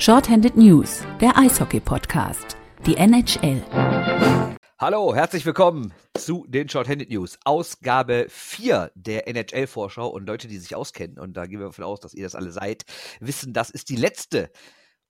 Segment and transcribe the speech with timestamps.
[0.00, 3.60] Shorthanded News, der Eishockey-Podcast, die NHL.
[4.78, 7.36] Hallo, herzlich willkommen zu den Shorthanded News.
[7.44, 11.98] Ausgabe 4 der NHL-Vorschau und Leute, die sich auskennen, und da gehen wir davon aus,
[11.98, 12.84] dass ihr das alle seid,
[13.18, 14.52] wissen, das ist die letzte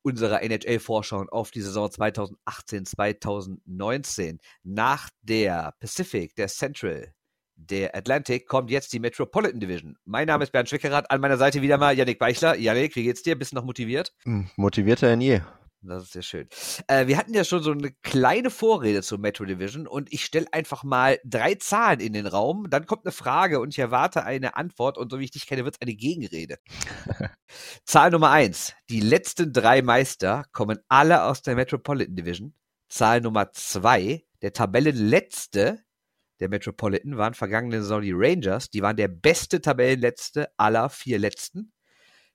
[0.00, 4.38] unserer NHL-Vorschau auf die Saison 2018-2019.
[4.62, 7.12] Nach der Pacific, der Central,
[7.58, 9.98] der Atlantic kommt jetzt die Metropolitan Division.
[10.04, 12.56] Mein Name ist Bernd Schwickerath, an meiner Seite wieder mal Yannick Beichler.
[12.56, 13.36] Yannick, wie geht's dir?
[13.36, 14.14] Bist du noch motiviert?
[14.24, 15.40] Hm, motivierter denn je.
[15.80, 16.48] Das ist sehr schön.
[16.88, 20.46] Äh, wir hatten ja schon so eine kleine Vorrede zur Metro Division und ich stelle
[20.52, 22.66] einfach mal drei Zahlen in den Raum.
[22.68, 25.64] Dann kommt eine Frage und ich erwarte eine Antwort und so wie ich dich kenne,
[25.64, 26.58] wird es eine Gegenrede.
[27.84, 28.74] Zahl Nummer eins.
[28.90, 32.54] Die letzten drei Meister kommen alle aus der Metropolitan Division.
[32.88, 34.24] Zahl Nummer zwei.
[34.42, 35.84] Der Tabellenletzte
[36.40, 38.70] der Metropolitan waren vergangene Saison die Rangers.
[38.70, 41.72] Die waren der beste Tabellenletzte aller vier Letzten.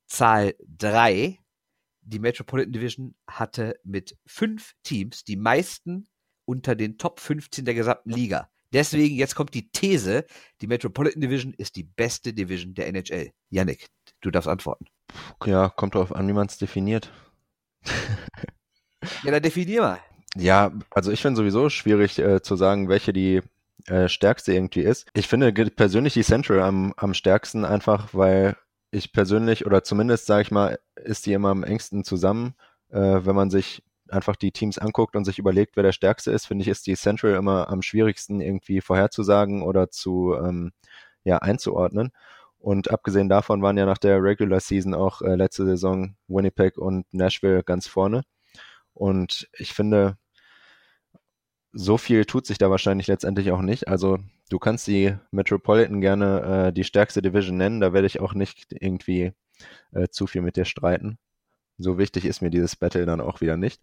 [0.05, 1.39] Zahl drei
[2.05, 6.07] die Metropolitan Division hatte mit fünf Teams die meisten
[6.45, 8.49] unter den Top 15 der gesamten Liga.
[8.73, 10.25] Deswegen, jetzt kommt die These,
[10.61, 13.31] die Metropolitan Division ist die beste Division der NHL.
[13.49, 13.87] Yannick,
[14.21, 14.85] du darfst antworten.
[15.45, 17.11] Ja, kommt darauf an, wie man es definiert.
[19.23, 19.99] ja, dann definier mal.
[20.35, 23.41] Ja, also ich finde sowieso schwierig äh, zu sagen, welche die
[23.87, 25.07] äh, stärkste irgendwie ist.
[25.13, 28.55] Ich finde persönlich die Central am, am stärksten einfach, weil
[28.91, 32.53] ich persönlich oder zumindest sage ich mal, ist die immer am engsten zusammen.
[32.89, 36.45] Äh, wenn man sich einfach die Teams anguckt und sich überlegt, wer der stärkste ist,
[36.45, 40.71] finde ich, ist die Central immer am schwierigsten irgendwie vorherzusagen oder zu ähm,
[41.23, 42.11] ja, einzuordnen.
[42.59, 47.11] Und abgesehen davon waren ja nach der Regular Season auch äh, letzte Saison Winnipeg und
[47.13, 48.23] Nashville ganz vorne.
[48.93, 50.17] Und ich finde,
[51.73, 53.87] so viel tut sich da wahrscheinlich letztendlich auch nicht.
[53.87, 58.33] Also du kannst die Metropolitan gerne äh, die stärkste Division nennen, da werde ich auch
[58.33, 59.33] nicht irgendwie
[59.91, 61.17] äh, zu viel mit dir streiten.
[61.77, 63.81] So wichtig ist mir dieses Battle dann auch wieder nicht.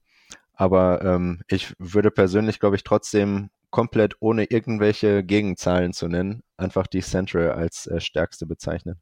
[0.55, 6.87] Aber ähm, ich würde persönlich, glaube ich, trotzdem komplett ohne irgendwelche Gegenzahlen zu nennen, einfach
[6.87, 9.01] die Central als äh, stärkste bezeichnen.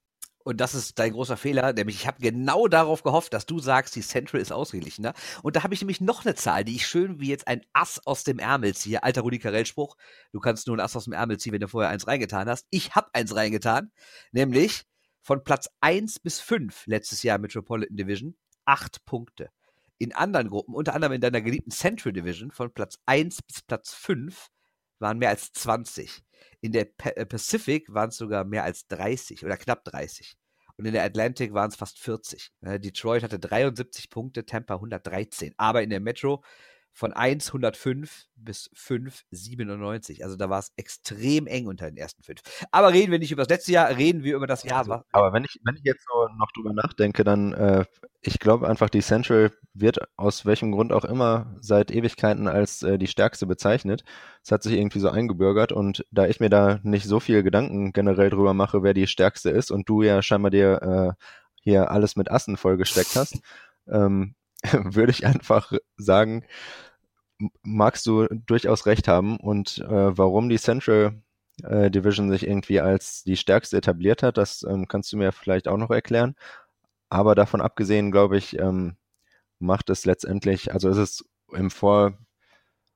[0.49, 3.95] Und das ist dein großer Fehler, nämlich ich habe genau darauf gehofft, dass du sagst,
[3.97, 5.13] die Central ist ausgeglichener.
[5.43, 8.01] Und da habe ich nämlich noch eine Zahl, die ich schön wie jetzt ein Ass
[8.07, 9.03] aus dem Ärmel ziehe.
[9.03, 9.99] Alter Rudi Carell-Spruch.
[10.33, 12.67] Du kannst nur ein Ass aus dem Ärmel ziehen, wenn du vorher eins reingetan hast.
[12.71, 13.93] Ich habe eins reingetan,
[14.33, 14.85] nämlich
[15.21, 18.35] von Platz 1 bis 5 letztes Jahr Metropolitan Division
[18.65, 19.51] acht Punkte.
[19.99, 23.93] In anderen Gruppen, unter anderem in deiner geliebten Central Division, von Platz 1 bis Platz
[23.93, 24.49] 5
[24.99, 26.23] waren mehr als 20.
[26.63, 30.38] In der äh, Pacific waren es sogar mehr als 30 oder knapp 30.
[30.79, 32.53] Und in der Atlantic waren es fast 40.
[32.63, 35.53] Detroit hatte 73 Punkte, Tampa 113.
[35.57, 36.45] Aber in der Metro
[36.93, 40.25] von 1 105 bis 5 97.
[40.25, 42.41] Also da war es extrem eng unter den ersten fünf.
[42.73, 44.79] Aber reden wir nicht über das letzte Jahr, reden wir über das Jahr.
[44.79, 47.85] Also, aber wenn ich, wenn ich jetzt so noch drüber nachdenke, dann, äh,
[48.21, 52.99] ich glaube einfach, die Central wird aus welchem Grund auch immer seit Ewigkeiten als äh,
[52.99, 54.03] die stärkste bezeichnet.
[54.43, 57.93] Es hat sich irgendwie so eingebürgert und da ich mir da nicht so viel Gedanken
[57.93, 61.25] generell drüber mache, wer die stärkste ist und du ja scheinbar dir äh,
[61.61, 63.41] hier alles mit Assen vollgesteckt hast,
[63.89, 64.35] ähm,
[64.95, 66.45] würde ich einfach sagen,
[67.63, 69.39] magst du durchaus recht haben.
[69.39, 71.23] Und äh, warum die Central
[71.63, 75.69] äh, Division sich irgendwie als die stärkste etabliert hat, das ähm, kannst du mir vielleicht
[75.69, 76.35] auch noch erklären.
[77.11, 78.97] Aber davon abgesehen, glaube ich, ähm,
[79.59, 82.19] macht es letztendlich, also ist es im Vor,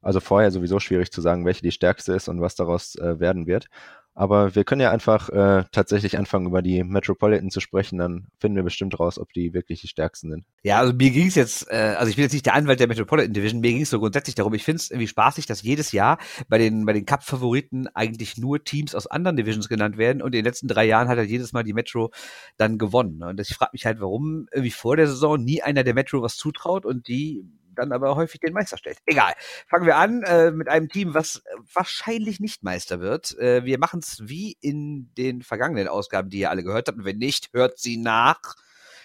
[0.03, 3.47] also vorher sowieso schwierig zu sagen, welche die stärkste ist und was daraus äh, werden
[3.47, 3.69] wird.
[4.15, 7.99] Aber wir können ja einfach äh, tatsächlich anfangen, über die Metropolitan zu sprechen.
[7.99, 10.45] Dann finden wir bestimmt raus, ob die wirklich die stärksten sind.
[10.63, 12.89] Ja, also mir ging es jetzt, äh, also ich bin jetzt nicht der Anwalt der
[12.89, 15.93] Metropolitan Division, mir ging es so grundsätzlich darum, ich finde es irgendwie spaßig, dass jedes
[15.93, 16.19] Jahr
[16.49, 20.21] bei den, bei den Cup-Favoriten eigentlich nur Teams aus anderen Divisions genannt werden.
[20.21, 22.11] Und in den letzten drei Jahren hat halt jedes Mal die Metro
[22.59, 23.23] dann gewonnen.
[23.23, 26.37] Und ich frage mich halt, warum irgendwie vor der Saison nie einer der Metro was
[26.37, 27.45] zutraut und die
[27.75, 28.99] dann aber häufig den Meister stellt.
[29.07, 29.33] Egal.
[29.69, 33.37] Fangen wir an äh, mit einem Team, was wahrscheinlich nicht Meister wird.
[33.39, 36.99] Äh, wir machen es wie in den vergangenen Ausgaben, die ihr alle gehört habt.
[36.99, 38.55] Und wenn nicht, hört sie nach.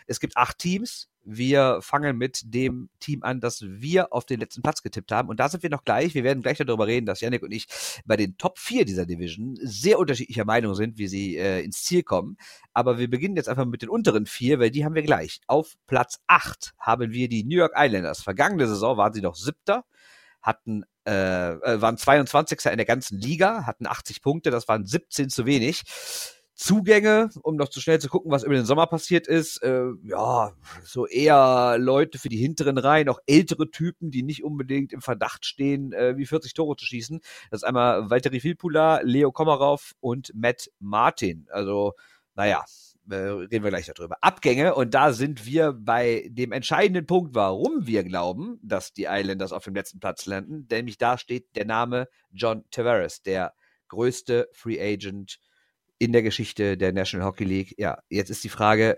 [0.06, 1.10] Es gibt acht Teams.
[1.30, 5.28] Wir fangen mit dem Team an, das wir auf den letzten Platz getippt haben.
[5.28, 6.14] Und da sind wir noch gleich.
[6.14, 7.68] Wir werden gleich darüber reden, dass Yannick und ich
[8.06, 12.04] bei den Top 4 dieser Division sehr unterschiedlicher Meinung sind, wie sie äh, ins Ziel
[12.04, 12.38] kommen.
[12.74, 15.42] Aber wir beginnen jetzt einfach mit den unteren vier, weil die haben wir gleich.
[15.48, 18.22] Auf Platz 8 haben wir die New York Islanders.
[18.22, 19.84] Vergangene Saison waren sie noch siebter,
[20.42, 22.66] hatten äh, äh waren 22.
[22.72, 25.84] in der ganzen Liga, hatten 80 Punkte, das waren 17 zu wenig.
[26.58, 29.62] Zugänge, um noch zu schnell zu gucken, was über den Sommer passiert ist.
[29.62, 34.92] Äh, ja, so eher Leute für die hinteren Reihen, auch ältere Typen, die nicht unbedingt
[34.92, 37.20] im Verdacht stehen, äh, wie 40 Tore zu schießen.
[37.52, 41.46] Das ist einmal Valtteri Filpula, Leo Komarov und Matt Martin.
[41.52, 41.94] Also,
[42.34, 42.66] naja,
[43.08, 44.18] äh, reden wir gleich darüber.
[44.22, 49.54] Abgänge und da sind wir bei dem entscheidenden Punkt, warum wir glauben, dass die Islanders
[49.54, 50.66] auf dem letzten Platz landen.
[50.72, 53.54] Nämlich da steht der Name John Tavares, der
[53.90, 55.40] größte Free Agent
[56.00, 57.76] in der Geschichte der National Hockey League.
[57.78, 58.98] Ja, jetzt ist die Frage,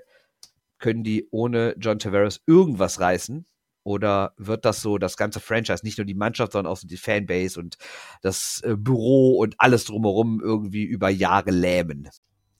[0.77, 3.45] können die ohne John Tavares irgendwas reißen?
[3.83, 6.97] Oder wird das so das ganze Franchise, nicht nur die Mannschaft, sondern auch so die
[6.97, 7.77] Fanbase und
[8.21, 12.09] das äh, Büro und alles drumherum irgendwie über Jahre lähmen?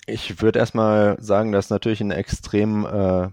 [0.08, 3.30] Ich würde erstmal sagen, dass natürlich ein extrem äh,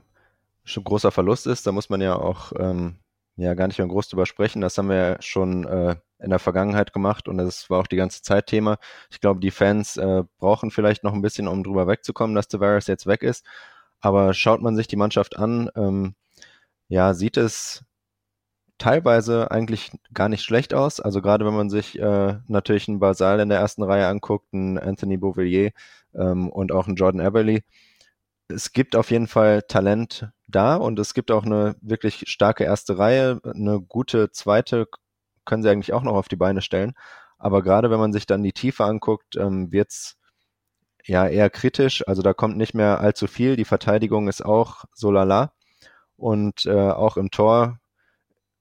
[0.66, 1.66] großer Verlust ist.
[1.66, 2.96] Da muss man ja auch ähm,
[3.36, 4.60] ja gar nicht mehr groß drüber sprechen.
[4.60, 7.96] Das haben wir ja schon äh, in der Vergangenheit gemacht und das war auch die
[7.96, 8.78] ganze Zeit Thema.
[9.10, 12.86] Ich glaube, die Fans äh, brauchen vielleicht noch ein bisschen, um drüber wegzukommen, dass Tavares
[12.86, 13.44] jetzt weg ist.
[14.00, 16.14] Aber schaut man sich die Mannschaft an, ähm,
[16.88, 17.84] ja, sieht es
[18.78, 21.00] teilweise eigentlich gar nicht schlecht aus.
[21.00, 24.78] Also gerade wenn man sich äh, natürlich einen Basal in der ersten Reihe anguckt, einen
[24.78, 25.72] Anthony Beauvillier
[26.14, 27.64] ähm, und auch einen Jordan Everly.
[28.48, 32.98] Es gibt auf jeden Fall Talent da und es gibt auch eine wirklich starke erste
[32.98, 33.40] Reihe.
[33.44, 34.86] Eine gute zweite
[35.46, 36.94] können sie eigentlich auch noch auf die Beine stellen.
[37.38, 40.16] Aber gerade wenn man sich dann die Tiefe anguckt, ähm, wird's
[41.04, 42.06] ja eher kritisch.
[42.06, 43.56] Also da kommt nicht mehr allzu viel.
[43.56, 45.52] Die Verteidigung ist auch so lala.
[46.16, 47.78] Und äh, auch im Tor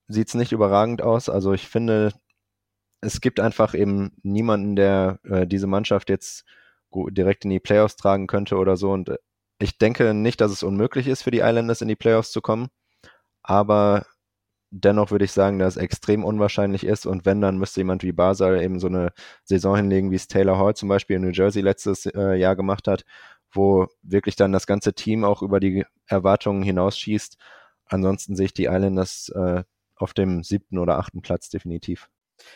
[0.08, 1.30] sieht's nicht überragend aus.
[1.30, 2.14] Also ich finde,
[3.02, 6.46] es gibt einfach eben niemanden, der äh, diese Mannschaft jetzt
[6.94, 8.92] direkt in die Playoffs tragen könnte oder so.
[8.92, 9.18] Und äh,
[9.60, 12.70] ich denke nicht, dass es unmöglich ist für die Islanders in die Playoffs zu kommen.
[13.42, 14.06] Aber
[14.72, 17.06] dennoch würde ich sagen, dass es extrem unwahrscheinlich ist.
[17.06, 19.14] Und wenn, dann müsste jemand wie Basel eben so eine
[19.44, 22.88] Saison hinlegen, wie es Taylor Hall zum Beispiel in New Jersey letztes äh, Jahr gemacht
[22.88, 23.06] hat,
[23.52, 27.38] wo wirklich dann das ganze Team auch über die Erwartungen hinausschießt.
[27.88, 29.64] Ansonsten sehe ich die Islanders äh,
[29.96, 32.10] auf dem siebten oder achten Platz definitiv.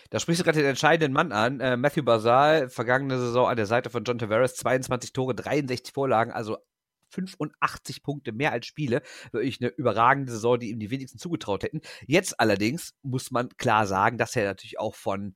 [0.10, 1.60] Da sprichst du gerade den entscheidenden Mann an.
[1.62, 6.32] Äh, Matthew Basal, vergangene Saison an der Seite von John Tavares, 22 Tore, 63 Vorlagen,
[6.34, 6.58] also
[7.10, 9.02] 85 Punkte mehr als Spiele.
[9.32, 11.82] Wirklich eine überragende Saison, die ihm die wenigsten zugetraut hätten.
[12.08, 15.36] Jetzt allerdings muss man klar sagen, dass er natürlich auch von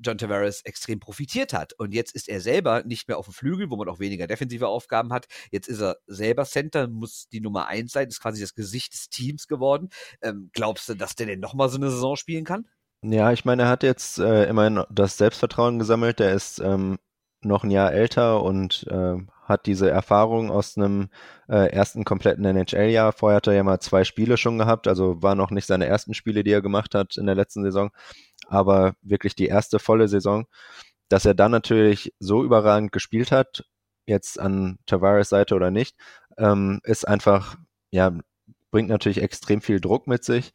[0.00, 1.72] John Tavares extrem profitiert hat.
[1.74, 4.66] Und jetzt ist er selber nicht mehr auf dem Flügel, wo man auch weniger defensive
[4.66, 5.26] Aufgaben hat.
[5.50, 9.08] Jetzt ist er selber Center, muss die Nummer eins sein, ist quasi das Gesicht des
[9.08, 9.90] Teams geworden.
[10.22, 12.66] Ähm, glaubst du, dass der denn nochmal so eine Saison spielen kann?
[13.02, 16.20] Ja, ich meine, er hat jetzt äh, immerhin das Selbstvertrauen gesammelt.
[16.20, 16.98] Er ist ähm,
[17.40, 19.16] noch ein Jahr älter und äh,
[19.52, 21.08] hat diese Erfahrung aus einem
[21.48, 23.12] äh, ersten kompletten NHL-Jahr.
[23.12, 26.14] Vorher hat er ja mal zwei Spiele schon gehabt, also war noch nicht seine ersten
[26.14, 27.90] Spiele, die er gemacht hat in der letzten Saison,
[28.48, 30.46] aber wirklich die erste volle Saison.
[31.08, 33.64] Dass er dann natürlich so überragend gespielt hat,
[34.06, 35.96] jetzt an Tavares Seite oder nicht,
[36.38, 37.56] ähm, ist einfach,
[37.90, 38.12] ja,
[38.70, 40.52] bringt natürlich extrem viel Druck mit sich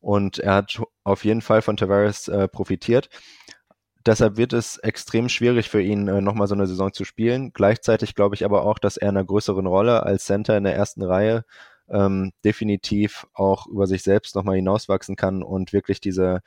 [0.00, 3.08] und er hat auf jeden Fall von Tavares äh, profitiert
[4.06, 7.52] deshalb wird es extrem schwierig für ihn, äh, nochmal so eine Saison zu spielen.
[7.52, 10.74] Gleichzeitig glaube ich aber auch, dass er in einer größeren Rolle als Center in der
[10.74, 11.44] ersten Reihe
[11.88, 16.40] ähm, definitiv auch über sich selbst nochmal hinauswachsen kann und wirklich diese,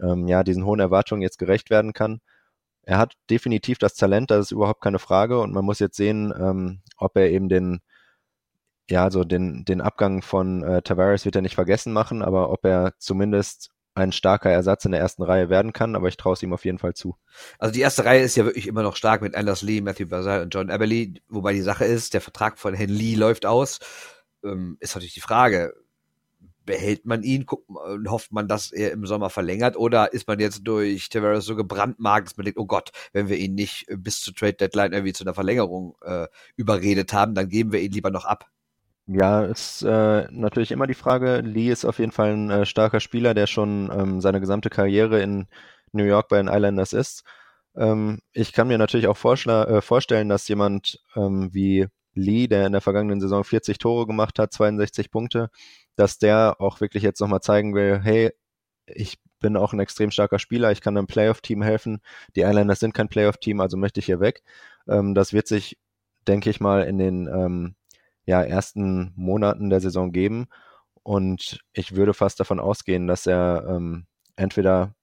[0.00, 2.20] ähm, ja, diesen hohen Erwartungen jetzt gerecht werden kann.
[2.82, 6.32] Er hat definitiv das Talent, das ist überhaupt keine Frage und man muss jetzt sehen,
[6.38, 7.80] ähm, ob er eben den,
[8.88, 12.64] ja, also den, den Abgang von äh, Tavares wird er nicht vergessen machen, aber ob
[12.64, 16.42] er zumindest ein starker Ersatz in der ersten Reihe werden kann, aber ich traue es
[16.42, 17.16] ihm auf jeden Fall zu.
[17.58, 20.42] Also die erste Reihe ist ja wirklich immer noch stark mit Anders Lee, Matthew Basal
[20.42, 23.80] und John Eberly, wobei die Sache ist, der Vertrag von Herrn Lee läuft aus.
[24.44, 25.74] Ähm, ist natürlich die Frage,
[26.66, 30.60] behält man ihn, und hofft man, dass er im Sommer verlängert oder ist man jetzt
[30.64, 34.34] durch Tavares so gebrandmarkt, dass man denkt, oh Gott, wenn wir ihn nicht bis zur
[34.34, 38.24] Trade Deadline irgendwie zu einer Verlängerung äh, überredet haben, dann geben wir ihn lieber noch
[38.24, 38.50] ab.
[39.08, 41.40] Ja, ist äh, natürlich immer die Frage.
[41.40, 45.20] Lee ist auf jeden Fall ein äh, starker Spieler, der schon ähm, seine gesamte Karriere
[45.22, 45.46] in
[45.92, 47.22] New York bei den Islanders ist.
[47.76, 52.72] Ähm, ich kann mir natürlich auch äh, vorstellen, dass jemand ähm, wie Lee, der in
[52.72, 55.50] der vergangenen Saison 40 Tore gemacht hat, 62 Punkte,
[55.94, 58.32] dass der auch wirklich jetzt nochmal zeigen will, hey,
[58.86, 62.00] ich bin auch ein extrem starker Spieler, ich kann einem Playoff-Team helfen.
[62.36, 64.42] Die Islanders sind kein Playoff-Team, also möchte ich hier weg.
[64.88, 65.78] Ähm, das wird sich,
[66.26, 67.76] denke ich mal, in den ähm,
[68.26, 70.46] ja, ersten Monaten der Saison geben.
[71.02, 74.94] Und ich würde fast davon ausgehen, dass er ähm, entweder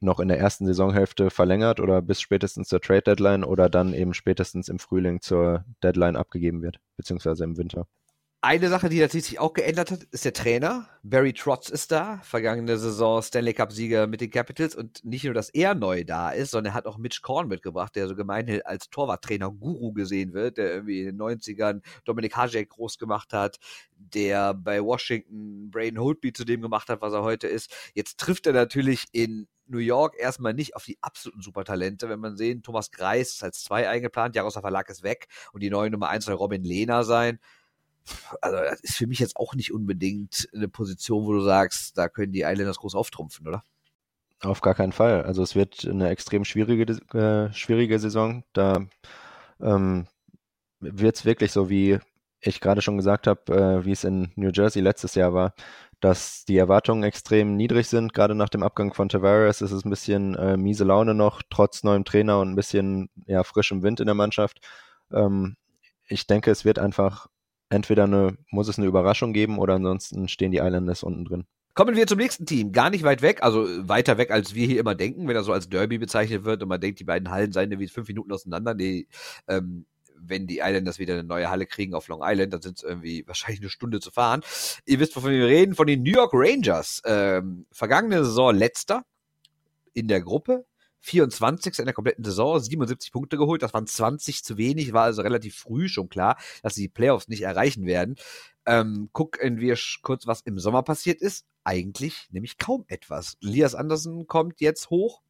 [0.00, 4.14] noch in der ersten Saisonhälfte verlängert oder bis spätestens zur Trade Deadline oder dann eben
[4.14, 7.86] spätestens im Frühling zur Deadline abgegeben wird, beziehungsweise im Winter.
[8.42, 10.88] Eine Sache, die natürlich auch geändert hat, ist der Trainer.
[11.02, 14.76] Barry Trotz ist da, vergangene Saison Stanley Cup-Sieger mit den Capitals.
[14.76, 17.96] Und nicht nur, dass er neu da ist, sondern er hat auch Mitch Korn mitgebracht,
[17.96, 22.98] der so gemeinhin als Torwarttrainer-Guru gesehen wird, der irgendwie in den 90ern Dominik Hajek groß
[22.98, 23.56] gemacht hat,
[23.96, 27.74] der bei Washington Brain Holtby zu dem gemacht hat, was er heute ist.
[27.94, 32.08] Jetzt trifft er natürlich in New York erstmal nicht auf die absoluten Supertalente.
[32.08, 35.70] Wenn man sehen, Thomas Greis ist als zwei eingeplant, Jaroslav Verlag ist weg und die
[35.70, 37.40] neue Nummer eins soll Robin Lehner sein
[38.40, 42.08] also das ist für mich jetzt auch nicht unbedingt eine Position, wo du sagst, da
[42.08, 43.62] können die Islanders groß auftrumpfen, oder?
[44.40, 45.22] Auf gar keinen Fall.
[45.22, 48.44] Also es wird eine extrem schwierige, äh, schwierige Saison.
[48.52, 48.86] Da
[49.60, 50.06] ähm,
[50.80, 51.98] wird es wirklich so, wie
[52.40, 55.54] ich gerade schon gesagt habe, äh, wie es in New Jersey letztes Jahr war,
[56.00, 58.12] dass die Erwartungen extrem niedrig sind.
[58.12, 61.82] Gerade nach dem Abgang von Tavares ist es ein bisschen äh, miese Laune noch, trotz
[61.82, 64.60] neuem Trainer und ein bisschen ja, frischem Wind in der Mannschaft.
[65.12, 65.56] Ähm,
[66.08, 67.28] ich denke, es wird einfach
[67.68, 71.46] entweder eine, muss es eine Überraschung geben oder ansonsten stehen die Islanders unten drin.
[71.74, 72.72] Kommen wir zum nächsten Team.
[72.72, 75.52] Gar nicht weit weg, also weiter weg, als wir hier immer denken, wenn er so
[75.52, 78.72] als Derby bezeichnet wird und man denkt, die beiden Hallen seien wie fünf Minuten auseinander.
[78.72, 79.08] Nee,
[79.46, 79.84] ähm,
[80.18, 83.24] wenn die Islanders wieder eine neue Halle kriegen auf Long Island, dann sind es irgendwie
[83.26, 84.40] wahrscheinlich eine Stunde zu fahren.
[84.86, 87.02] Ihr wisst, wovon wir reden, von den New York Rangers.
[87.04, 89.02] Ähm, vergangene Saison letzter
[89.92, 90.64] in der Gruppe,
[91.06, 91.78] 24.
[91.78, 93.62] in der kompletten Saison, 77 Punkte geholt.
[93.62, 97.28] Das waren 20 zu wenig, war also relativ früh schon klar, dass sie die Playoffs
[97.28, 98.16] nicht erreichen werden.
[98.66, 101.46] Ähm, gucken wir kurz, was im Sommer passiert ist.
[101.62, 103.36] Eigentlich nämlich kaum etwas.
[103.40, 105.22] Lias Andersen kommt jetzt hoch,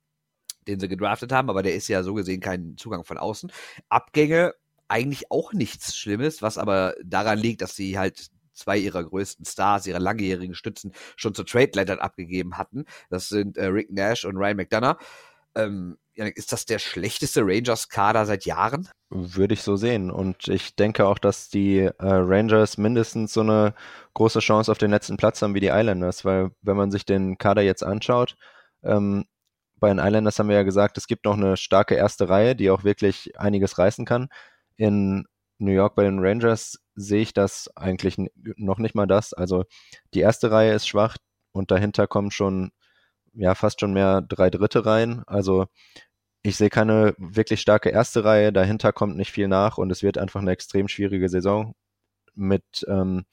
[0.67, 3.53] den sie gedraftet haben, aber der ist ja so gesehen kein Zugang von außen.
[3.91, 4.55] Abgänge
[4.89, 9.87] eigentlich auch nichts Schlimmes, was aber daran liegt, dass sie halt zwei ihrer größten Stars,
[9.87, 12.87] ihre langjährigen Stützen schon zur Trade-Leitern abgegeben hatten.
[13.11, 14.97] Das sind äh, Rick Nash und Ryan McDonough.
[15.57, 18.89] Ähm, ist das der schlechteste Rangers-Kader seit Jahren?
[19.11, 20.11] Würde ich so sehen.
[20.11, 23.75] Und ich denke auch, dass die äh, Rangers mindestens so eine
[24.15, 27.37] große Chance auf den letzten Platz haben wie die Islanders, weil wenn man sich den
[27.37, 28.37] Kader jetzt anschaut,
[28.83, 29.27] ähm,
[29.79, 32.71] bei den Islanders haben wir ja gesagt, es gibt noch eine starke erste Reihe, die
[32.71, 34.29] auch wirklich einiges reißen kann.
[34.77, 35.27] In
[35.59, 38.17] New York bei den Rangers sehe ich das eigentlich
[38.57, 39.35] noch nicht mal das.
[39.35, 39.65] Also
[40.15, 41.17] die erste Reihe ist schwach
[41.53, 42.71] und dahinter kommen schon
[43.37, 45.23] ja fast schon mehr drei Dritte rein.
[45.27, 45.67] Also
[46.43, 50.19] ich sehe keine wirklich starke erste Reihe, dahinter kommt nicht viel nach und es wird
[50.19, 51.75] einfach eine extrem schwierige Saison
[52.35, 53.25] mit ähm,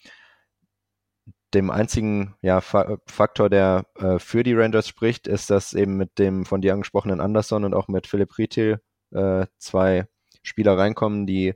[1.53, 6.45] dem einzigen ja, Faktor, der äh, für die Rangers spricht, ist, dass eben mit dem
[6.45, 8.81] von dir angesprochenen Anderson und auch mit Philipp Rietil
[9.12, 10.07] äh, zwei
[10.41, 11.53] Spieler reinkommen, die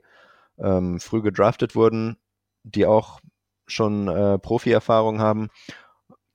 [0.58, 2.16] ähm, früh gedraftet wurden,
[2.62, 3.20] die auch
[3.66, 5.50] schon äh, Profi-Erfahrung haben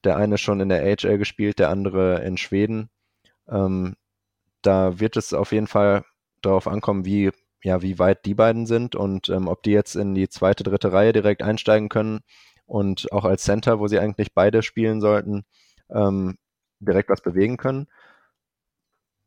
[0.03, 2.89] der eine schon in der AHL gespielt, der andere in Schweden.
[3.47, 3.95] Ähm,
[4.61, 6.05] da wird es auf jeden Fall
[6.41, 7.31] darauf ankommen, wie,
[7.63, 10.91] ja, wie weit die beiden sind und ähm, ob die jetzt in die zweite, dritte
[10.93, 12.21] Reihe direkt einsteigen können
[12.65, 15.45] und auch als Center, wo sie eigentlich beide spielen sollten,
[15.89, 16.37] ähm,
[16.79, 17.87] direkt was bewegen können.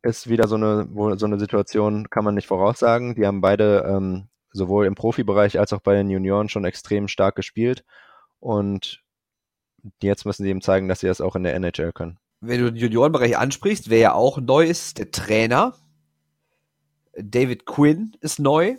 [0.02, 3.14] Ist wieder so eine, wo, so eine Situation, kann man nicht voraussagen.
[3.14, 7.34] Die haben beide ähm, sowohl im Profibereich als auch bei den Junioren schon extrem stark
[7.34, 7.84] gespielt.
[8.38, 9.02] Und
[10.02, 12.18] jetzt müssen sie ihm zeigen, dass sie das auch in der NHL können.
[12.40, 15.74] Wenn du den Juniorenbereich ansprichst, wer ja auch neu ist, der Trainer.
[17.18, 18.76] David Quinn ist neu.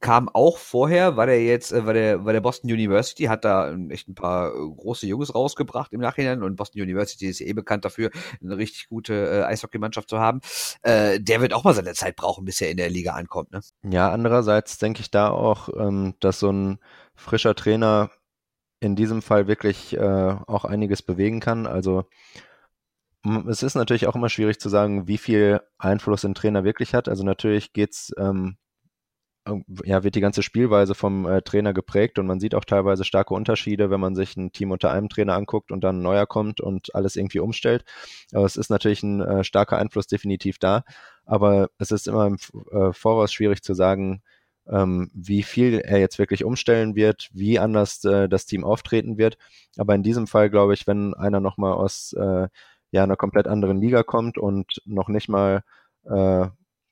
[0.00, 3.74] Kam auch vorher, war der jetzt, äh, war der, war der Boston University, hat da
[3.88, 7.54] echt ein paar äh, große Jungs rausgebracht im Nachhinein und Boston University ist ja eh
[7.54, 8.10] bekannt dafür,
[8.42, 10.40] eine richtig gute äh, Eishockeymannschaft zu haben.
[10.82, 13.60] Äh, der wird auch mal seine Zeit brauchen, bis er in der Liga ankommt, ne?
[13.90, 16.78] Ja, andererseits denke ich da auch, ähm, dass so ein
[17.14, 18.10] frischer Trainer
[18.80, 21.66] in diesem Fall wirklich äh, auch einiges bewegen kann.
[21.66, 22.04] Also
[23.48, 27.08] es ist natürlich auch immer schwierig zu sagen, wie viel Einfluss ein Trainer wirklich hat.
[27.08, 28.56] Also natürlich geht's, ähm,
[29.84, 33.34] ja, wird die ganze Spielweise vom äh, Trainer geprägt und man sieht auch teilweise starke
[33.34, 36.60] Unterschiede, wenn man sich ein Team unter einem Trainer anguckt und dann ein neuer kommt
[36.60, 37.84] und alles irgendwie umstellt.
[38.32, 40.84] Aber es ist natürlich ein äh, starker Einfluss definitiv da.
[41.24, 42.38] Aber es ist immer im
[42.72, 44.22] äh, Voraus schwierig zu sagen,
[44.70, 49.38] ähm, wie viel er jetzt wirklich umstellen wird, wie anders äh, das Team auftreten wird.
[49.76, 52.48] Aber in diesem Fall glaube ich, wenn einer nochmal aus äh,
[52.90, 55.62] ja, einer komplett anderen Liga kommt und noch nicht mal
[56.04, 56.46] äh,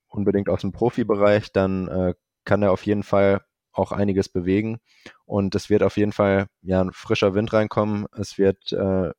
[0.09, 2.15] unbedingt aus dem Profibereich, dann äh,
[2.45, 4.79] kann er auf jeden Fall auch einiges bewegen.
[5.25, 8.07] Und es wird auf jeden Fall ja ein frischer Wind reinkommen.
[8.17, 9.11] Es wird äh,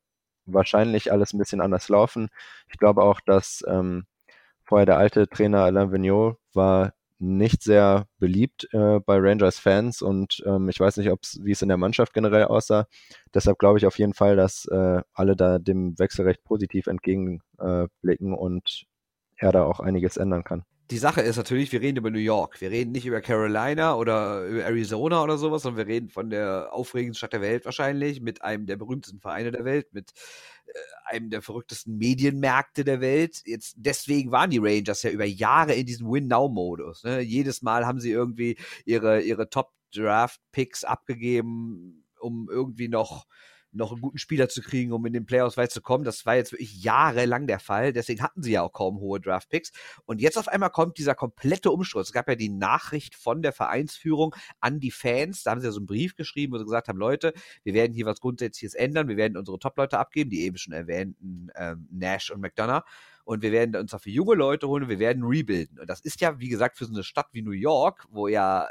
[0.46, 2.28] wahrscheinlich alles ein bisschen anders laufen.
[2.68, 4.06] Ich glaube auch, dass ähm,
[4.64, 10.68] vorher der alte Trainer Alain Vigneault war nicht sehr beliebt äh, bei Rangers-Fans und ähm,
[10.68, 11.08] ich weiß nicht,
[11.42, 12.86] wie es in der Mannschaft generell aussah.
[13.34, 18.32] Deshalb glaube ich auf jeden Fall, dass äh, alle da dem Wechsel recht positiv entgegenblicken
[18.32, 18.84] äh, und
[19.36, 20.64] er da auch einiges ändern kann.
[20.90, 22.60] Die Sache ist natürlich, wir reden über New York.
[22.60, 26.68] Wir reden nicht über Carolina oder über Arizona oder sowas, sondern wir reden von der
[26.72, 30.12] aufregendsten Stadt der Welt wahrscheinlich, mit einem der berühmtesten Vereine der Welt, mit
[30.66, 30.72] äh,
[31.06, 33.42] einem der verrücktesten Medienmärkte der Welt.
[33.46, 37.02] Jetzt deswegen waren die Rangers ja über Jahre in diesem Win-Now-Modus.
[37.02, 37.20] Ne?
[37.20, 43.26] Jedes Mal haben sie irgendwie ihre, ihre Top-Draft-Picks abgegeben, um irgendwie noch
[43.76, 46.04] noch einen guten Spieler zu kriegen, um in den Playoffs weit zu kommen.
[46.04, 47.92] Das war jetzt wirklich jahrelang der Fall.
[47.92, 49.72] Deswegen hatten sie ja auch kaum hohe Draftpicks.
[50.04, 52.08] Und jetzt auf einmal kommt dieser komplette Umsturz.
[52.08, 55.42] Es gab ja die Nachricht von der Vereinsführung an die Fans.
[55.42, 57.92] Da haben sie ja so einen Brief geschrieben, wo sie gesagt haben, Leute, wir werden
[57.92, 59.08] hier was Grundsätzliches ändern.
[59.08, 62.84] Wir werden unsere Top-Leute abgeben, die eben schon erwähnten ähm, Nash und McDonough
[63.26, 65.80] und wir werden uns dafür junge Leute holen und wir werden rebuilden.
[65.80, 68.68] Und das ist ja, wie gesagt, für so eine Stadt wie New York, wo ja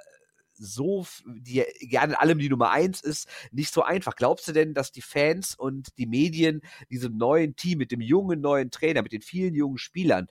[0.57, 4.15] so, die gerne in allem die Nummer eins ist, nicht so einfach.
[4.15, 8.41] Glaubst du denn, dass die Fans und die Medien diesem neuen Team mit dem jungen
[8.41, 10.27] neuen Trainer, mit den vielen jungen Spielern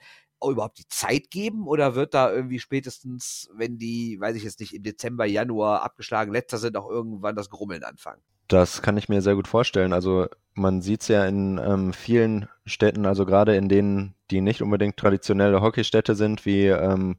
[0.50, 4.74] überhaupt die Zeit geben oder wird da irgendwie spätestens, wenn die, weiß ich jetzt nicht,
[4.74, 8.20] im Dezember, Januar abgeschlagen letzter sind, auch irgendwann das Grummeln anfangen?
[8.48, 9.92] Das kann ich mir sehr gut vorstellen.
[9.92, 14.60] Also man sieht es ja in ähm, vielen Städten, also gerade in denen, die nicht
[14.60, 17.16] unbedingt traditionelle Hockeystädte sind, wie ähm,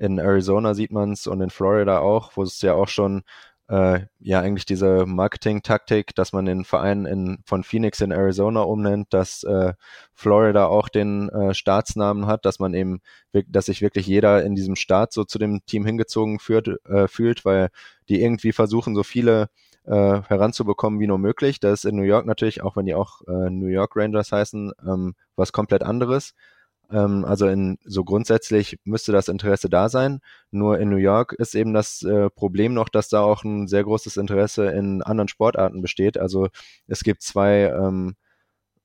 [0.00, 3.22] in Arizona sieht man es und in Florida auch, wo es ja auch schon
[3.68, 9.12] äh, ja eigentlich diese Marketing-Taktik, dass man den Verein in, von Phoenix in Arizona umnennt,
[9.12, 9.74] dass äh,
[10.14, 13.00] Florida auch den äh, Staatsnamen hat, dass man eben,
[13.46, 17.44] dass sich wirklich jeder in diesem Staat so zu dem Team hingezogen führt, äh, fühlt,
[17.44, 17.68] weil
[18.08, 19.50] die irgendwie versuchen, so viele
[19.84, 21.60] äh, heranzubekommen wie nur möglich.
[21.60, 24.72] Das ist in New York natürlich, auch wenn die auch äh, New York Rangers heißen,
[24.86, 26.34] ähm, was komplett anderes.
[26.90, 30.20] Ähm, also in, so grundsätzlich müsste das Interesse da sein.
[30.50, 33.84] Nur in New York ist eben das äh, Problem noch, dass da auch ein sehr
[33.84, 36.18] großes Interesse in anderen Sportarten besteht.
[36.18, 36.48] Also
[36.86, 38.16] es gibt zwei ähm,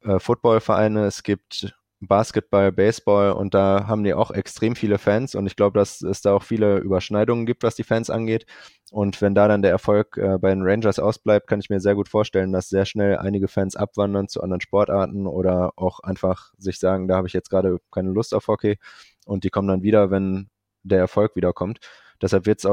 [0.01, 1.75] äh, Footballvereine, es gibt
[2.07, 6.21] Basketball, Baseball und da haben die auch extrem viele Fans und ich glaube, dass es
[6.21, 8.45] da auch viele Überschneidungen gibt, was die Fans angeht.
[8.91, 11.95] Und wenn da dann der Erfolg äh, bei den Rangers ausbleibt, kann ich mir sehr
[11.95, 16.79] gut vorstellen, dass sehr schnell einige Fans abwandern zu anderen Sportarten oder auch einfach sich
[16.79, 18.77] sagen, da habe ich jetzt gerade keine Lust auf Hockey
[19.25, 20.50] und die kommen dann wieder, wenn
[20.83, 21.79] der Erfolg wiederkommt.
[22.21, 22.71] Deshalb wird es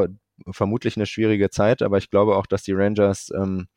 [0.51, 3.69] vermutlich eine schwierige Zeit, aber ich glaube auch, dass die Rangers ähm,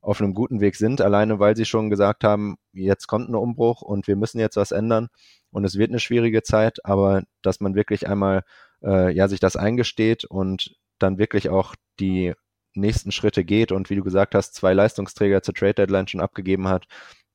[0.00, 3.82] auf einem guten Weg sind, alleine weil sie schon gesagt haben, jetzt kommt ein Umbruch
[3.82, 5.08] und wir müssen jetzt was ändern
[5.50, 8.42] und es wird eine schwierige Zeit, aber dass man wirklich einmal
[8.82, 12.34] äh, ja sich das eingesteht und dann wirklich auch die
[12.74, 16.68] nächsten Schritte geht und wie du gesagt hast, zwei Leistungsträger zur Trade Deadline schon abgegeben
[16.68, 16.86] hat,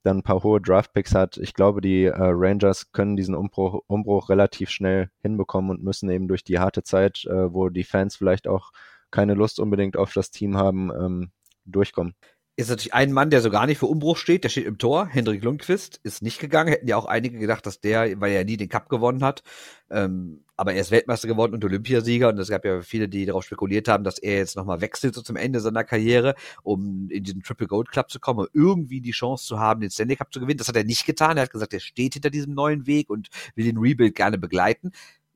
[0.03, 1.37] dann ein paar hohe Draftpicks hat.
[1.37, 6.27] Ich glaube, die äh, Rangers können diesen Umbruch, Umbruch relativ schnell hinbekommen und müssen eben
[6.27, 8.71] durch die harte Zeit, äh, wo die Fans vielleicht auch
[9.11, 11.31] keine Lust unbedingt auf das Team haben, ähm,
[11.65, 12.15] durchkommen
[12.55, 15.07] ist natürlich ein Mann, der so gar nicht für Umbruch steht, der steht im Tor.
[15.07, 16.69] Hendrik Lundqvist ist nicht gegangen.
[16.69, 19.41] Hätten ja auch einige gedacht, dass der, weil er nie den Cup gewonnen hat,
[19.89, 22.29] ähm, aber er ist Weltmeister geworden und Olympiasieger.
[22.29, 25.23] Und es gab ja viele, die darauf spekuliert haben, dass er jetzt nochmal wechselt so
[25.23, 29.45] zum Ende seiner Karriere, um in diesen Triple Gold Club zu kommen, irgendwie die Chance
[29.47, 30.59] zu haben, den Stanley Cup zu gewinnen.
[30.59, 31.37] Das hat er nicht getan.
[31.37, 34.91] Er hat gesagt, er steht hinter diesem neuen Weg und will den Rebuild gerne begleiten.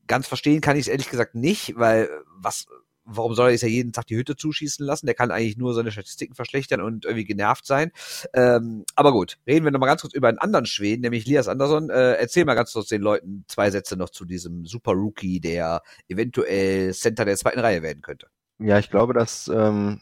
[0.06, 2.68] Ganz verstehen kann ich es ehrlich gesagt nicht, weil was
[3.08, 5.06] warum soll er sich ja jeden Tag die Hütte zuschießen lassen?
[5.06, 7.92] Der kann eigentlich nur seine Statistiken verschlechtern und irgendwie genervt sein.
[8.34, 11.90] Ähm, aber gut, reden wir nochmal ganz kurz über einen anderen Schweden, nämlich Lias Andersson.
[11.90, 15.82] Äh, erzähl mal ganz kurz den Leuten zwei Sätze noch zu diesem Super Rookie, der
[16.10, 18.28] eventuell Center der zweiten Reihe werden könnte.
[18.60, 20.02] Ja, ich glaube, dass ähm,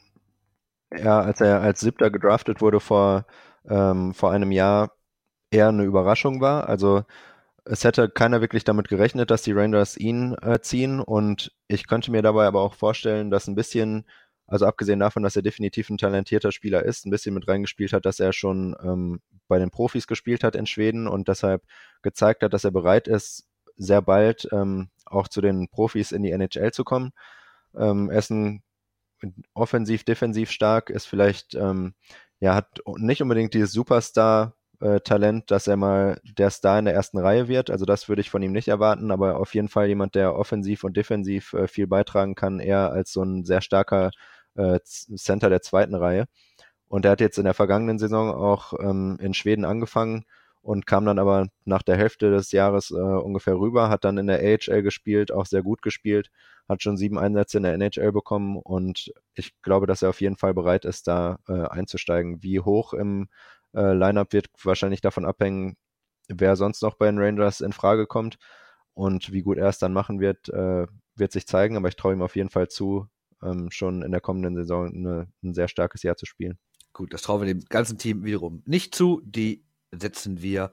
[0.89, 3.25] er, als er als Siebter gedraftet wurde vor,
[3.67, 4.91] ähm, vor einem Jahr,
[5.51, 6.67] eher eine Überraschung war.
[6.67, 7.03] Also
[7.65, 12.11] es hätte keiner wirklich damit gerechnet, dass die Rangers ihn äh, ziehen und ich könnte
[12.11, 14.05] mir dabei aber auch vorstellen, dass ein bisschen,
[14.45, 18.05] also abgesehen davon, dass er definitiv ein talentierter Spieler ist, ein bisschen mit reingespielt hat,
[18.05, 21.63] dass er schon ähm, bei den Profis gespielt hat in Schweden und deshalb
[22.03, 23.47] gezeigt hat, dass er bereit ist,
[23.77, 27.11] sehr bald ähm, auch zu den Profis in die NHL zu kommen.
[27.75, 28.63] Ähm, er ist ein
[29.53, 31.95] offensiv, defensiv stark, ist vielleicht, ähm,
[32.39, 36.93] ja, hat nicht unbedingt dieses Superstar äh, Talent, dass er mal der Star in der
[36.93, 37.69] ersten Reihe wird.
[37.69, 40.83] Also das würde ich von ihm nicht erwarten, aber auf jeden Fall jemand, der offensiv
[40.83, 44.11] und defensiv äh, viel beitragen kann, eher als so ein sehr starker
[44.55, 46.25] äh, Center der zweiten Reihe.
[46.87, 50.25] Und er hat jetzt in der vergangenen Saison auch ähm, in Schweden angefangen
[50.61, 54.27] und kam dann aber nach der Hälfte des Jahres äh, ungefähr rüber, hat dann in
[54.27, 56.31] der AHL gespielt, auch sehr gut gespielt,
[56.67, 60.37] hat schon sieben Einsätze in der NHL bekommen und ich glaube, dass er auf jeden
[60.37, 62.41] Fall bereit ist, da äh, einzusteigen.
[62.41, 63.27] Wie hoch im
[63.75, 65.75] äh, Lineup wird wahrscheinlich davon abhängen,
[66.27, 68.37] wer sonst noch bei den Rangers in Frage kommt
[68.93, 71.77] und wie gut er es dann machen wird, äh, wird sich zeigen.
[71.77, 73.07] Aber ich traue ihm auf jeden Fall zu,
[73.43, 76.57] ähm, schon in der kommenden Saison eine, ein sehr starkes Jahr zu spielen.
[76.93, 79.21] Gut, das trauen wir dem ganzen Team wiederum nicht zu.
[79.25, 80.71] Die setzen wir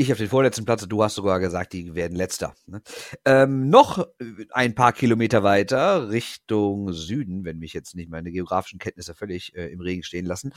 [0.00, 2.54] Ich auf den vorletzten Platz, du hast sogar gesagt, die werden letzter.
[2.66, 2.80] Ne?
[3.24, 4.06] Ähm, noch
[4.52, 9.66] ein paar Kilometer weiter Richtung Süden, wenn mich jetzt nicht meine geografischen Kenntnisse völlig äh,
[9.72, 10.52] im Regen stehen lassen,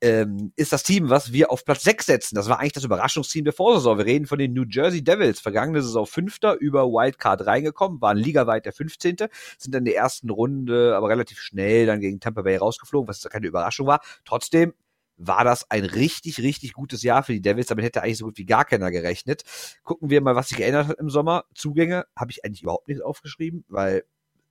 [0.00, 2.36] ähm, ist das Team, was wir auf Platz 6 setzen.
[2.36, 3.98] Das war eigentlich das Überraschungsteam der Vorsaison.
[3.98, 5.40] Wir reden von den New Jersey Devils.
[5.40, 9.16] Vergangene Saison Fünfter über Wildcard reingekommen, waren ligaweit der 15.
[9.58, 13.20] Sind dann in der ersten Runde aber relativ schnell dann gegen Tampa Bay rausgeflogen, was
[13.28, 14.00] keine Überraschung war.
[14.24, 14.72] Trotzdem
[15.16, 17.66] war das ein richtig, richtig gutes Jahr für die Devils.
[17.66, 19.42] Damit hätte eigentlich so gut wie gar keiner gerechnet.
[19.82, 21.44] Gucken wir mal, was sich geändert hat im Sommer.
[21.54, 24.04] Zugänge habe ich eigentlich überhaupt nicht aufgeschrieben, weil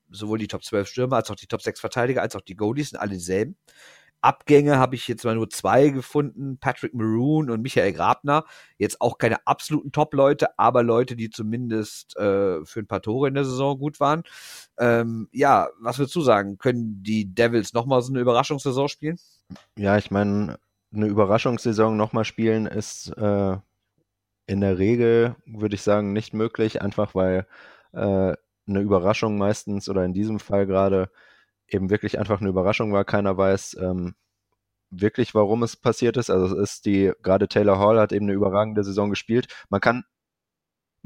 [0.10, 2.90] sowohl die Top 12 Stürmer als auch die Top 6 Verteidiger als auch die Goalies
[2.90, 3.58] sind alle dieselben.
[4.26, 8.44] Abgänge habe ich jetzt mal nur zwei gefunden, Patrick Maroon und Michael Grabner.
[8.80, 13.36] Jetzt auch keine absoluten Top-Leute, aber Leute, die zumindest äh, für ein paar Tore in
[13.36, 14.24] der Saison gut waren.
[14.80, 16.58] Ähm, ja, was würdest du sagen?
[16.58, 19.20] Können die Devils nochmal so eine Überraschungssaison spielen?
[19.78, 20.58] Ja, ich meine,
[20.92, 23.58] eine Überraschungssaison nochmal spielen ist äh,
[24.48, 27.46] in der Regel, würde ich sagen, nicht möglich, einfach weil
[27.94, 28.34] äh,
[28.68, 31.12] eine Überraschung meistens oder in diesem Fall gerade
[31.68, 33.06] eben wirklich einfach eine Überraschung war.
[33.06, 34.16] Keiner weiß ähm,
[34.90, 36.30] wirklich, warum es passiert ist.
[36.30, 39.48] Also es ist die, gerade Taylor Hall hat eben eine überragende Saison gespielt.
[39.70, 40.04] Man kann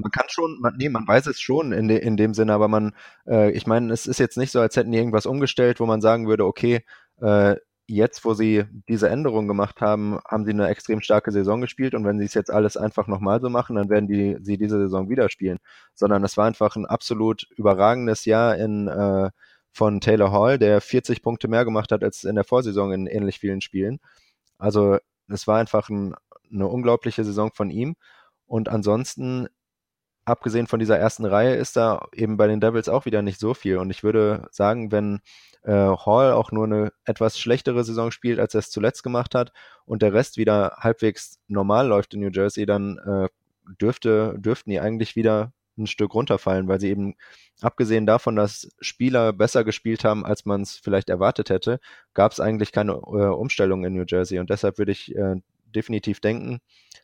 [0.02, 2.68] man kann schon, man, nee, man weiß es schon in, de, in dem Sinne, aber
[2.68, 2.94] man,
[3.26, 6.00] äh, ich meine, es ist jetzt nicht so, als hätten die irgendwas umgestellt, wo man
[6.00, 6.84] sagen würde, okay,
[7.20, 11.94] äh, jetzt, wo sie diese Änderung gemacht haben, haben sie eine extrem starke Saison gespielt
[11.94, 14.78] und wenn sie es jetzt alles einfach nochmal so machen, dann werden die, sie diese
[14.78, 15.58] Saison wieder spielen.
[15.94, 19.30] Sondern es war einfach ein absolut überragendes Jahr in äh,
[19.72, 23.38] von Taylor Hall, der 40 Punkte mehr gemacht hat als in der Vorsaison in ähnlich
[23.38, 24.00] vielen Spielen.
[24.58, 26.14] Also es war einfach ein,
[26.52, 27.96] eine unglaubliche Saison von ihm.
[28.46, 29.48] Und ansonsten,
[30.24, 33.54] abgesehen von dieser ersten Reihe, ist da eben bei den Devils auch wieder nicht so
[33.54, 33.78] viel.
[33.78, 35.20] Und ich würde sagen, wenn
[35.62, 39.52] äh, Hall auch nur eine etwas schlechtere Saison spielt, als er es zuletzt gemacht hat,
[39.84, 43.28] und der Rest wieder halbwegs normal läuft in New Jersey, dann äh,
[43.80, 47.14] dürfte, dürften die eigentlich wieder ein Stück runterfallen, weil sie eben,
[47.60, 51.80] abgesehen davon, dass Spieler besser gespielt haben, als man es vielleicht erwartet hätte,
[52.14, 54.38] gab es eigentlich keine äh, Umstellung in New Jersey.
[54.38, 55.36] Und deshalb würde ich äh,
[55.74, 56.60] definitiv denken,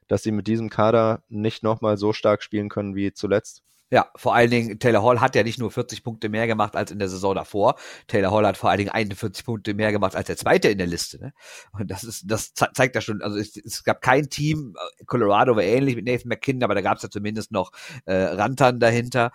[0.09, 3.63] dass sie mit diesem Kader nicht nochmal so stark spielen können wie zuletzt.
[3.89, 6.91] Ja, vor allen Dingen, Taylor Hall hat ja nicht nur 40 Punkte mehr gemacht als
[6.91, 7.77] in der Saison davor.
[8.09, 10.89] Taylor Hall hat vor allen Dingen 41 Punkte mehr gemacht als der zweite in der
[10.89, 11.21] Liste.
[11.21, 11.33] Ne?
[11.73, 15.55] Und das ist, das zeigt ja schon, also es, es, gab kein Team, äh, Colorado
[15.55, 17.71] war ähnlich mit Nathan McKinnon, aber da gab es ja zumindest noch
[18.07, 19.31] äh, Rantan dahinter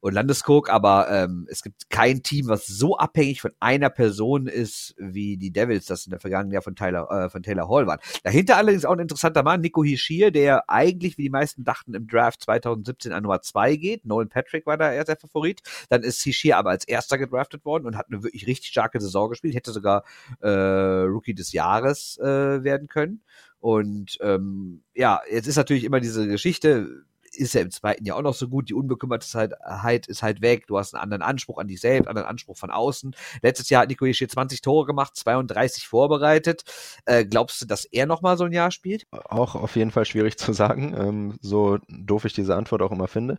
[0.00, 4.94] und Landeskog, aber ähm, es gibt kein Team, was so abhängig von einer Person ist,
[4.98, 7.98] wie die Devils das in der vergangenen Jahr von Tyler, äh, von Taylor Hall waren.
[8.24, 12.06] Dahinter allerdings auch ein interessanter Mann, Nico Hischier, der eigentlich, wie die meisten dachten, im
[12.06, 14.04] Draft 2017 an Nummer 2 geht.
[14.04, 15.60] Nolan Patrick war da eher der Favorit.
[15.88, 19.30] Dann ist Hischier aber als erster gedraftet worden und hat eine wirklich richtig starke Saison
[19.30, 19.54] gespielt.
[19.54, 20.04] Hätte sogar
[20.40, 23.22] äh, Rookie des Jahres äh, werden können.
[23.58, 27.04] Und ähm, ja, jetzt ist natürlich immer diese Geschichte,
[27.36, 28.68] ist ja im zweiten Jahr auch noch so gut.
[28.68, 30.66] Die Unbekümmertheit ist halt weg.
[30.66, 33.14] Du hast einen anderen Anspruch an dich selbst, einen anderen Anspruch von außen.
[33.42, 36.64] Letztes Jahr hat Nico Hischier 20 Tore gemacht, 32 vorbereitet.
[37.04, 39.06] Äh, glaubst du, dass er nochmal so ein Jahr spielt?
[39.10, 43.08] Auch auf jeden Fall schwierig zu sagen, ähm, so doof ich diese Antwort auch immer
[43.08, 43.38] finde.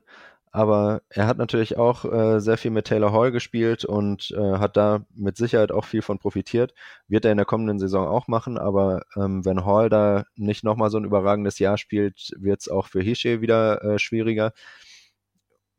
[0.51, 4.77] Aber er hat natürlich auch äh, sehr viel mit Taylor Hall gespielt und äh, hat
[4.77, 6.73] da mit Sicherheit auch viel von profitiert.
[7.07, 10.89] Wird er in der kommenden Saison auch machen, aber ähm, wenn Hall da nicht nochmal
[10.89, 14.53] so ein überragendes Jahr spielt, wird es auch für Hische wieder äh, schwieriger.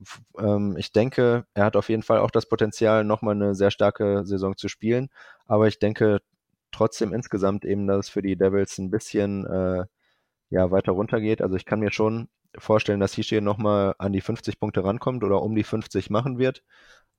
[0.00, 3.70] F ähm, ich denke, er hat auf jeden Fall auch das Potenzial, nochmal eine sehr
[3.70, 5.08] starke Saison zu spielen.
[5.46, 6.20] Aber ich denke
[6.72, 9.86] trotzdem insgesamt eben, dass es für die Devils ein bisschen äh,
[10.50, 11.42] ja, weiter runtergeht.
[11.42, 15.42] Also ich kann mir schon vorstellen, dass Hischier nochmal an die 50 Punkte rankommt oder
[15.42, 16.62] um die 50 machen wird.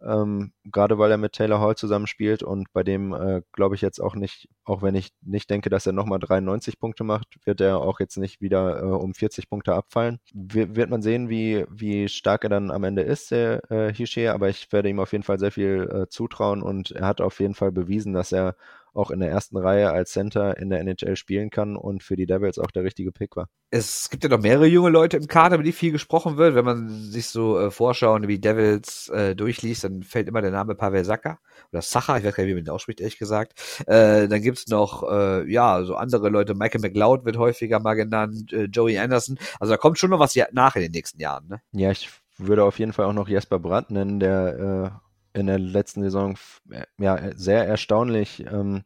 [0.01, 3.99] Ähm, gerade weil er mit Taylor Hall zusammenspielt und bei dem äh, glaube ich jetzt
[3.99, 7.79] auch nicht, auch wenn ich nicht denke, dass er nochmal 93 Punkte macht, wird er
[7.79, 10.19] auch jetzt nicht wieder äh, um 40 Punkte abfallen.
[10.33, 14.33] W wird man sehen, wie, wie stark er dann am Ende ist, der äh, Hischier,
[14.33, 17.41] aber ich werde ihm auf jeden Fall sehr viel äh, zutrauen und er hat auf
[17.41, 18.55] jeden Fall bewiesen, dass er
[18.93, 22.25] auch in der ersten Reihe als Center in der NHL spielen kann und für die
[22.25, 23.49] Devils auch der richtige Pick war.
[23.71, 26.55] Es gibt ja noch mehrere junge Leute im Kader, über die viel gesprochen wird.
[26.55, 30.75] Wenn man sich so äh, Vorschauen wie Devils äh, durchliest, dann fällt immer der Name
[30.75, 31.39] Pavel Saka
[31.71, 33.53] oder Sacha, ich weiß gar nicht, wie man den ausspricht, ehrlich gesagt.
[33.85, 36.55] Äh, dann gibt's noch, äh, ja, so andere Leute.
[36.55, 39.37] Michael McLeod wird häufiger mal genannt, äh, Joey Anderson.
[39.59, 41.47] Also da kommt schon noch was nach in den nächsten Jahren.
[41.47, 41.61] Ne?
[41.71, 45.59] Ja, ich würde auf jeden Fall auch noch Jesper Brandt nennen, der äh, in der
[45.59, 46.37] letzten Saison
[46.69, 48.83] äh, ja sehr erstaunlich ähm,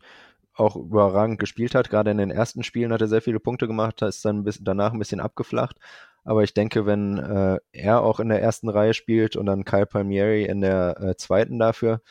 [0.54, 1.90] auch überragend gespielt hat.
[1.90, 4.94] Gerade in den ersten Spielen hat er sehr viele Punkte gemacht, ist dann bis, danach
[4.94, 5.78] ein bisschen abgeflacht.
[6.24, 9.86] Aber ich denke, wenn äh, er auch in der ersten Reihe spielt und dann Kyle
[9.86, 12.02] Palmieri in der äh, zweiten dafür,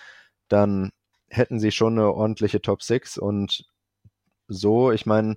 [0.49, 0.91] dann
[1.31, 3.65] hätten sie schon eine ordentliche Top 6 und
[4.49, 5.37] so, ich meine,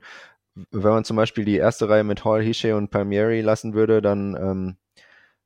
[0.72, 4.36] wenn man zum Beispiel die erste Reihe mit Hall, Hische und Palmieri lassen würde, dann
[4.36, 4.78] ähm,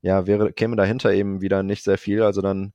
[0.02, 2.24] ja, wäre, käme dahinter eben wieder nicht sehr viel.
[2.24, 2.74] Also dann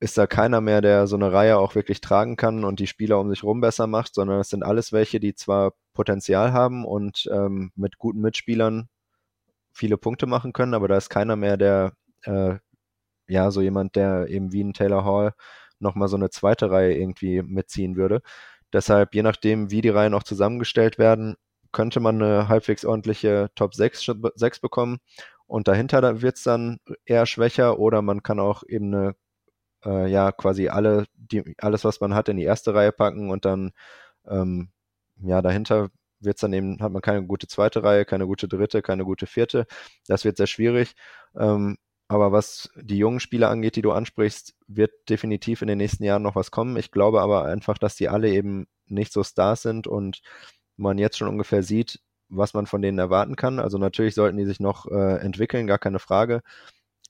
[0.00, 3.20] ist da keiner mehr, der so eine Reihe auch wirklich tragen kann und die Spieler
[3.20, 7.28] um sich rum besser macht, sondern es sind alles welche, die zwar Potenzial haben und
[7.30, 8.88] ähm, mit guten Mitspielern
[9.72, 12.56] viele Punkte machen können, aber da ist keiner mehr, der äh,
[13.28, 15.34] ja so jemand, der eben wie ein Taylor Hall
[15.78, 18.22] nochmal so eine zweite Reihe irgendwie mitziehen würde.
[18.72, 21.36] Deshalb, je nachdem, wie die Reihen auch zusammengestellt werden,
[21.72, 24.98] könnte man eine halbwegs ordentliche Top 6, 6 bekommen.
[25.46, 29.14] Und dahinter wird es dann eher schwächer oder man kann auch eben eine
[29.84, 33.44] äh, ja quasi alle, die, alles, was man hat, in die erste Reihe packen und
[33.44, 33.72] dann
[34.28, 34.70] ähm,
[35.22, 35.90] ja dahinter
[36.20, 39.66] wird's dann eben, hat man keine gute zweite Reihe, keine gute dritte, keine gute vierte.
[40.06, 40.94] Das wird sehr schwierig.
[41.36, 46.04] Ähm, aber was die jungen Spieler angeht, die du ansprichst, wird definitiv in den nächsten
[46.04, 46.76] Jahren noch was kommen.
[46.76, 50.20] Ich glaube aber einfach, dass die alle eben nicht so Stars sind und
[50.76, 53.60] man jetzt schon ungefähr sieht, was man von denen erwarten kann.
[53.60, 56.42] Also natürlich sollten die sich noch äh, entwickeln, gar keine Frage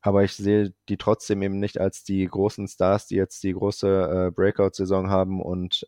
[0.03, 4.29] aber ich sehe die trotzdem eben nicht als die großen Stars, die jetzt die große
[4.29, 5.87] äh, Breakout-Saison haben und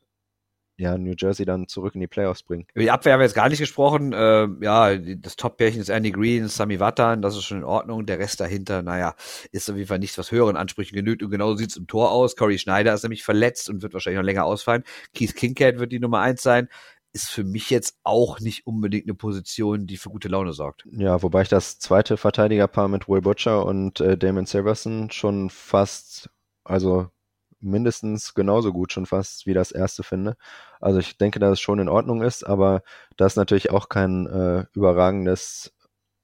[0.79, 2.67] ja, New Jersey dann zurück in die Playoffs bringen.
[2.75, 4.13] Über die Abwehr haben wir jetzt gar nicht gesprochen.
[4.13, 8.07] Äh, ja, das Top-Pärchen ist Andy Green, Sami Vatan, das ist schon in Ordnung.
[8.07, 9.15] Der Rest dahinter, naja,
[9.53, 11.23] ist auf jeden Fall nichts, was höheren Ansprüchen genügt.
[11.23, 12.37] Und genauso sieht es im Tor aus.
[12.37, 14.83] Corey Schneider ist nämlich verletzt und wird wahrscheinlich noch länger ausfallen.
[15.15, 16.69] Keith Kincaid wird die Nummer eins sein
[17.13, 20.87] ist für mich jetzt auch nicht unbedingt eine Position, die für gute Laune sorgt.
[20.93, 26.31] Ja, wobei ich das zweite Verteidigerpaar mit Will Butcher und äh, Damon Silverson schon fast,
[26.65, 27.09] also
[27.61, 30.37] mindestens genauso gut schon fast wie das erste finde.
[30.81, 32.83] Also ich denke, dass es schon in Ordnung ist, aber
[33.17, 35.73] das ist natürlich auch kein äh, überragendes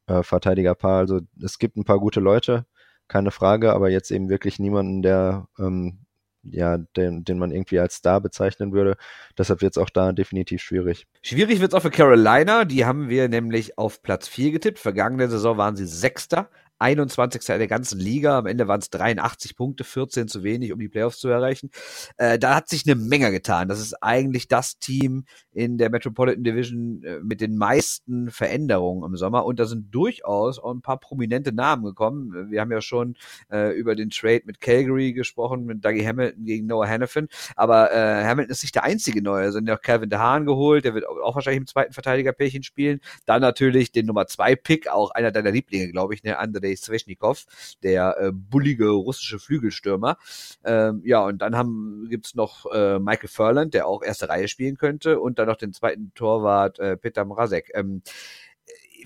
[0.06, 0.98] äh, Verteidigerpaar.
[0.98, 2.66] Also es gibt ein paar gute Leute,
[3.06, 6.06] keine Frage, aber jetzt eben wirklich niemanden, der ähm,
[6.42, 8.96] ja, den, den man irgendwie als Star bezeichnen würde.
[9.36, 11.06] Deshalb wird es auch da definitiv schwierig.
[11.22, 12.64] Schwierig wird es auch für Carolina.
[12.64, 14.78] Die haben wir nämlich auf Platz 4 getippt.
[14.78, 16.50] Vergangene Saison waren sie Sechster.
[16.78, 17.44] 21.
[17.44, 18.38] der ganzen Liga.
[18.38, 21.70] Am Ende waren es 83 Punkte, 14 zu wenig, um die Playoffs zu erreichen.
[22.16, 23.68] Äh, da hat sich eine Menge getan.
[23.68, 29.16] Das ist eigentlich das Team in der Metropolitan Division äh, mit den meisten Veränderungen im
[29.16, 29.44] Sommer.
[29.44, 32.50] Und da sind durchaus auch ein paar prominente Namen gekommen.
[32.50, 33.16] Wir haben ja schon
[33.50, 37.28] äh, über den Trade mit Calgary gesprochen, mit Dougie Hamilton gegen Noah Hannafin.
[37.56, 39.44] Aber äh, Hamilton ist nicht der einzige Neue.
[39.44, 43.00] Also ja Calvin DeHaan geholt, der wird auch wahrscheinlich im zweiten Verteidiger-Pärchen spielen.
[43.26, 46.76] Dann natürlich den Nummer 2 Pick, auch einer deiner Lieblinge, glaube ich, ne, Andrei Andrei
[46.76, 47.46] Sveshnikov,
[47.82, 50.16] der äh, bullige russische Flügelstürmer.
[50.64, 54.76] Ähm, ja, und dann haben gibt's noch äh, Michael Furland, der auch erste Reihe spielen
[54.76, 57.70] könnte, und dann noch den zweiten Torwart äh, Peter Mrazek.
[57.74, 58.02] Ähm,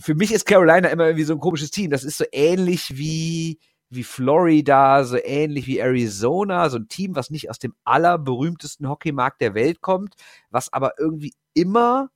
[0.00, 1.90] für mich ist Carolina immer irgendwie so ein komisches Team.
[1.90, 3.58] Das ist so ähnlich wie
[3.94, 9.42] wie Florida, so ähnlich wie Arizona, so ein Team, was nicht aus dem allerberühmtesten Hockeymarkt
[9.42, 10.14] der Welt kommt,
[10.48, 12.08] was aber irgendwie immer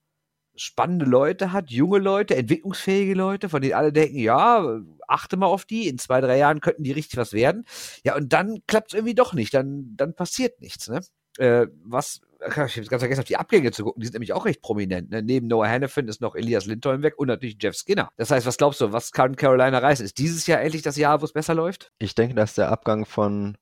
[0.57, 5.64] spannende Leute hat, junge Leute, entwicklungsfähige Leute, von denen alle denken, ja, achte mal auf
[5.64, 7.64] die, in zwei, drei Jahren könnten die richtig was werden.
[8.05, 11.01] Ja, und dann klappt es irgendwie doch nicht, dann, dann passiert nichts, ne?
[11.38, 14.47] Äh, was, ich habe ganz vergessen, auf die Abgänge zu gucken, die sind nämlich auch
[14.47, 15.11] recht prominent.
[15.11, 15.23] Ne?
[15.23, 18.09] Neben Noah Hannafin ist noch Elias Lindholm weg und natürlich Jeff Skinner.
[18.16, 20.05] Das heißt, was glaubst du, was kann Carolina reißen?
[20.05, 21.92] Ist dieses Jahr endlich das Jahr, wo es besser läuft?
[21.99, 23.59] Ich denke, dass der Abgang von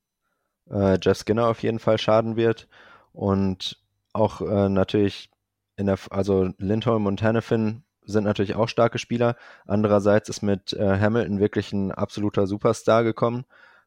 [0.71, 2.69] äh, Jeff Skinner auf jeden Fall schaden wird
[3.13, 5.31] und auch äh, natürlich
[5.77, 9.37] in der, also Lindholm und Hannafin sind natürlich auch starke Spieler.
[9.67, 13.45] Andererseits ist mit äh, Hamilton wirklich ein absoluter Superstar gekommen.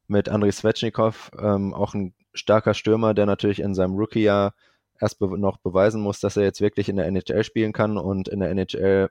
[0.08, 4.54] Mit Andrei Svechnikov ähm, auch ein starker Stürmer, der natürlich in seinem Rookie-Jahr
[5.00, 8.28] erst be noch beweisen muss, dass er jetzt wirklich in der NHL spielen kann und
[8.28, 9.10] in der NHL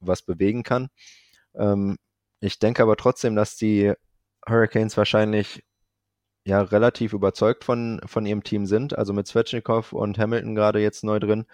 [0.00, 0.88] was bewegen kann.
[1.54, 1.96] Ähm,
[2.40, 3.94] ich denke aber trotzdem, dass die
[4.46, 5.64] Hurricanes wahrscheinlich
[6.44, 8.96] ja relativ überzeugt von, von ihrem Team sind.
[8.96, 11.46] Also mit Svechnikov und Hamilton gerade jetzt neu drin.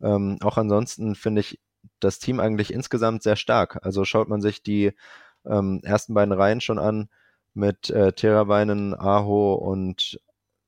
[0.00, 1.60] Ähm, auch ansonsten finde ich
[2.00, 3.84] das Team eigentlich insgesamt sehr stark.
[3.84, 4.92] Also schaut man sich die
[5.46, 7.08] ähm, ersten beiden Reihen schon an
[7.54, 10.18] mit äh, Teraweinen, Aho und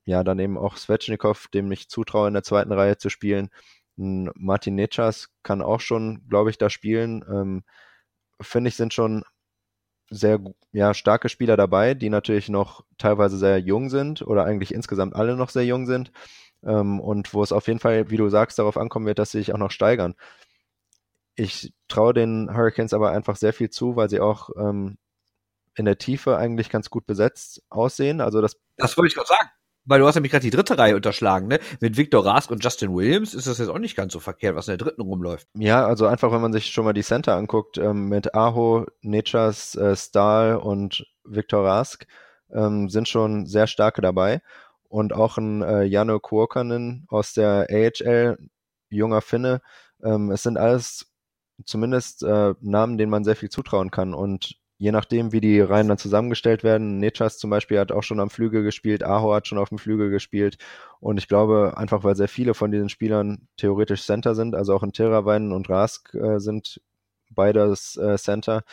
[0.05, 3.49] ja, dann eben auch Svechnikov, dem ich zutraue, in der zweiten Reihe zu spielen.
[3.97, 7.25] Martin Nechas kann auch schon, glaube ich, da spielen.
[7.29, 7.63] Ähm,
[8.41, 9.23] Finde ich, sind schon
[10.09, 10.39] sehr
[10.71, 15.35] ja, starke Spieler dabei, die natürlich noch teilweise sehr jung sind oder eigentlich insgesamt alle
[15.35, 16.11] noch sehr jung sind
[16.63, 19.39] ähm, und wo es auf jeden Fall, wie du sagst, darauf ankommen wird, dass sie
[19.39, 20.15] sich auch noch steigern.
[21.35, 24.97] Ich traue den Hurricanes aber einfach sehr viel zu, weil sie auch ähm,
[25.75, 28.21] in der Tiefe eigentlich ganz gut besetzt aussehen.
[28.21, 29.49] Also das, das wollte ich gerade sagen.
[29.85, 31.59] Weil du hast nämlich gerade die dritte Reihe unterschlagen, ne?
[31.79, 34.67] Mit Victor Rask und Justin Williams ist das jetzt auch nicht ganz so verkehrt, was
[34.67, 35.47] in der dritten rumläuft.
[35.53, 39.75] Ja, also einfach, wenn man sich schon mal die Center anguckt, ähm, mit Aho, Nechas,
[39.75, 42.05] äh, Stahl und Victor Rask,
[42.51, 44.41] ähm, sind schon sehr starke dabei
[44.89, 48.37] und auch ein äh, Jano Kuokanen aus der AHL,
[48.89, 49.61] junger Finne.
[50.03, 51.11] Ähm, es sind alles
[51.65, 54.13] zumindest äh, Namen, denen man sehr viel zutrauen kann.
[54.13, 58.19] Und je nachdem, wie die Reihen dann zusammengestellt werden, Nechas zum Beispiel hat auch schon
[58.19, 60.57] am Flügel gespielt, Aho hat schon auf dem Flügel gespielt.
[60.99, 64.83] Und ich glaube, einfach weil sehr viele von diesen Spielern theoretisch Center sind, also auch
[64.83, 66.81] in Terrawein und Rask äh, sind
[67.31, 68.63] beides äh, Center.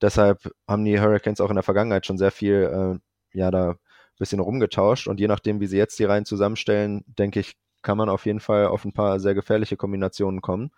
[0.00, 3.00] Deshalb haben die Hurricanes auch in der Vergangenheit schon sehr viel,
[3.34, 3.76] äh, ja, da
[4.18, 5.08] bisschen rumgetauscht.
[5.08, 8.40] Und je nachdem, wie sie jetzt die Reihen zusammenstellen, denke ich, kann man auf jeden
[8.40, 10.70] Fall auf ein paar sehr gefährliche Kombinationen kommen.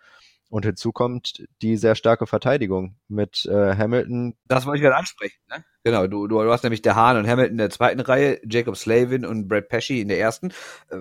[0.49, 4.35] Und hinzu kommt die sehr starke Verteidigung mit äh, Hamilton.
[4.47, 5.39] Das wollte ich gerade ansprechen.
[5.49, 5.63] Ne?
[5.85, 8.75] Genau, du, du, du hast nämlich der Hahn und Hamilton in der zweiten Reihe, Jacob
[8.75, 10.51] Slavin und Brad Pesci in der ersten.
[10.89, 10.97] Äh,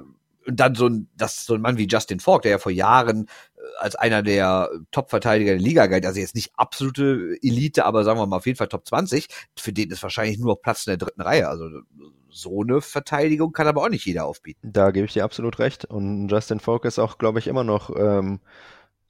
[0.46, 3.26] und dann so ein, das so ein Mann wie Justin Falk, der ja vor Jahren
[3.56, 8.20] äh, als einer der Top-Verteidiger der Liga galt, also jetzt nicht absolute Elite, aber sagen
[8.20, 9.26] wir mal auf jeden Fall Top 20,
[9.56, 11.48] für den ist wahrscheinlich nur Platz in der dritten Reihe.
[11.48, 11.68] Also
[12.30, 14.60] so eine Verteidigung kann aber auch nicht jeder aufbieten.
[14.72, 15.84] Da gebe ich dir absolut recht.
[15.84, 18.40] Und Justin Falk ist auch, glaube ich, immer noch ähm,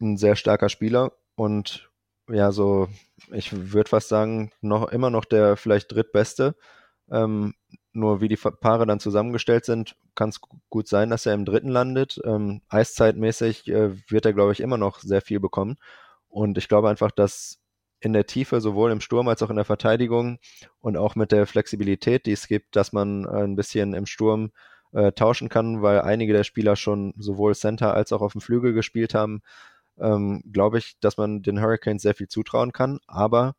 [0.00, 1.90] ein sehr starker Spieler und
[2.28, 2.88] ja, so,
[3.32, 6.54] ich würde fast sagen, noch immer noch der vielleicht drittbeste.
[7.10, 7.54] Ähm,
[7.92, 11.68] nur wie die Paare dann zusammengestellt sind, kann es gut sein, dass er im dritten
[11.68, 12.20] landet.
[12.24, 15.76] Ähm, Eiszeitmäßig äh, wird er, glaube ich, immer noch sehr viel bekommen.
[16.28, 17.59] Und ich glaube einfach, dass
[18.00, 20.38] in der Tiefe, sowohl im Sturm als auch in der Verteidigung
[20.80, 24.50] und auch mit der Flexibilität, die es gibt, dass man äh, ein bisschen im Sturm
[24.92, 28.72] äh, tauschen kann, weil einige der Spieler schon sowohl Center als auch auf dem Flügel
[28.72, 29.42] gespielt haben,
[29.98, 33.00] ähm, glaube ich, dass man den Hurricanes sehr viel zutrauen kann.
[33.06, 33.54] Aber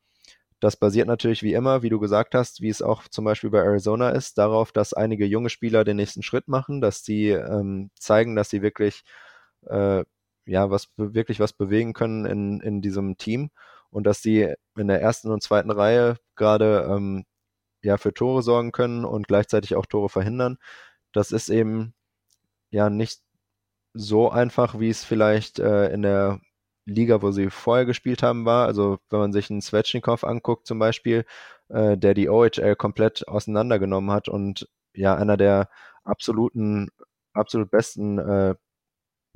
[0.59, 3.59] das basiert natürlich wie immer, wie du gesagt hast, wie es auch zum Beispiel bei
[3.59, 8.35] Arizona ist, darauf, dass einige junge Spieler den nächsten Schritt machen, dass sie ähm, zeigen,
[8.35, 9.03] dass sie wirklich
[9.67, 10.03] äh,
[10.45, 13.51] ja was wirklich was bewegen können in, in diesem Team
[13.91, 17.25] und dass sie in der ersten und zweiten Reihe gerade ähm,
[17.83, 20.57] ja für Tore sorgen können und gleichzeitig auch Tore verhindern.
[21.13, 21.93] Das ist eben
[22.71, 23.21] ja nicht
[23.93, 26.41] so einfach, wie es vielleicht äh, in der
[26.85, 28.67] Liga, wo sie vorher gespielt haben, war.
[28.67, 31.25] Also wenn man sich einen Svechnikov anguckt zum Beispiel,
[31.69, 35.69] äh, der die OHL komplett auseinandergenommen hat und ja einer der
[36.03, 36.89] absoluten,
[37.33, 38.55] absolut besten äh,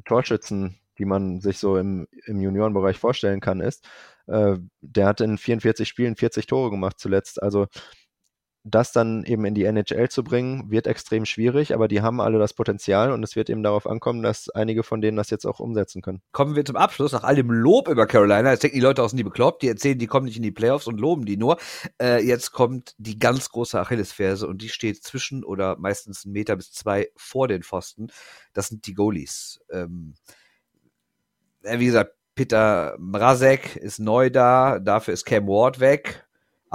[0.05, 3.87] Torschützen, die man sich so im, im Juniorenbereich vorstellen kann, ist.
[4.27, 7.41] Äh, der hat in 44 Spielen 40 Tore gemacht zuletzt.
[7.41, 7.67] Also
[8.65, 12.39] das dann eben in die NHL zu bringen, wird extrem schwierig, aber die haben alle
[12.39, 15.59] das Potenzial und es wird eben darauf ankommen, dass einige von denen das jetzt auch
[15.59, 16.23] umsetzen können.
[16.31, 19.13] Kommen wir zum Abschluss, nach all dem Lob über Carolina, jetzt denken die Leute aus
[19.13, 21.57] nie bekloppt, die erzählen, die kommen nicht in die Playoffs und loben die nur.
[22.01, 26.55] Äh, jetzt kommt die ganz große Achillesferse und die steht zwischen oder meistens einen Meter
[26.55, 28.07] bis zwei vor den Pfosten.
[28.53, 29.59] Das sind die Goalies.
[29.71, 30.15] Ähm,
[31.65, 36.25] wie gesagt, Peter Mrazek ist neu da, dafür ist Cam Ward weg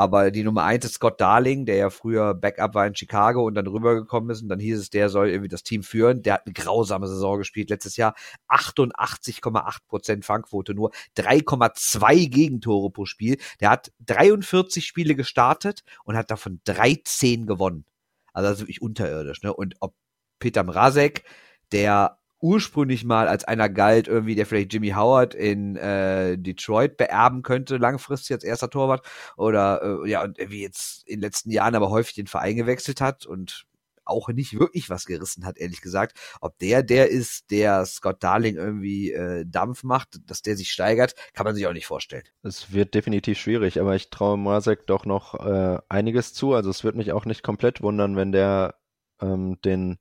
[0.01, 3.55] aber die Nummer eins ist Scott Darling, der ja früher Backup war in Chicago und
[3.55, 4.41] dann rübergekommen ist.
[4.41, 6.23] Und dann hieß es, der soll irgendwie das Team führen.
[6.23, 7.69] Der hat eine grausame Saison gespielt.
[7.69, 8.15] Letztes Jahr
[8.49, 13.37] 88,8 Prozent Fangquote nur, 3,2 Gegentore pro Spiel.
[13.61, 17.85] Der hat 43 Spiele gestartet und hat davon 13 gewonnen.
[18.33, 19.43] Also das ist wirklich unterirdisch.
[19.43, 19.53] Ne?
[19.53, 19.95] Und ob
[20.39, 21.25] Peter Mrazek,
[21.73, 27.43] der ursprünglich mal als einer galt, irgendwie, der vielleicht Jimmy Howard in äh, Detroit beerben
[27.43, 29.07] könnte, langfristig als erster Torwart.
[29.37, 33.01] Oder äh, ja, und wie jetzt in den letzten Jahren aber häufig den Verein gewechselt
[33.01, 33.67] hat und
[34.05, 36.19] auch nicht wirklich was gerissen hat, ehrlich gesagt.
[36.41, 41.15] Ob der der ist, der Scott Darling irgendwie äh, Dampf macht, dass der sich steigert,
[41.33, 42.25] kann man sich auch nicht vorstellen.
[42.43, 46.55] Es wird definitiv schwierig, aber ich traue Masek doch noch äh, einiges zu.
[46.55, 48.75] Also es wird mich auch nicht komplett wundern, wenn der
[49.21, 49.99] ähm, den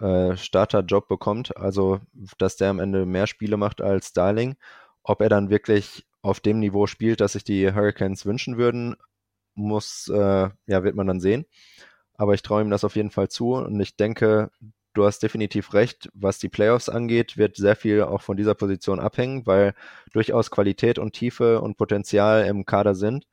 [0.00, 2.00] äh, Starterjob bekommt, also
[2.38, 4.56] dass der am Ende mehr Spiele macht als Darling.
[5.02, 8.96] Ob er dann wirklich auf dem Niveau spielt, das sich die Hurricanes wünschen würden,
[9.54, 11.46] muss, äh, ja, wird man dann sehen.
[12.14, 14.50] Aber ich traue ihm das auf jeden Fall zu und ich denke,
[14.94, 19.00] du hast definitiv recht, was die Playoffs angeht, wird sehr viel auch von dieser Position
[19.00, 19.74] abhängen, weil
[20.12, 23.26] durchaus Qualität und Tiefe und Potenzial im Kader sind.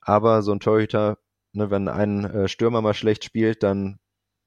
[0.00, 1.18] Aber so ein Torhüter,
[1.52, 3.98] ne, wenn ein äh, Stürmer mal schlecht spielt, dann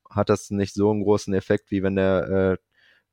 [0.09, 2.57] hat das nicht so einen großen Effekt, wie wenn der, äh,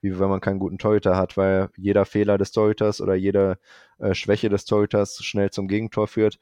[0.01, 3.59] wie wenn man keinen guten Torhüter hat, weil jeder Fehler des Torhüters oder jede
[3.99, 6.39] äh, Schwäche des Torhüters schnell zum Gegentor führt,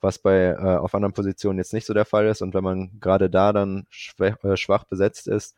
[0.00, 2.42] was bei äh, auf anderen Positionen jetzt nicht so der Fall ist.
[2.42, 5.56] Und wenn man gerade da dann schwach, äh, schwach besetzt ist,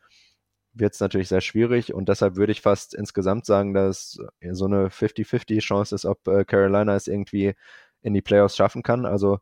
[0.79, 4.19] wird es natürlich sehr schwierig und deshalb würde ich fast insgesamt sagen, dass
[4.51, 7.55] so eine 50-50 Chance ist, ob äh, Carolina es irgendwie
[8.01, 9.05] in die Playoffs schaffen kann.
[9.05, 9.39] Also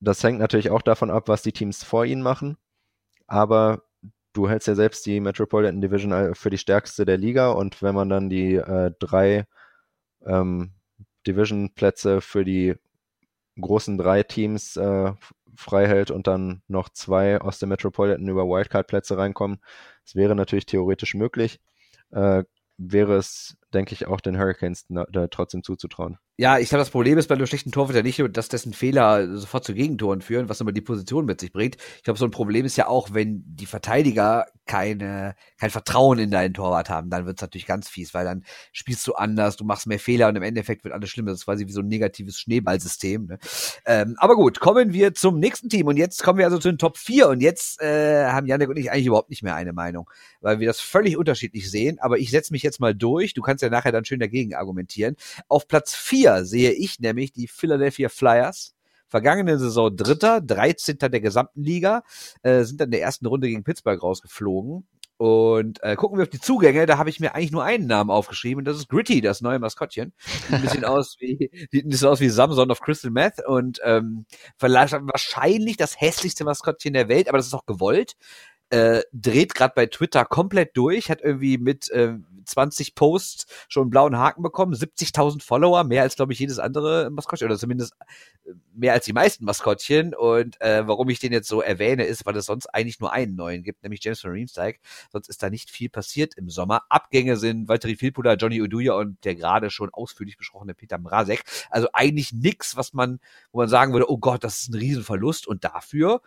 [0.00, 2.56] das hängt natürlich auch davon ab, was die Teams vor ihnen machen.
[3.26, 3.82] Aber
[4.32, 8.08] du hältst ja selbst die Metropolitan Division für die stärkste der Liga und wenn man
[8.08, 9.46] dann die äh, drei
[10.24, 10.72] ähm,
[11.26, 12.74] Division-Plätze für die
[13.60, 15.12] großen drei Teams äh,
[15.56, 19.60] frei hält und dann noch zwei aus der Metropolitan über Wildcard-Plätze reinkommen,
[20.04, 21.60] das wäre natürlich theoretisch möglich.
[22.10, 22.44] Äh,
[22.78, 26.18] wäre es denke ich, auch den Hurricanes da trotzdem zuzutrauen.
[26.40, 29.62] Ja, ich glaube, das Problem ist bei einem schlechten Torwart nicht, dass dessen Fehler sofort
[29.62, 31.76] zu Gegentoren führen, was immer die Position mit sich bringt.
[31.98, 36.30] Ich glaube, so ein Problem ist ja auch, wenn die Verteidiger keine, kein Vertrauen in
[36.30, 39.64] deinen Torwart haben, dann wird es natürlich ganz fies, weil dann spielst du anders, du
[39.64, 41.30] machst mehr Fehler und im Endeffekt wird alles schlimmer.
[41.32, 43.26] Das ist quasi wie so ein negatives Schneeballsystem.
[43.26, 43.38] Ne?
[43.84, 46.78] Ähm, aber gut, kommen wir zum nächsten Team und jetzt kommen wir also zu den
[46.78, 50.08] Top 4 und jetzt äh, haben Janik und ich eigentlich überhaupt nicht mehr eine Meinung,
[50.40, 53.59] weil wir das völlig unterschiedlich sehen, aber ich setze mich jetzt mal durch, du kannst
[53.62, 55.16] ja nachher dann schön dagegen argumentieren.
[55.48, 58.74] Auf Platz 4 vier sehe ich nämlich die Philadelphia Flyers.
[59.08, 60.98] Vergangene Saison Dritter, 13.
[60.98, 62.02] der gesamten Liga,
[62.42, 64.86] äh, sind dann in der ersten Runde gegen Pittsburgh rausgeflogen.
[65.16, 68.10] Und äh, gucken wir auf die Zugänge, da habe ich mir eigentlich nur einen Namen
[68.10, 70.14] aufgeschrieben, und das ist Gritty, das neue Maskottchen.
[70.18, 73.80] Sieht ein bisschen aus wie, sieht ein bisschen aus wie Samson of Crystal Meth und
[73.84, 74.24] ähm,
[74.56, 78.14] vielleicht wahrscheinlich das hässlichste Maskottchen der Welt, aber das ist auch gewollt.
[78.70, 82.14] Äh, dreht gerade bei Twitter komplett durch, hat irgendwie mit äh,
[82.50, 87.10] 20 Posts schon einen blauen Haken bekommen, 70.000 Follower, mehr als, glaube ich, jedes andere
[87.10, 87.94] Maskottchen oder zumindest
[88.44, 90.14] äh, mehr als die meisten Maskottchen.
[90.14, 93.34] Und äh, warum ich den jetzt so erwähne, ist, weil es sonst eigentlich nur einen
[93.34, 94.80] neuen gibt, nämlich James von Riemsteig.
[95.10, 96.82] Sonst ist da nicht viel passiert im Sommer.
[96.88, 101.44] Abgänge sind Valtteri Filpula, Johnny Uduja und der gerade schon ausführlich besprochene Peter Mrazek.
[101.70, 103.20] Also eigentlich nix, was man,
[103.52, 105.46] wo man sagen würde, oh Gott, das ist ein Riesenverlust.
[105.46, 106.20] Und dafür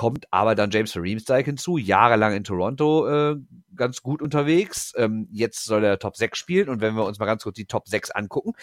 [0.00, 3.36] kommt aber dann James Reemstike hinzu, jahrelang in Toronto äh,
[3.76, 4.94] ganz gut unterwegs.
[4.96, 7.66] Ähm, jetzt soll er Top 6 spielen und wenn wir uns mal ganz kurz die
[7.66, 8.54] Top 6 angucken,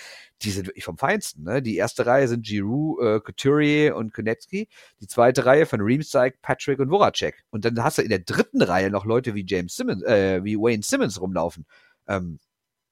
[0.41, 1.43] die sind wirklich vom Feinsten.
[1.43, 1.61] Ne?
[1.61, 4.67] Die erste Reihe sind Giroux, äh, Couturier und Konecki.
[4.99, 7.43] Die zweite Reihe von Reemstike, Patrick und Voracek.
[7.51, 10.57] Und dann hast du in der dritten Reihe noch Leute wie James Simmons, äh, wie
[10.57, 11.67] Wayne Simmons rumlaufen.
[12.07, 12.39] Ähm,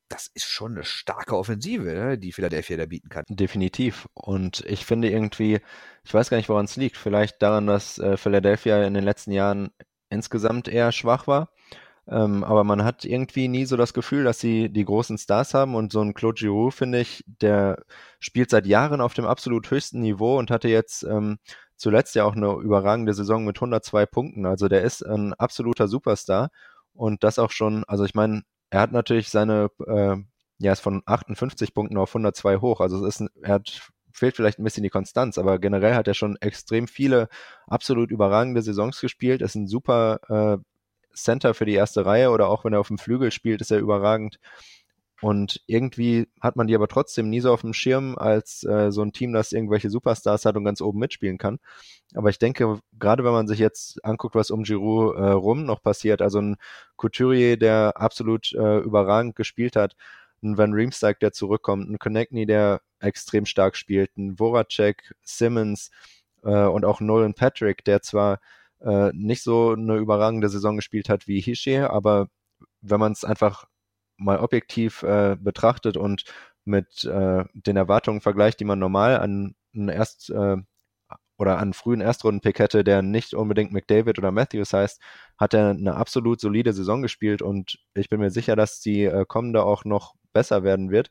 [0.10, 3.26] das ist schon eine starke Offensive, ne, die Philadelphia da bieten kann.
[3.28, 4.08] Definitiv.
[4.14, 5.60] Und ich finde irgendwie,
[6.04, 6.98] ich weiß gar nicht, woran es liegt.
[6.98, 9.72] Vielleicht daran, dass äh, Philadelphia in den letzten Jahren
[10.10, 11.50] insgesamt eher schwach war.
[12.08, 15.76] Ähm, aber man hat irgendwie nie so das Gefühl, dass sie die großen Stars haben.
[15.76, 17.84] Und so ein Claude Giroux, finde ich, der
[18.20, 21.40] spielt seit Jahren auf dem absolut höchsten Niveau und hatte jetzt ähm,
[21.76, 24.46] zuletzt ja auch eine überragende Saison mit 102 Punkten.
[24.46, 26.50] Also der ist ein absoluter Superstar.
[26.94, 30.18] Und das auch schon, also ich meine, er hat natürlich seine, äh,
[30.58, 32.82] ja, ist von 58 Punkten auf 102 hoch.
[32.82, 36.14] Also es ist, er hat, fehlt vielleicht ein bisschen die Konstanz, aber generell hat er
[36.14, 37.28] schon extrem viele
[37.68, 39.42] absolut überragende Saisons gespielt.
[39.42, 40.64] Ist ein super äh,
[41.16, 43.80] Center für die erste Reihe oder auch wenn er auf dem Flügel spielt, ist er
[43.80, 44.40] überragend.
[45.26, 49.02] Und irgendwie hat man die aber trotzdem nie so auf dem Schirm als äh, so
[49.02, 51.58] ein Team, das irgendwelche Superstars hat und ganz oben mitspielen kann.
[52.14, 55.82] Aber ich denke, gerade wenn man sich jetzt anguckt, was um Giroud äh, rum noch
[55.82, 56.58] passiert, also ein
[56.96, 59.96] Couturier, der absolut äh, überragend gespielt hat,
[60.44, 65.90] ein Van Riemsdyk, der zurückkommt, ein Konechny, der extrem stark spielt, ein Voracek, Simmons
[66.44, 68.42] äh, und auch Nolan Patrick, der zwar
[68.80, 72.28] äh, nicht so eine überragende Saison gespielt hat wie Hische, aber
[72.82, 73.66] wenn man es einfach
[74.18, 76.24] mal objektiv äh, betrachtet und
[76.66, 80.58] mit äh, den Erwartungen vergleicht, die man normal an einen Erst äh,
[81.38, 85.02] oder an frühen Erstrunden-Pick hätte, der nicht unbedingt McDavid oder Matthews heißt,
[85.38, 89.26] hat er eine absolut solide Saison gespielt und ich bin mir sicher, dass die äh,
[89.28, 91.10] kommende auch noch besser werden wird.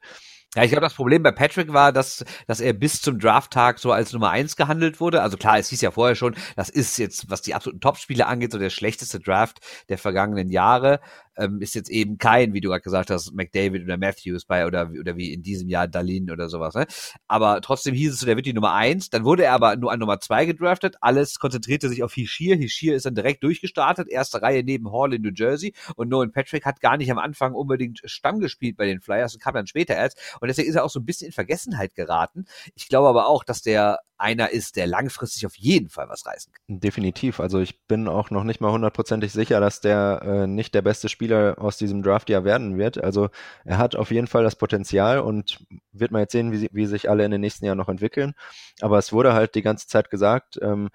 [0.55, 3.91] Ja, ich glaube, das Problem bei Patrick war, dass, dass er bis zum Drafttag so
[3.91, 5.23] als Nummer eins gehandelt wurde.
[5.23, 8.53] Also klar, es hieß ja vorher schon, das ist jetzt, was die absoluten Topspiele angeht,
[8.53, 11.01] so der schlechteste Draft der vergangenen Jahre
[11.37, 14.91] ähm, ist jetzt eben kein, wie du gerade gesagt hast, McDavid oder Matthews bei oder,
[14.99, 16.75] oder wie in diesem Jahr Dalin oder sowas.
[16.75, 16.87] Ne?
[17.27, 19.11] Aber trotzdem hieß es so, der wird die Nummer eins.
[19.11, 20.97] Dann wurde er aber nur an Nummer zwei gedraftet.
[21.01, 22.57] Alles konzentrierte sich auf Hishir.
[22.57, 24.09] Hishir ist dann direkt durchgestartet.
[24.09, 25.75] Erste Reihe neben Hall in New Jersey.
[25.97, 29.43] Und Nolan Patrick hat gar nicht am Anfang unbedingt Stamm gespielt bei den Flyers und
[29.43, 30.19] kam dann später erst.
[30.45, 32.45] Und deswegen ist er auch so ein bisschen in Vergessenheit geraten.
[32.75, 36.53] Ich glaube aber auch, dass der einer ist, der langfristig auf jeden Fall was reißen
[36.53, 36.81] kann.
[36.81, 37.41] Definitiv.
[37.41, 41.09] Also ich bin auch noch nicht mal hundertprozentig sicher, dass der äh, nicht der beste
[41.09, 43.03] Spieler aus diesem Draft ja werden wird.
[43.03, 43.31] Also
[43.65, 47.09] er hat auf jeden Fall das Potenzial und wird man jetzt sehen, wie, wie sich
[47.09, 48.35] alle in den nächsten Jahren noch entwickeln.
[48.83, 50.91] Aber es wurde halt die ganze Zeit gesagt, ähm,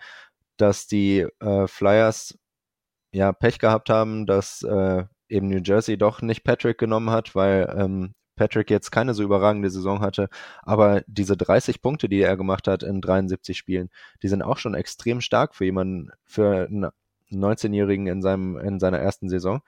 [0.57, 2.37] dass die äh, Flyers
[3.11, 7.73] ja Pech gehabt haben, dass äh, eben New Jersey doch nicht Patrick genommen hat, weil
[7.75, 10.29] ähm, Patrick jetzt keine so überragende Saison hatte,
[10.63, 13.89] aber diese 30 Punkte, die er gemacht hat in 73 Spielen,
[14.23, 16.87] die sind auch schon extrem stark für jemanden, für einen
[17.31, 18.21] 19-Jährigen in
[18.57, 19.61] in seiner ersten Saison.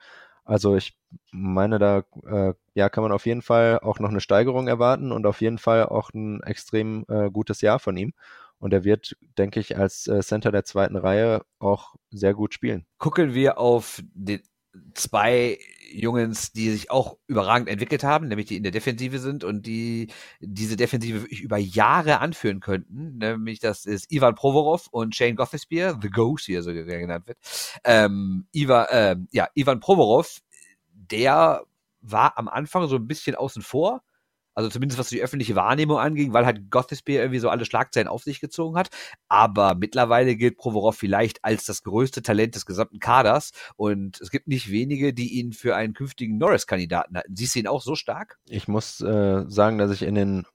[0.44, 0.96] Also ich
[1.30, 5.26] meine, da äh, ja, kann man auf jeden Fall auch noch eine Steigerung erwarten und
[5.26, 8.14] auf jeden Fall auch ein extrem äh, gutes Jahr von ihm.
[8.58, 12.86] Und er wird, denke ich, als äh, Center der zweiten Reihe auch sehr gut spielen.
[12.98, 14.40] Gucken wir auf den
[14.94, 15.58] zwei
[15.92, 20.08] Jungens, die sich auch überragend entwickelt haben, nämlich die in der Defensive sind und die
[20.40, 23.18] diese Defensive wirklich über Jahre anführen könnten.
[23.18, 27.38] Nämlich das ist Ivan Provorov und Shane Gothisbeer, The Ghost, wie er so genannt wird.
[27.84, 30.40] Ähm, Iva, äh, ja, Ivan Provorov,
[30.92, 31.64] der
[32.00, 34.02] war am Anfang so ein bisschen außen vor.
[34.54, 38.22] Also zumindest was die öffentliche Wahrnehmung anging, weil halt Gothisby irgendwie so alle Schlagzeilen auf
[38.22, 38.90] sich gezogen hat.
[39.28, 43.52] Aber mittlerweile gilt Provorov vielleicht als das größte Talent des gesamten Kaders.
[43.76, 47.34] Und es gibt nicht wenige, die ihn für einen künftigen Norris-Kandidaten halten.
[47.34, 48.38] Siehst du ihn auch so stark?
[48.46, 50.46] Ich muss äh, sagen, dass ich in den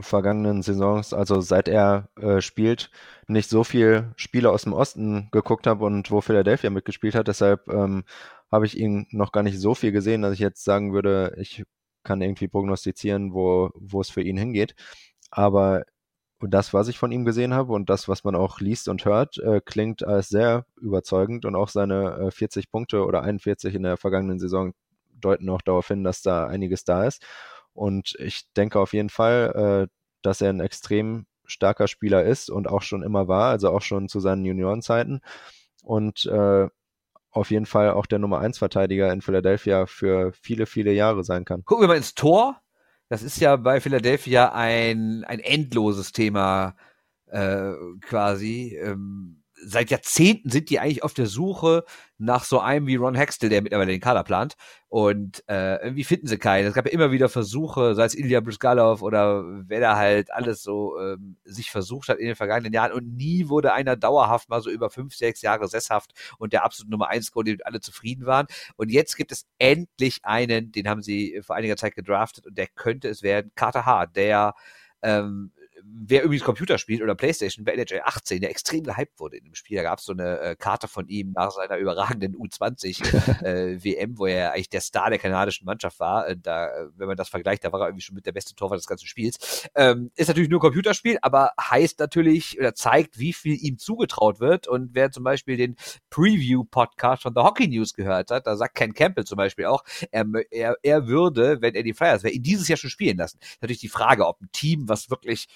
[0.00, 2.90] vergangenen Saisons, also seit er äh, spielt,
[3.28, 7.28] nicht so viel Spiele aus dem Osten geguckt habe und wo Philadelphia mitgespielt hat.
[7.28, 8.04] Deshalb ähm,
[8.50, 11.64] habe ich ihn noch gar nicht so viel gesehen, dass ich jetzt sagen würde, ich
[12.04, 14.74] kann irgendwie prognostizieren, wo, es für ihn hingeht.
[15.30, 15.84] Aber
[16.40, 19.38] das, was ich von ihm gesehen habe und das, was man auch liest und hört,
[19.38, 23.96] äh, klingt als sehr überzeugend und auch seine äh, 40 Punkte oder 41 in der
[23.96, 24.74] vergangenen Saison
[25.12, 27.24] deuten auch darauf hin, dass da einiges da ist.
[27.72, 32.68] Und ich denke auf jeden Fall, äh, dass er ein extrem starker Spieler ist und
[32.68, 35.20] auch schon immer war, also auch schon zu seinen Juniorenzeiten.
[35.82, 36.68] Und äh,
[37.34, 41.44] auf jeden Fall auch der Nummer 1 Verteidiger in Philadelphia für viele, viele Jahre sein
[41.44, 41.64] kann.
[41.64, 42.60] Gucken wir mal ins Tor.
[43.08, 46.76] Das ist ja bei Philadelphia ein, ein endloses Thema
[47.26, 48.78] äh, quasi.
[48.80, 51.84] Ähm, seit Jahrzehnten sind die eigentlich auf der Suche
[52.18, 54.54] nach so einem wie Ron Hextel, der mittlerweile den Kader plant.
[54.88, 56.66] Und äh, irgendwie finden sie keinen.
[56.66, 60.62] Es gab ja immer wieder Versuche, sei es Ilya Briskalov oder wer da halt alles
[60.62, 62.92] so ähm, sich versucht hat in den vergangenen Jahren.
[62.92, 66.90] Und nie wurde einer dauerhaft mal so über fünf, sechs Jahre sesshaft und der absolute
[66.90, 68.46] Nummer eins Score, dem alle zufrieden waren.
[68.76, 72.68] Und jetzt gibt es endlich einen, den haben sie vor einiger Zeit gedraftet und der
[72.68, 74.54] könnte es werden, Carter Hart, der
[75.04, 75.52] ähm,
[75.86, 79.54] wer übrigens Computer spielt oder Playstation bei NHL 18, der extrem gehypt wurde in dem
[79.54, 79.76] Spiel.
[79.76, 84.18] Da gab es so eine äh, Karte von ihm nach seiner überragenden U20 äh, WM,
[84.18, 86.28] wo er eigentlich der Star der kanadischen Mannschaft war.
[86.28, 88.78] Äh, da, wenn man das vergleicht, da war er irgendwie schon mit der beste Torwart
[88.78, 89.68] des ganzen Spiels.
[89.74, 94.66] Ähm, ist natürlich nur Computerspiel, aber heißt natürlich oder zeigt, wie viel ihm zugetraut wird.
[94.66, 95.76] Und wer zum Beispiel den
[96.10, 100.26] Preview-Podcast von The Hockey News gehört hat, da sagt Ken Campbell zum Beispiel auch, er,
[100.50, 103.38] er, er würde, wenn er die Flyers wäre, ihn dieses Jahr schon spielen lassen.
[103.60, 105.48] Natürlich die Frage, ob ein Team, was wirklich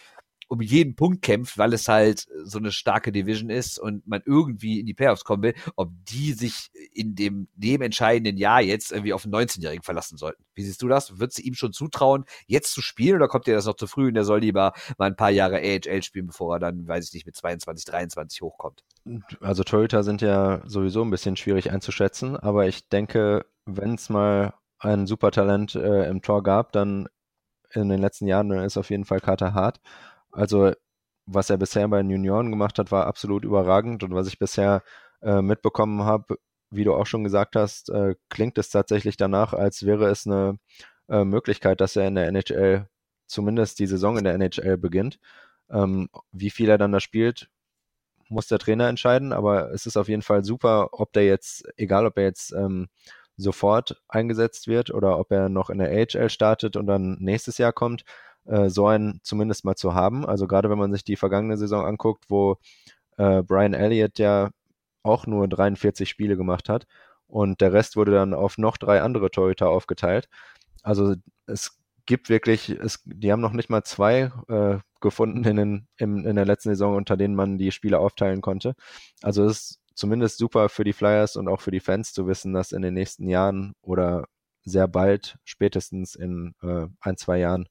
[0.49, 4.81] um jeden Punkt kämpft, weil es halt so eine starke Division ist und man irgendwie
[4.81, 9.13] in die Playoffs kommen will, ob die sich in dem, dem entscheidenden Jahr jetzt irgendwie
[9.13, 10.43] auf einen 19-Jährigen verlassen sollten.
[10.55, 11.21] Wie siehst du das?
[11.21, 14.09] Wird sie ihm schon zutrauen, jetzt zu spielen oder kommt dir das noch zu früh
[14.09, 17.15] und er soll lieber mal ein paar Jahre AHL spielen, bevor er dann, weiß ich
[17.15, 18.85] nicht, mit 22, 23 hochkommt?
[19.41, 24.55] Also Toyota sind ja sowieso ein bisschen schwierig einzuschätzen, aber ich denke, wenn es mal
[24.79, 27.09] ein Supertalent äh, im Tor gab, dann
[27.73, 29.81] in den letzten Jahren ist auf jeden Fall Carter Hart.
[30.33, 30.73] Also
[31.27, 34.03] was er bisher bei den Junioren gemacht hat, war absolut überragend.
[34.03, 34.83] Und was ich bisher
[35.23, 36.39] äh, mitbekommen habe,
[36.71, 40.59] wie du auch schon gesagt hast, äh, klingt es tatsächlich danach, als wäre es eine
[41.09, 42.89] äh, Möglichkeit, dass er in der NHL
[43.27, 45.19] zumindest die Saison in der NHL beginnt.
[45.71, 47.51] Ähm, wie viel er dann da spielt,
[48.29, 52.07] muss der Trainer entscheiden, aber es ist auf jeden Fall super, ob der jetzt, egal
[52.07, 52.89] ob er jetzt ähm,
[53.37, 57.73] sofort eingesetzt wird oder ob er noch in der AHL startet und dann nächstes Jahr
[57.73, 58.05] kommt
[58.49, 60.27] äh, so einen zumindest mal zu haben.
[60.27, 62.57] Also gerade wenn man sich die vergangene Saison anguckt, wo
[63.17, 64.51] äh, Brian Elliott ja
[65.03, 66.87] auch nur 43 Spiele gemacht hat
[67.27, 70.29] und der Rest wurde dann auf noch drei andere Torhüter aufgeteilt.
[70.83, 71.15] Also
[71.47, 76.25] es gibt wirklich, es, die haben noch nicht mal zwei äh, gefunden in, den, in,
[76.25, 78.75] in der letzten Saison, unter denen man die Spiele aufteilen konnte.
[79.23, 82.55] Also es ist zumindest super für die Flyers und auch für die Fans zu wissen,
[82.55, 84.25] dass in den nächsten Jahren oder
[84.65, 87.69] sehr bald, spätestens in äh, ein, zwei Jahren,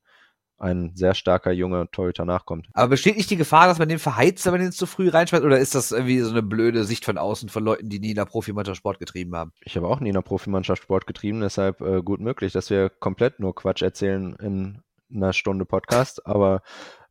[0.59, 2.67] ein sehr starker junger Torhüter nachkommt.
[2.73, 5.43] Aber besteht nicht die Gefahr, dass man den verheizt, wenn man den zu früh reinschmeißt?
[5.43, 8.15] Oder ist das irgendwie so eine blöde Sicht von außen von Leuten, die nie in
[8.15, 9.53] der Profimannschaft Sport getrieben haben?
[9.61, 12.89] Ich habe auch nie in der Profimannschaft Sport getrieben, deshalb äh, gut möglich, dass wir
[12.89, 14.81] komplett nur Quatsch erzählen in
[15.13, 16.25] einer Stunde Podcast.
[16.25, 16.61] Aber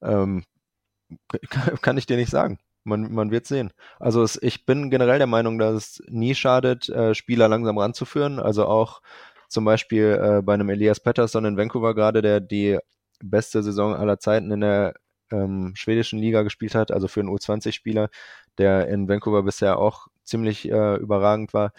[0.03, 0.45] ähm,
[1.83, 2.59] kann ich dir nicht sagen.
[2.83, 3.73] Man, man wird sehen.
[3.99, 8.39] Also es, ich bin generell der Meinung, dass es nie schadet, äh, Spieler langsam ranzuführen.
[8.39, 9.03] Also auch
[9.49, 12.79] zum Beispiel äh, bei einem Elias Pettersson in Vancouver gerade, der die
[13.23, 14.95] beste Saison aller Zeiten in der
[15.31, 18.11] ähm, schwedischen Liga gespielt hat, also für einen U20-Spieler,
[18.59, 21.73] der in Vancouver bisher auch ziemlich äh, überragend war.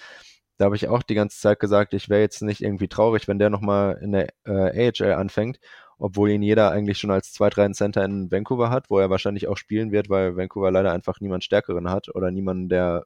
[0.58, 3.40] Da habe ich auch die ganze Zeit gesagt, ich wäre jetzt nicht irgendwie traurig, wenn
[3.40, 5.60] der nochmal in der äh, AHL anfängt,
[6.00, 9.58] obwohl ihn jeder eigentlich schon als zweitreinen Center in Vancouver hat, wo er wahrscheinlich auch
[9.58, 13.06] spielen wird, weil Vancouver leider einfach niemand Stärkeren hat oder niemanden, der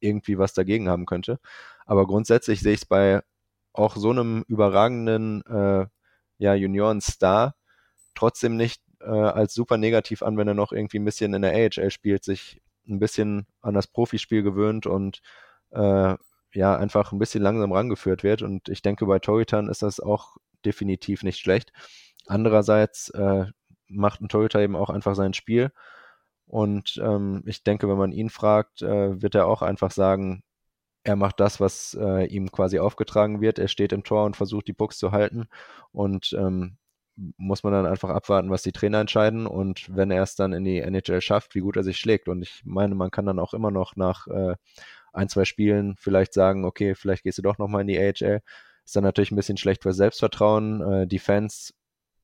[0.00, 1.38] irgendwie was dagegen haben könnte.
[1.86, 3.22] Aber grundsätzlich sehe ich es bei
[3.72, 5.86] auch so einem überragenden äh,
[6.38, 7.54] ja, Junioren-Star
[8.18, 11.52] trotzdem nicht äh, als super negativ an, wenn er noch irgendwie ein bisschen in der
[11.54, 15.20] AHL spielt, sich ein bisschen an das Profispiel gewöhnt und
[15.70, 16.16] äh,
[16.54, 18.42] ja, einfach ein bisschen langsam rangeführt wird.
[18.42, 21.72] Und ich denke, bei Torhütern ist das auch definitiv nicht schlecht.
[22.26, 23.46] Andererseits äh,
[23.88, 25.70] macht ein Torhüter eben auch einfach sein Spiel.
[26.46, 30.42] Und ähm, ich denke, wenn man ihn fragt, äh, wird er auch einfach sagen,
[31.04, 33.58] er macht das, was äh, ihm quasi aufgetragen wird.
[33.58, 35.48] Er steht im Tor und versucht, die Pucks zu halten.
[35.92, 36.78] Und ähm,
[37.36, 39.46] muss man dann einfach abwarten, was die Trainer entscheiden.
[39.46, 42.28] Und wenn er es dann in die NHL schafft, wie gut er sich schlägt.
[42.28, 44.54] Und ich meine, man kann dann auch immer noch nach äh,
[45.12, 48.40] ein, zwei Spielen vielleicht sagen, okay, vielleicht gehst du doch nochmal in die AHL.
[48.84, 50.80] Ist dann natürlich ein bisschen schlecht für Selbstvertrauen.
[50.80, 51.74] Äh, die Fans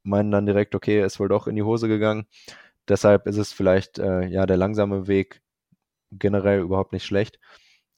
[0.03, 2.27] meinen dann direkt, okay, ist wohl doch in die Hose gegangen.
[2.89, 5.43] Deshalb ist es vielleicht äh, ja der langsame Weg
[6.13, 7.39] generell überhaupt nicht schlecht.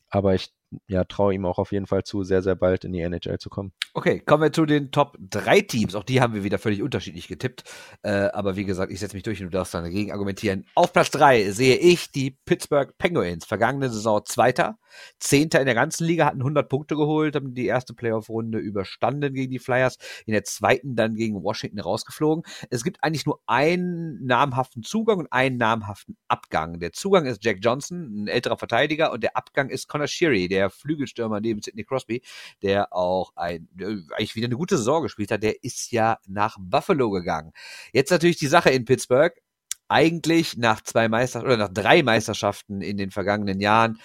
[0.08, 0.55] Aber ich
[0.88, 3.50] ja, traue ihm auch auf jeden Fall zu, sehr, sehr bald in die NHL zu
[3.50, 3.72] kommen.
[3.94, 5.94] Okay, kommen wir zu den Top 3 Teams.
[5.94, 7.64] Auch die haben wir wieder völlig unterschiedlich getippt.
[8.02, 10.66] Äh, aber wie gesagt, ich setze mich durch und du darfst dann dagegen argumentieren.
[10.74, 13.44] Auf Platz 3 sehe ich die Pittsburgh Penguins.
[13.46, 14.78] Vergangene Saison Zweiter,
[15.18, 19.50] Zehnter in der ganzen Liga, hatten 100 Punkte geholt, haben die erste Playoff-Runde überstanden gegen
[19.50, 19.98] die Flyers.
[20.26, 22.44] In der zweiten dann gegen Washington rausgeflogen.
[22.70, 26.78] Es gibt eigentlich nur einen namhaften Zugang und einen namhaften Abgang.
[26.80, 30.70] Der Zugang ist Jack Johnson, ein älterer Verteidiger, und der Abgang ist Connor Sheary, der
[30.70, 32.22] Flügelstürmer neben Sidney Crosby,
[32.62, 37.10] der auch ein, eigentlich wieder eine gute Saison gespielt hat, der ist ja nach Buffalo
[37.10, 37.52] gegangen.
[37.92, 39.34] Jetzt natürlich die Sache in Pittsburgh.
[39.88, 44.00] Eigentlich nach zwei Meisterschaften oder nach drei Meisterschaften in den vergangenen Jahren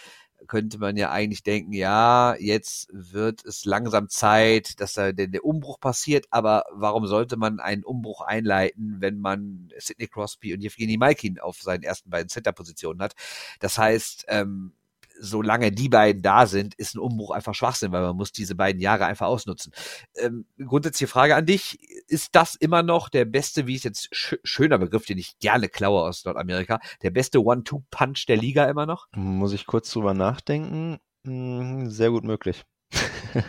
[0.48, 5.46] könnte man ja eigentlich denken, ja, jetzt wird es langsam Zeit, dass da der, der,
[5.46, 10.98] Umbruch passiert, aber warum sollte man einen Umbruch einleiten, wenn man Sidney Crosby und Evgeny
[10.98, 13.16] Malkin auf seinen ersten beiden Center-Positionen hat?
[13.60, 14.74] Das heißt, ähm,
[15.22, 18.82] solange die beiden da sind, ist ein Umbruch einfach Schwachsinn, weil man muss diese beiden
[18.82, 19.72] Jahre einfach ausnutzen.
[20.15, 24.36] Ähm, grundsätzliche Frage an dich, ist das immer noch der beste, wie ist jetzt sch
[24.43, 29.07] schöner Begriff, den ich gerne klaue aus Nordamerika, der beste One-Two-Punch der Liga immer noch?
[29.15, 30.99] Muss ich kurz drüber nachdenken?
[31.26, 32.63] Hm, sehr gut möglich.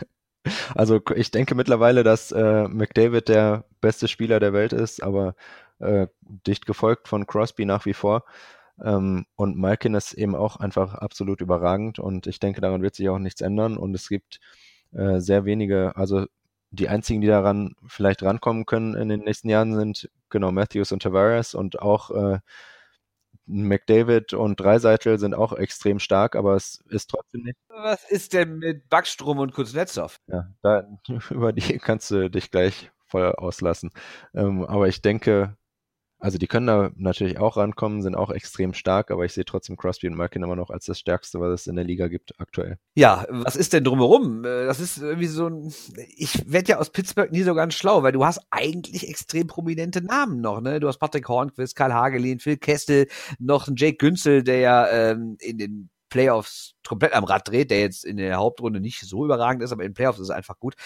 [0.75, 5.35] also ich denke mittlerweile, dass äh, McDavid der beste Spieler der Welt ist, aber
[5.79, 6.07] äh,
[6.47, 8.25] dicht gefolgt von Crosby nach wie vor.
[8.83, 13.09] Ähm, und Malkin ist eben auch einfach absolut überragend und ich denke, daran wird sich
[13.09, 14.41] auch nichts ändern und es gibt
[14.93, 16.27] äh, sehr wenige, also
[16.71, 21.03] die einzigen, die daran vielleicht rankommen können in den nächsten Jahren sind genau Matthews und
[21.03, 22.39] Tavares und auch äh,
[23.47, 27.59] McDavid und Dreiseitel sind auch extrem stark, aber es ist trotzdem nicht.
[27.69, 30.21] Was ist denn mit Backstrom und Kuznetsov?
[30.27, 30.87] Ja, da,
[31.31, 33.91] über die kannst du dich gleich voll auslassen.
[34.35, 35.57] Ähm, aber ich denke,
[36.23, 39.77] also die können da natürlich auch rankommen, sind auch extrem stark, aber ich sehe trotzdem
[39.77, 42.79] Crosby und Malkin immer noch als das Stärkste, was es in der Liga gibt aktuell.
[42.95, 44.45] Ja, was ist denn drumherum?
[44.45, 45.75] Äh, das ist irgendwie so ein,
[46.17, 50.01] ich werde ja aus Pittsburgh nie so ganz schlau, weil du hast eigentlich extrem prominente
[50.01, 50.79] Namen noch, ne?
[50.79, 53.09] Du hast Patrick Hornquist, Karl Hagelin, Phil Kestel,
[53.41, 57.81] noch ein Jake Günzel, der ja ähm, in den Playoffs komplett am Rad dreht, der
[57.81, 60.61] jetzt in der Hauptrunde nicht so überragend ist, aber in den Playoffs ist er einfach
[60.61, 60.77] gut.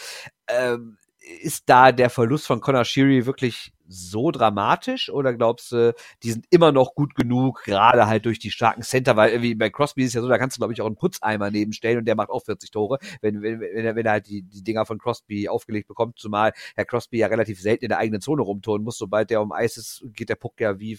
[0.48, 0.96] Ähm,
[1.42, 6.46] ist da der Verlust von Connor Sheary wirklich so dramatisch oder glaubst du, die sind
[6.50, 10.08] immer noch gut genug, gerade halt durch die starken Center, weil irgendwie bei Crosby ist
[10.08, 12.30] es ja so, da kannst du glaube ich auch einen Putzeimer nebenstellen und der macht
[12.30, 15.48] auch 40 Tore, wenn, wenn, wenn, er, wenn er halt die, die Dinger von Crosby
[15.48, 19.30] aufgelegt bekommt, zumal Herr Crosby ja relativ selten in der eigenen Zone rumturnen muss, sobald
[19.30, 20.98] der um Eis ist, geht der Puck ja wie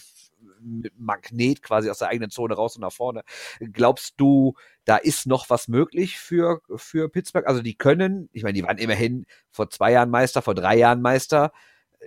[0.60, 3.22] mit Magnet quasi aus der eigenen Zone raus und nach vorne.
[3.60, 7.46] Glaubst du, da ist noch was möglich für, für Pittsburgh?
[7.46, 11.02] Also die können, ich meine, die waren immerhin vor zwei Jahren Meister, vor drei Jahren
[11.02, 11.52] Meister.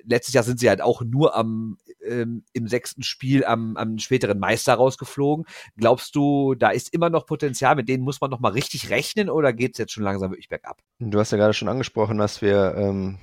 [0.03, 4.39] Letztes Jahr sind sie halt auch nur am ähm, im sechsten Spiel am, am späteren
[4.39, 5.45] Meister rausgeflogen.
[5.77, 9.29] Glaubst du, da ist immer noch Potenzial, mit denen muss man noch mal richtig rechnen
[9.29, 10.81] oder geht es jetzt schon langsam wirklich bergab?
[10.99, 13.19] Du hast ja gerade schon angesprochen, dass wir ähm,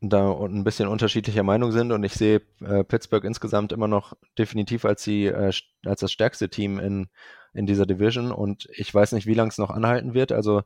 [0.00, 4.84] da ein bisschen unterschiedlicher Meinung sind und ich sehe äh, Pittsburgh insgesamt immer noch definitiv
[4.84, 5.52] als die äh,
[5.84, 7.08] als das stärkste Team in
[7.54, 10.32] in dieser Division und ich weiß nicht, wie lange es noch anhalten wird.
[10.32, 10.62] Also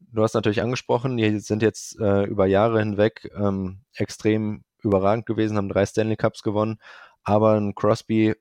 [0.00, 5.56] du hast natürlich angesprochen, die sind jetzt äh, über Jahre hinweg ähm, extrem überragend gewesen,
[5.56, 6.78] haben drei Stanley Cups gewonnen,
[7.24, 8.34] aber ein Crosby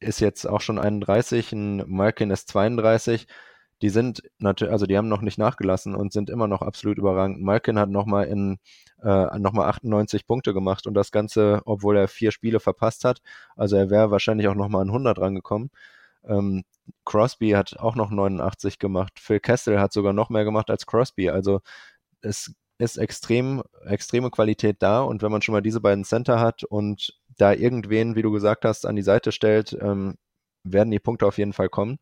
[0.00, 3.26] ist jetzt auch schon 31, ein Malkin ist 32
[3.82, 7.42] die sind natürlich, also die haben noch nicht nachgelassen und sind immer noch absolut überragend.
[7.42, 8.58] Malkin hat nochmal in
[9.02, 13.20] äh, nochmal 98 Punkte gemacht und das Ganze, obwohl er vier Spiele verpasst hat.
[13.56, 15.70] Also er wäre wahrscheinlich auch nochmal an 100 rangekommen.
[16.24, 16.64] Ähm,
[17.04, 19.18] Crosby hat auch noch 89 gemacht.
[19.20, 21.30] Phil Kessel hat sogar noch mehr gemacht als Crosby.
[21.30, 21.60] Also
[22.22, 26.64] es ist extrem, extreme Qualität da und wenn man schon mal diese beiden Center hat
[26.64, 30.16] und da irgendwen, wie du gesagt hast, an die Seite stellt, ähm,
[30.64, 31.98] werden die Punkte auf jeden Fall kommen.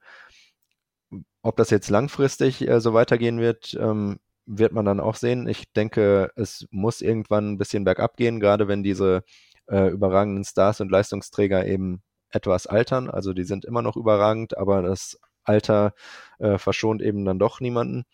[1.42, 5.48] Ob das jetzt langfristig äh, so weitergehen wird, ähm, wird man dann auch sehen.
[5.48, 9.22] Ich denke, es muss irgendwann ein bisschen bergab gehen, gerade wenn diese
[9.68, 13.10] äh, überragenden Stars und Leistungsträger eben etwas altern.
[13.10, 15.94] Also die sind immer noch überragend, aber das Alter
[16.38, 18.04] äh, verschont eben dann doch niemanden.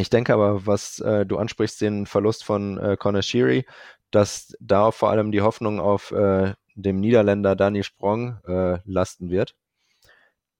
[0.00, 3.66] Ich denke aber, was äh, du ansprichst, den Verlust von äh, Conor Sheary,
[4.10, 9.54] dass da vor allem die Hoffnung auf äh, dem Niederländer Danny Sprong äh, lasten wird,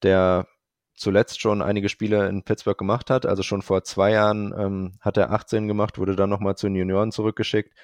[0.03, 0.47] der
[0.95, 3.24] zuletzt schon einige Spiele in Pittsburgh gemacht hat.
[3.24, 6.76] Also schon vor zwei Jahren ähm, hat er 18 gemacht, wurde dann nochmal zu den
[6.76, 7.74] Junioren zurückgeschickt,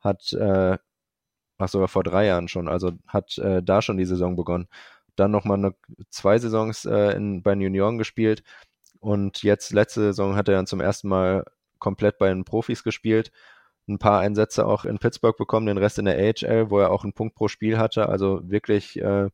[0.00, 0.76] hat, äh,
[1.56, 4.68] ach sogar vor drei Jahren schon, also hat äh, da schon die Saison begonnen.
[5.16, 5.74] Dann nochmal eine,
[6.10, 8.42] zwei Saisons äh, in, bei den Junioren gespielt
[9.00, 11.44] und jetzt letzte Saison hat er dann zum ersten Mal
[11.78, 13.30] komplett bei den Profis gespielt.
[13.88, 17.04] Ein paar Einsätze auch in Pittsburgh bekommen, den Rest in der AHL, wo er auch
[17.04, 18.08] einen Punkt pro Spiel hatte.
[18.08, 19.28] Also wirklich äh,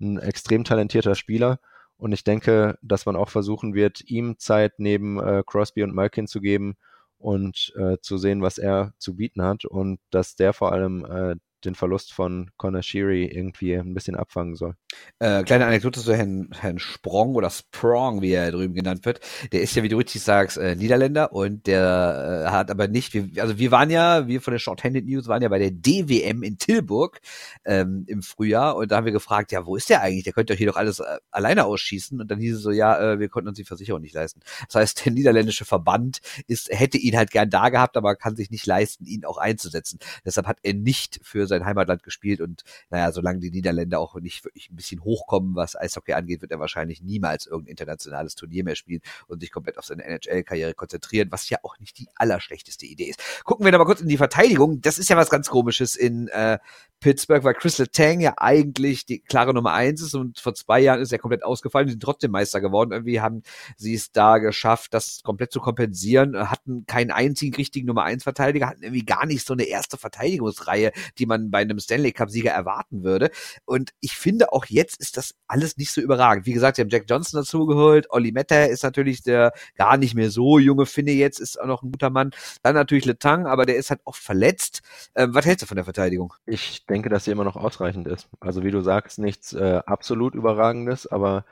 [0.00, 1.60] ein extrem talentierter Spieler.
[1.96, 6.26] Und ich denke, dass man auch versuchen wird, ihm Zeit neben äh, Crosby und Malkin
[6.26, 6.76] zu geben
[7.18, 11.36] und äh, zu sehen, was er zu bieten hat und dass der vor allem äh,
[11.66, 14.74] den Verlust von Conor Sheary irgendwie ein bisschen abfangen soll.
[15.18, 19.20] Äh, kleine Anekdote zu Herrn, Herrn Sprong oder Sprong, wie er drüben genannt wird.
[19.52, 23.14] Der ist ja, wie du richtig sagst, äh, Niederländer und der äh, hat aber nicht,
[23.14, 26.42] wir, also wir waren ja, wir von der Shorthanded News waren ja bei der DWM
[26.42, 27.20] in Tilburg
[27.64, 30.24] ähm, im Frühjahr und da haben wir gefragt, ja, wo ist der eigentlich?
[30.24, 33.12] Der könnte doch hier doch alles äh, alleine ausschießen und dann hieß es so, ja,
[33.12, 34.40] äh, wir konnten uns die Versicherung nicht leisten.
[34.66, 38.50] Das heißt, der niederländische Verband ist, hätte ihn halt gern da gehabt, aber kann sich
[38.50, 39.98] nicht leisten, ihn auch einzusetzen.
[40.24, 44.44] Deshalb hat er nicht für sein Heimatland gespielt und naja, solange die Niederländer auch nicht
[44.44, 48.76] wirklich ein bisschen hochkommen, was Eishockey angeht, wird er wahrscheinlich niemals irgendein internationales Turnier mehr
[48.76, 53.10] spielen und sich komplett auf seine NHL-Karriere konzentrieren, was ja auch nicht die allerschlechteste Idee
[53.10, 53.44] ist.
[53.44, 54.80] Gucken wir da mal kurz in die Verteidigung.
[54.80, 56.58] Das ist ja was ganz komisches in äh,
[57.00, 61.00] Pittsburgh, weil Crystal Tang ja eigentlich die klare Nummer eins ist und vor zwei Jahren
[61.00, 62.92] ist er komplett ausgefallen, sind trotzdem Meister geworden.
[62.92, 63.42] Irgendwie haben
[63.76, 68.68] sie es da geschafft, das komplett zu kompensieren, hatten keinen einzigen richtigen Nummer eins Verteidiger,
[68.68, 72.52] hatten irgendwie gar nicht so eine erste Verteidigungsreihe, die man bei einem Stanley Cup Sieger
[72.52, 73.30] erwarten würde.
[73.64, 76.46] Und ich finde auch jetzt ist das alles nicht so überragend.
[76.46, 80.30] Wie gesagt, sie haben Jack Johnson dazugeholt, Olli Metter ist natürlich der gar nicht mehr
[80.30, 82.30] so junge Finne jetzt, ist auch noch ein guter Mann.
[82.62, 84.82] Dann natürlich Letang, aber der ist halt oft verletzt.
[85.14, 86.34] Ähm, was hältst du von der Verteidigung?
[86.46, 88.28] Ich denke, dass sie immer noch ausreichend ist.
[88.40, 91.44] Also wie du sagst, nichts äh, absolut Überragendes, aber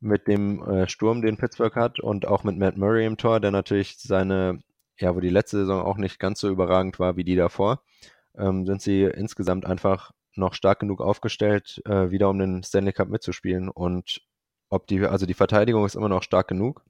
[0.00, 3.50] mit dem äh, Sturm, den Pittsburgh hat und auch mit Matt Murray im Tor, der
[3.50, 4.62] natürlich seine,
[4.98, 7.82] ja, wo die letzte Saison auch nicht ganz so überragend war wie die davor,
[8.40, 13.08] ähm, sind sie insgesamt einfach noch stark genug aufgestellt, äh, wieder um den Stanley Cup
[13.08, 13.68] mitzuspielen.
[13.68, 14.22] Und
[14.68, 16.84] ob die, also die Verteidigung ist immer noch stark genug,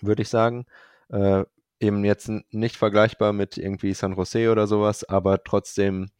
[0.00, 0.66] würde ich sagen.
[1.10, 1.44] Äh,
[1.80, 6.10] eben jetzt nicht vergleichbar mit irgendwie San Jose oder sowas, aber trotzdem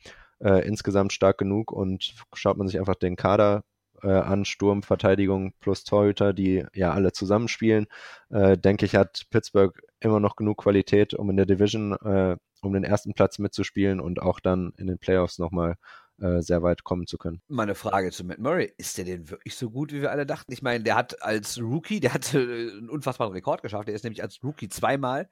[0.41, 3.65] äh, insgesamt stark genug und schaut man sich einfach den Kader
[4.03, 7.87] äh, an, Sturm, Verteidigung plus Torhüter, die ja alle zusammenspielen,
[8.31, 12.73] äh, denke ich, hat Pittsburgh immer noch genug Qualität, um in der Division äh, um
[12.73, 15.77] den ersten Platz mitzuspielen und auch dann in den Playoffs nochmal
[16.21, 17.43] äh, sehr weit kommen zu können.
[17.49, 20.53] Meine Frage zu Matt Murray, ist der denn wirklich so gut, wie wir alle dachten?
[20.53, 23.89] Ich meine, der hat als Rookie, der hat äh, einen unfassbaren Rekord geschafft.
[23.89, 25.29] Der ist nämlich als Rookie zweimal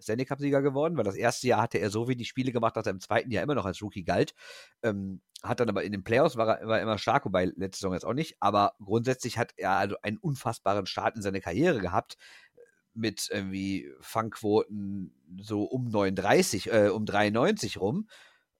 [0.00, 2.92] Stanley Cup-Sieger geworden, weil das erste Jahr hatte er so wenig Spiele gemacht, dass er
[2.92, 4.34] im zweiten Jahr immer noch als Rookie galt.
[4.82, 7.92] Ähm, hat dann aber in den Playoffs war er war immer stark, wobei letzte Saison
[7.92, 8.36] jetzt auch nicht.
[8.40, 12.16] Aber grundsätzlich hat er also einen unfassbaren Start in seine Karriere gehabt
[12.94, 18.08] mit irgendwie Fangquoten so um 39, äh, um 93 rum.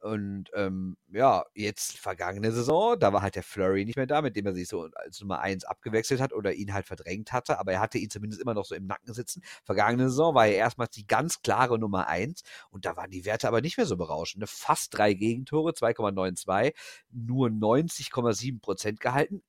[0.05, 4.37] Und ähm, ja, jetzt vergangene Saison, da war halt der Flurry nicht mehr da, mit
[4.37, 7.73] dem er sich so als Nummer eins abgewechselt hat oder ihn halt verdrängt hatte, aber
[7.73, 9.43] er hatte ihn zumindest immer noch so im Nacken sitzen.
[9.65, 13.49] Vergangene Saison war er erstmals die ganz klare Nummer eins und da waren die Werte
[13.49, 14.43] aber nicht mehr so berauschend.
[14.43, 14.47] Ne?
[14.47, 16.75] Fast drei Gegentore, 2,92,
[17.11, 19.43] nur 90,7 Prozent gehalten.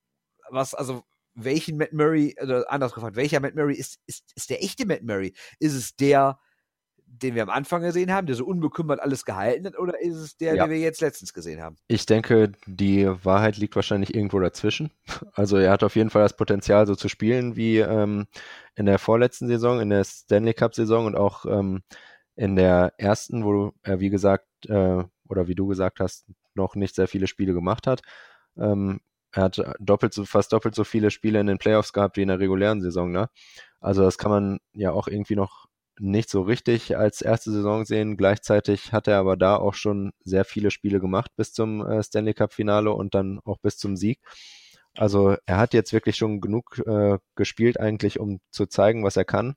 [0.50, 1.04] Was also
[1.34, 5.04] welchen Matt Murray, oder anders gefragt, welcher Matt Murray ist, ist, ist der echte Matt
[5.04, 5.34] Murray?
[5.60, 6.40] Ist es der,
[7.22, 10.38] den wir am Anfang gesehen haben, der so unbekümmert alles gehalten hat, oder ist es
[10.38, 10.66] der, ja.
[10.66, 11.78] den wir jetzt letztens gesehen haben?
[11.88, 14.92] Ich denke, die Wahrheit liegt wahrscheinlich irgendwo dazwischen.
[15.34, 18.26] Also er hat auf jeden Fall das Potenzial, so zu spielen wie ähm,
[18.76, 21.82] in der vorletzten Saison, in der Stanley Cup-Saison und auch ähm,
[22.36, 26.96] in der ersten, wo er, wie gesagt, äh, oder wie du gesagt hast, noch nicht
[26.96, 28.02] sehr viele Spiele gemacht hat.
[28.58, 29.02] Ähm,
[29.32, 32.30] er hat doppelt so, fast doppelt so viele Spiele in den Playoffs gehabt wie in
[32.30, 33.12] der regulären Saison.
[33.12, 33.30] Ne?
[33.82, 35.65] Also das kann man ja auch irgendwie noch
[36.00, 38.18] nicht so richtig als erste Saison sehen.
[38.18, 42.34] Gleichzeitig hat er aber da auch schon sehr viele Spiele gemacht bis zum äh, Stanley
[42.34, 44.20] Cup Finale und dann auch bis zum Sieg.
[44.98, 49.26] Also er hat jetzt wirklich schon genug äh, gespielt eigentlich, um zu zeigen, was er
[49.26, 49.56] kann.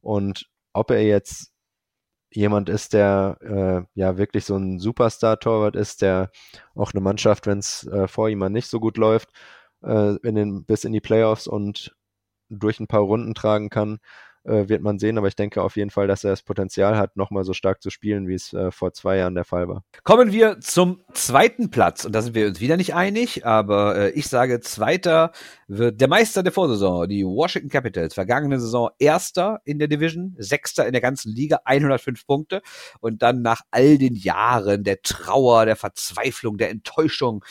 [0.00, 1.52] Und ob er jetzt
[2.30, 6.30] jemand ist, der äh, ja wirklich so ein Superstar-Torwart ist, der
[6.74, 9.30] auch eine Mannschaft, wenn es äh, vor ihm mal nicht so gut läuft,
[9.82, 11.94] äh, in den, bis in die Playoffs und
[12.48, 13.98] durch ein paar Runden tragen kann,
[14.44, 17.16] äh, wird man sehen, aber ich denke auf jeden Fall, dass er das Potenzial hat,
[17.16, 19.84] nochmal so stark zu spielen, wie es äh, vor zwei Jahren der Fall war.
[20.04, 22.04] Kommen wir zum zweiten Platz.
[22.04, 25.32] Und da sind wir uns wieder nicht einig, aber äh, ich sage, zweiter
[25.68, 28.14] wird der Meister der Vorsaison, die Washington Capitals.
[28.14, 32.62] Vergangene Saison erster in der Division, sechster in der ganzen Liga, 105 Punkte.
[33.00, 37.44] Und dann nach all den Jahren der Trauer, der Verzweiflung, der Enttäuschung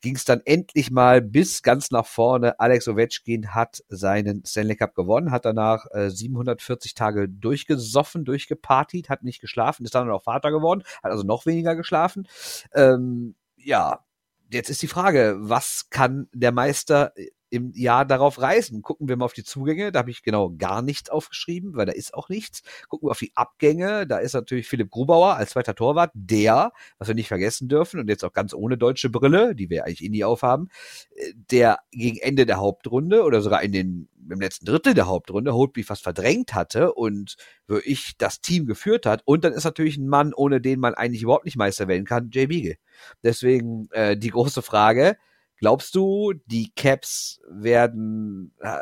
[0.00, 2.58] ging es dann endlich mal bis ganz nach vorne.
[2.58, 9.22] Alex Ovechkin hat seinen Stanley Cup gewonnen, hat danach äh, 740 Tage durchgesoffen, durchgepartied, hat
[9.22, 12.26] nicht geschlafen, ist dann auch Vater geworden, hat also noch weniger geschlafen.
[12.72, 14.04] Ähm, ja,
[14.50, 17.12] jetzt ist die Frage, was kann der Meister
[17.50, 18.82] im Jahr darauf reisen.
[18.82, 21.92] Gucken wir mal auf die Zugänge, da habe ich genau gar nichts aufgeschrieben, weil da
[21.92, 22.62] ist auch nichts.
[22.88, 27.08] Gucken wir auf die Abgänge, da ist natürlich Philipp Grubauer als zweiter Torwart, der, was
[27.08, 30.08] wir nicht vergessen dürfen, und jetzt auch ganz ohne deutsche Brille, die wir eigentlich eh
[30.08, 30.68] nie aufhaben,
[31.14, 35.54] äh, der gegen Ende der Hauptrunde oder sogar in den im letzten Drittel der Hauptrunde
[35.54, 37.36] Holtby fast verdrängt hatte und
[37.66, 39.22] wo ich das Team geführt hat.
[39.24, 42.30] Und dann ist natürlich ein Mann, ohne den man eigentlich überhaupt nicht Meister werden kann,
[42.32, 42.76] Jay Beagle.
[43.22, 45.16] Deswegen äh, die große Frage,
[45.60, 48.78] Glaubst du, die Caps werden, äh,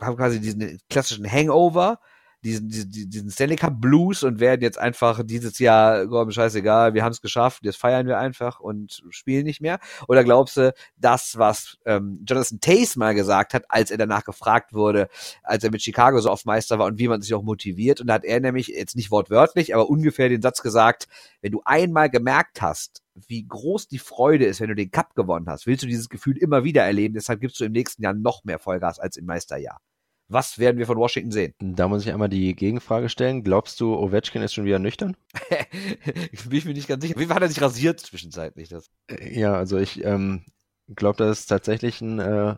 [0.00, 1.98] haben quasi diesen klassischen Hangover,
[2.44, 7.02] diesen, diesen, diesen Stanley Cup Blues und werden jetzt einfach dieses Jahr, Gott, scheißegal, wir
[7.02, 9.80] haben es geschafft, jetzt feiern wir einfach und spielen nicht mehr?
[10.06, 14.72] Oder glaubst du, das, was ähm, Jonathan Tace mal gesagt hat, als er danach gefragt
[14.72, 15.08] wurde,
[15.42, 18.06] als er mit Chicago so oft Meister war und wie man sich auch motiviert, und
[18.06, 21.08] da hat er nämlich jetzt nicht wortwörtlich, aber ungefähr den Satz gesagt,
[21.40, 25.46] wenn du einmal gemerkt hast, wie groß die Freude ist, wenn du den Cup gewonnen
[25.48, 27.14] hast, willst du dieses Gefühl immer wieder erleben.
[27.14, 29.80] Deshalb gibst du im nächsten Jahr noch mehr Vollgas als im Meisterjahr.
[30.28, 31.54] Was werden wir von Washington sehen?
[31.60, 33.44] Da muss ich einmal die Gegenfrage stellen.
[33.44, 35.16] Glaubst du, Ovechkin ist schon wieder nüchtern?
[36.48, 37.18] Bin ich mir nicht ganz sicher.
[37.18, 38.68] Wie war er sich rasiert zwischenzeitlich?
[38.68, 38.90] Das?
[39.20, 40.44] Ja, also ich ähm,
[40.88, 42.56] glaube, das ist tatsächlich ein äh,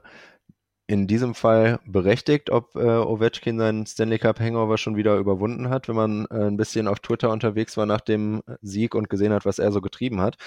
[0.88, 5.86] in diesem Fall berechtigt, ob äh, Ovechkin seinen Stanley Cup Hangover schon wieder überwunden hat,
[5.86, 9.44] wenn man äh, ein bisschen auf Twitter unterwegs war nach dem Sieg und gesehen hat,
[9.44, 10.38] was er so getrieben hat.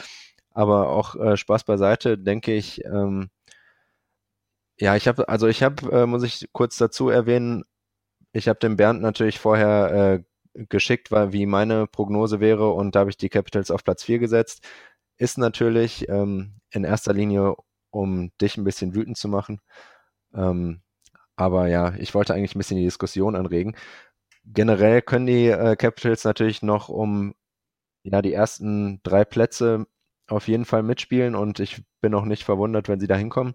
[0.50, 3.30] Aber auch äh, Spaß beiseite, denke ich, ähm,
[4.80, 7.64] ja, ich habe, also ich habe, äh, muss ich kurz dazu erwähnen,
[8.34, 10.24] ich habe dem Bernd natürlich vorher
[10.56, 14.04] äh, geschickt, weil wie meine Prognose wäre und da habe ich die Capitals auf Platz
[14.04, 14.68] 4 gesetzt.
[15.18, 17.56] Ist natürlich ähm, in erster Linie,
[17.92, 19.62] um dich ein bisschen wütend zu machen.
[20.34, 20.82] Ähm,
[21.36, 23.76] aber ja, ich wollte eigentlich ein bisschen die Diskussion anregen.
[24.46, 27.34] Generell können die äh, Capitals natürlich noch um
[28.04, 29.88] ja, die ersten drei Plätze
[30.28, 33.54] auf jeden Fall mitspielen und ich bin auch nicht verwundert, wenn sie da hinkommen.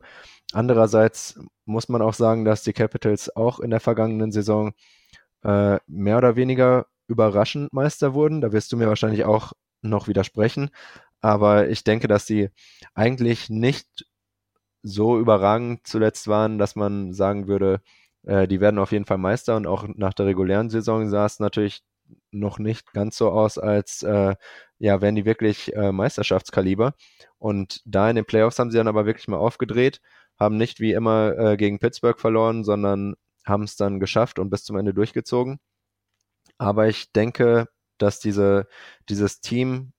[0.53, 4.73] Andererseits muss man auch sagen, dass die Capitals auch in der vergangenen Saison
[5.43, 8.41] äh, mehr oder weniger überraschend Meister wurden.
[8.41, 9.53] Da wirst du mir wahrscheinlich auch
[9.83, 10.71] noch widersprechen.
[11.21, 12.51] Aber ich denke, dass sie
[12.95, 14.07] eigentlich nicht
[14.87, 17.81] so überragend zuletzt waren, dass man sagen würde,
[18.25, 21.41] äh, die werden auf jeden Fall Meister und auch nach der regulären Saison sah es
[21.41, 21.83] natürlich
[22.31, 24.37] noch nicht ganz so aus, als äh,
[24.79, 26.95] ja, wären die wirklich äh, Meisterschaftskaliber.
[27.39, 30.01] Und da in den Playoffs haben sie dann aber wirklich mal aufgedreht,
[30.39, 34.65] haben nicht wie immer äh, gegen Pittsburgh verloren, sondern haben es dann geschafft und bis
[34.65, 35.59] zum Ende durchgezogen.
[36.59, 37.69] Aber ich denke,
[37.99, 38.69] dass diese,
[39.09, 39.93] dieses Team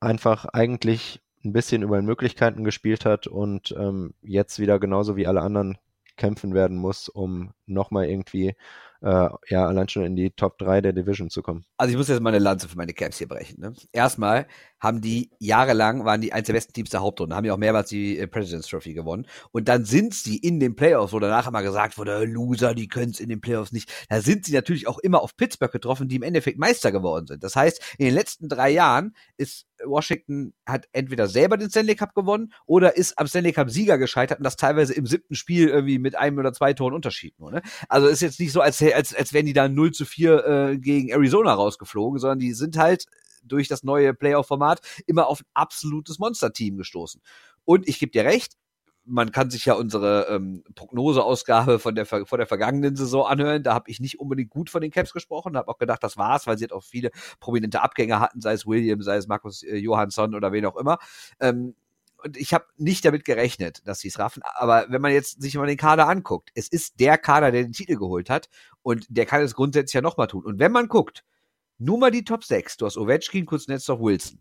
[0.00, 5.26] einfach eigentlich ein bisschen über den Möglichkeiten gespielt hat und ähm, jetzt wieder genauso wie
[5.26, 5.78] alle anderen
[6.16, 8.54] kämpfen werden muss, um nochmal irgendwie
[9.00, 11.64] äh, ja allein schon in die Top 3 der Division zu kommen.
[11.76, 13.60] Also ich muss jetzt mal eine Lanze für meine Caps hier brechen.
[13.60, 13.72] Ne?
[13.92, 14.46] Erstmal
[14.80, 17.88] haben die jahrelang, waren die eins der besten Teams der Hauptrunde, haben ja auch mehrmals
[17.88, 19.26] die äh, President's Trophy gewonnen.
[19.52, 23.12] Und dann sind sie in den Playoffs, wo danach immer gesagt wurde, Loser, die können
[23.12, 23.90] es in den Playoffs nicht.
[24.08, 27.44] Da sind sie natürlich auch immer auf Pittsburgh getroffen, die im Endeffekt Meister geworden sind.
[27.44, 32.14] Das heißt, in den letzten drei Jahren ist Washington hat entweder selber den Stanley Cup
[32.14, 35.98] gewonnen oder ist am Stanley Cup Sieger gescheitert und das teilweise im siebten Spiel irgendwie
[35.98, 37.50] mit einem oder zwei Toren Unterschied nur.
[37.50, 37.62] Ne?
[37.88, 40.78] Also ist jetzt nicht so, als, als, als wären die da 0 zu 4 äh,
[40.78, 43.06] gegen Arizona rausgeflogen, sondern die sind halt
[43.42, 47.20] durch das neue Playoff-Format immer auf ein absolutes Monster-Team gestoßen.
[47.64, 48.54] Und ich gebe dir recht,
[49.08, 53.62] man kann sich ja unsere ähm, Prognoseausgabe von der vor der vergangenen Saison anhören.
[53.62, 56.46] Da habe ich nicht unbedingt gut von den Caps gesprochen, habe auch gedacht, das war's,
[56.46, 59.76] weil sie halt auch viele prominente Abgänger hatten, sei es William, sei es Markus äh,
[59.76, 60.98] Johansson oder wen auch immer.
[61.40, 61.74] Ähm,
[62.22, 64.42] und ich habe nicht damit gerechnet, dass sie es raffen.
[64.42, 67.72] Aber wenn man jetzt sich mal den Kader anguckt, es ist der Kader, der den
[67.72, 68.48] Titel geholt hat
[68.82, 70.44] und der kann es grundsätzlich ja nochmal tun.
[70.44, 71.24] Und wenn man guckt,
[71.78, 72.76] nur mal die Top 6.
[72.78, 74.40] Du hast Ovechkin, Kuznetsov, Wilson.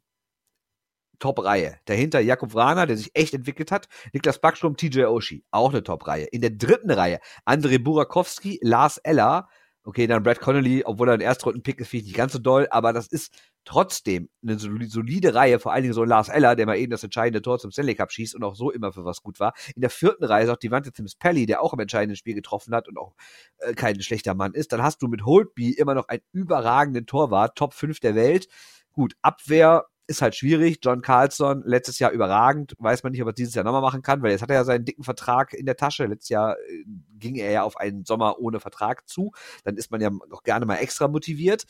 [1.20, 1.78] Top-Reihe.
[1.86, 3.88] Dahinter Jakub Vrana, der sich echt entwickelt hat.
[4.14, 5.44] Niklas Backstrom, TJ Oshie.
[5.52, 6.26] Auch eine Top-Reihe.
[6.26, 9.48] In der dritten Reihe Andrei Burakowski, Lars Eller.
[9.88, 12.68] Okay, dann Brad Connolly, obwohl er ein Erstrunden-Pick ist, finde ich nicht ganz so doll,
[12.72, 16.78] aber das ist trotzdem eine solide Reihe, vor allen Dingen so Lars Eller, der mal
[16.78, 19.40] eben das entscheidende Tor zum Stanley Cup schießt und auch so immer für was gut
[19.40, 19.54] war.
[19.76, 22.34] In der vierten Reihe ist auch die Wante Tims Pelly, der auch im entscheidenden Spiel
[22.34, 23.16] getroffen hat und auch
[23.60, 24.74] äh, kein schlechter Mann ist.
[24.74, 28.50] Dann hast du mit Holtby immer noch einen überragenden Torwart, Top 5 der Welt.
[28.92, 30.80] Gut, Abwehr ist halt schwierig.
[30.82, 34.22] John Carlson, letztes Jahr überragend, weiß man nicht, ob er dieses Jahr nochmal machen kann,
[34.22, 36.06] weil jetzt hat er ja seinen dicken Vertrag in der Tasche.
[36.06, 36.86] Letztes Jahr äh,
[37.20, 39.32] ging er ja auf einen Sommer ohne Vertrag zu.
[39.64, 41.66] Dann ist man ja auch gerne mal extra motiviert.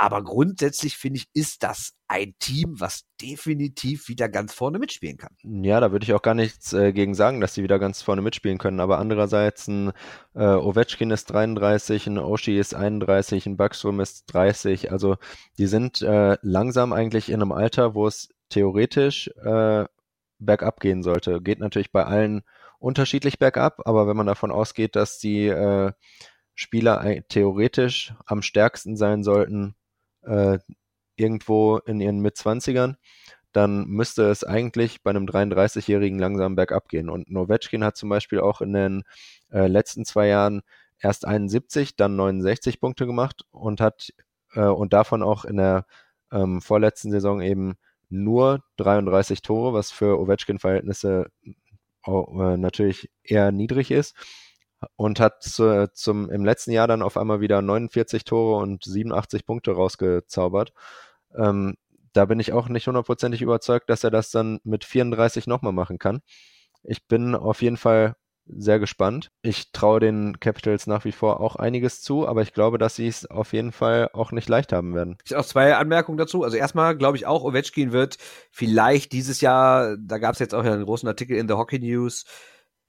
[0.00, 5.36] Aber grundsätzlich finde ich, ist das ein Team, was definitiv wieder ganz vorne mitspielen kann.
[5.42, 8.22] Ja, da würde ich auch gar nichts äh, gegen sagen, dass sie wieder ganz vorne
[8.22, 8.80] mitspielen können.
[8.80, 9.92] Aber andererseits ein
[10.34, 14.90] äh, Ovechkin ist 33, ein Oshi ist 31, ein Backstrom ist 30.
[14.90, 15.18] Also
[15.58, 19.84] die sind äh, langsam eigentlich in einem Alter, wo es theoretisch äh,
[20.38, 21.42] bergab gehen sollte.
[21.42, 22.40] Geht natürlich bei allen
[22.78, 25.92] unterschiedlich bergab, aber wenn man davon ausgeht, dass die äh,
[26.54, 29.74] Spieler theoretisch am stärksten sein sollten,
[30.22, 30.58] äh,
[31.16, 32.96] irgendwo in ihren Mitzwanzigern,
[33.52, 37.08] dann müsste es eigentlich bei einem 33-Jährigen langsam bergab gehen.
[37.10, 39.02] Und Novechkin hat zum Beispiel auch in den
[39.50, 40.62] äh, letzten zwei Jahren
[41.00, 44.12] erst 71, dann 69 Punkte gemacht und hat
[44.54, 45.86] äh, und davon auch in der
[46.32, 47.74] ähm, vorletzten Saison eben
[48.08, 51.30] nur 33 Tore, was für Ovechkin-Verhältnisse
[52.06, 54.14] äh, natürlich eher niedrig ist
[54.96, 59.44] und hat zu, zum, im letzten Jahr dann auf einmal wieder 49 Tore und 87
[59.44, 60.72] Punkte rausgezaubert.
[61.36, 61.76] Ähm,
[62.12, 65.98] da bin ich auch nicht hundertprozentig überzeugt, dass er das dann mit 34 nochmal machen
[65.98, 66.20] kann.
[66.82, 68.16] Ich bin auf jeden Fall
[68.46, 69.30] sehr gespannt.
[69.42, 73.06] Ich traue den Capitals nach wie vor auch einiges zu, aber ich glaube, dass sie
[73.06, 75.18] es auf jeden Fall auch nicht leicht haben werden.
[75.24, 76.42] Ich habe auch zwei Anmerkungen dazu.
[76.42, 78.16] Also erstmal glaube ich auch, Ovechkin wird
[78.50, 82.24] vielleicht dieses Jahr, da gab es jetzt auch einen großen Artikel in The Hockey News,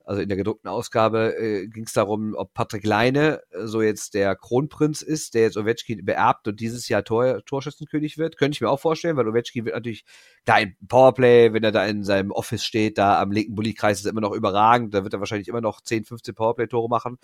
[0.06, 4.14] also in der gedruckten Ausgabe äh, ging es darum, ob Patrick Leine äh, so jetzt
[4.14, 8.38] der Kronprinz ist, der jetzt Ovechkin beerbt und dieses Jahr Tor, Torschützenkönig wird.
[8.38, 10.06] Könnte ich mir auch vorstellen, weil Ovechkin wird natürlich
[10.46, 14.06] da im Powerplay, wenn er da in seinem Office steht, da am linken Bulli-Kreis ist
[14.06, 17.18] immer noch überragend, da wird er wahrscheinlich immer noch 10, 15 Powerplay-Tore machen.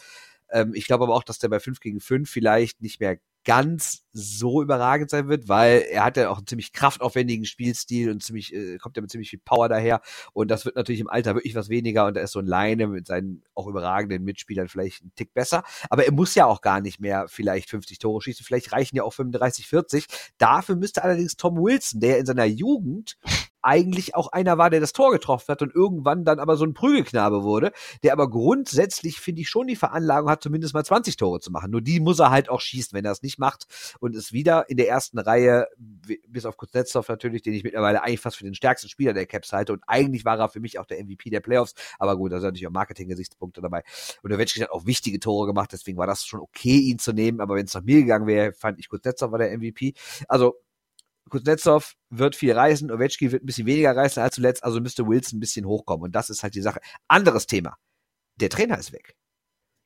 [0.49, 4.04] Ähm, ich glaube aber auch, dass der bei 5 gegen 5 vielleicht nicht mehr ganz
[4.12, 8.54] so überragend sein wird, weil er hat ja auch einen ziemlich kraftaufwendigen Spielstil und ziemlich,
[8.54, 10.02] äh, kommt ja mit ziemlich viel Power daher.
[10.34, 12.88] Und das wird natürlich im Alter wirklich was weniger und da ist so ein Leine
[12.88, 15.64] mit seinen auch überragenden Mitspielern vielleicht ein Tick besser.
[15.90, 19.04] Aber er muss ja auch gar nicht mehr vielleicht 50 Tore schießen, vielleicht reichen ja
[19.04, 20.08] auch 35, 40.
[20.38, 23.18] Dafür müsste allerdings Tom Wilson, der in seiner Jugend
[23.68, 26.74] eigentlich auch einer war, der das Tor getroffen hat und irgendwann dann aber so ein
[26.74, 31.42] Prügelknabe wurde, der aber grundsätzlich, finde ich, schon die Veranlagung hat, zumindest mal 20 Tore
[31.42, 31.72] zu machen.
[31.72, 33.66] Nur die muss er halt auch schießen, wenn er es nicht macht
[34.00, 35.68] und ist wieder in der ersten Reihe,
[36.28, 39.54] bis auf Kuznetsov natürlich, den ich mittlerweile eigentlich fast für den stärksten Spieler der Caps
[39.54, 42.40] halte und eigentlich war er für mich auch der MVP der Playoffs, aber gut, da
[42.40, 43.84] sind natürlich auch Marketing-Gesichtspunkte dabei.
[44.24, 47.42] Und Wetschkin hat auch wichtige Tore gemacht, deswegen war das schon okay, ihn zu nehmen,
[47.42, 49.94] aber wenn es nach mir gegangen wäre, fand ich Kuznetsov war der MVP.
[50.28, 50.56] Also
[51.30, 55.38] Kuznetsov wird viel reisen, Ovechkin wird ein bisschen weniger reisen als zuletzt, also müsste Wilson
[55.38, 56.06] ein bisschen hochkommen.
[56.06, 56.80] Und das ist halt die Sache.
[57.08, 57.78] Anderes Thema.
[58.38, 59.16] Der Trainer ist weg.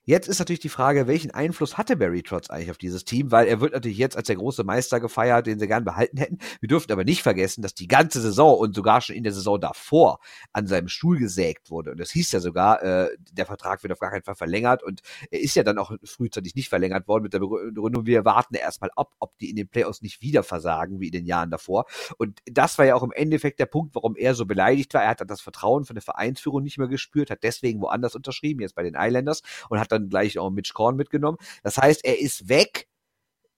[0.03, 3.47] Jetzt ist natürlich die Frage, welchen Einfluss hatte Barry Trotz eigentlich auf dieses Team, weil
[3.47, 6.39] er wird natürlich jetzt als der große Meister gefeiert, den sie gern behalten hätten.
[6.59, 9.61] Wir dürfen aber nicht vergessen, dass die ganze Saison und sogar schon in der Saison
[9.61, 10.19] davor
[10.53, 11.91] an seinem Stuhl gesägt wurde.
[11.91, 15.01] Und das hieß ja sogar, äh, der Vertrag wird auf gar keinen Fall verlängert und
[15.29, 18.89] er ist ja dann auch frühzeitig nicht verlängert worden mit der Begründung, wir warten erstmal
[18.95, 21.85] ab, ob die in den Playoffs nicht wieder versagen wie in den Jahren davor.
[22.17, 25.03] Und das war ja auch im Endeffekt der Punkt, warum er so beleidigt war.
[25.03, 28.61] Er hat dann das Vertrauen von der Vereinsführung nicht mehr gespürt, hat deswegen woanders unterschrieben,
[28.61, 31.37] jetzt bei den Islanders und hat dann gleich auch Mitch Korn mitgenommen.
[31.63, 32.87] Das heißt, er ist weg.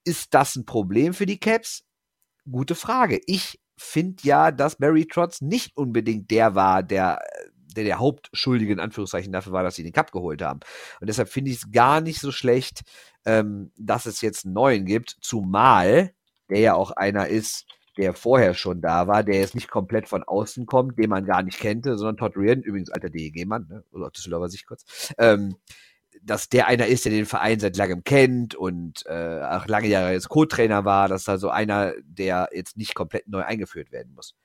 [0.05, 1.83] Ist das ein Problem für die Caps?
[2.49, 3.21] Gute Frage.
[3.25, 7.19] Ich finde ja, dass Barry Trotz nicht unbedingt der war, der
[7.75, 10.59] der der Hauptschuldige in Anführungszeichen dafür war, dass sie den Cup geholt haben.
[11.01, 12.81] Und deshalb finde ich es gar nicht so schlecht,
[13.25, 16.13] ähm, dass es jetzt einen neuen gibt, zumal
[16.49, 17.65] der ja auch einer ist,
[17.97, 21.43] der vorher schon da war, der jetzt nicht komplett von außen kommt, den man gar
[21.43, 23.83] nicht kannte, sondern Todd Reardon, übrigens alter DEG-Mann, ne?
[23.91, 25.55] oder Düsseldorfer Sicht kurz, ähm,
[26.25, 30.13] dass der einer ist, der den Verein seit langem kennt und äh, auch lange Jahre
[30.13, 34.35] jetzt Co-Trainer war, dass da so einer, der jetzt nicht komplett neu eingeführt werden muss.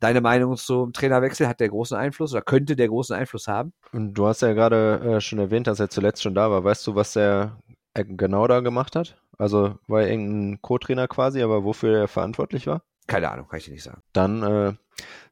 [0.00, 3.72] Deine Meinung zum Trainerwechsel, hat der großen Einfluss oder könnte der großen Einfluss haben?
[3.92, 6.64] Und du hast ja gerade äh, schon erwähnt, dass er zuletzt schon da war.
[6.64, 7.58] Weißt du, was er
[7.94, 9.16] genau da gemacht hat?
[9.38, 12.82] Also war er irgendein Co-Trainer quasi, aber wofür er verantwortlich war?
[13.06, 14.02] Keine Ahnung, kann ich dir nicht sagen.
[14.12, 14.72] Dann äh,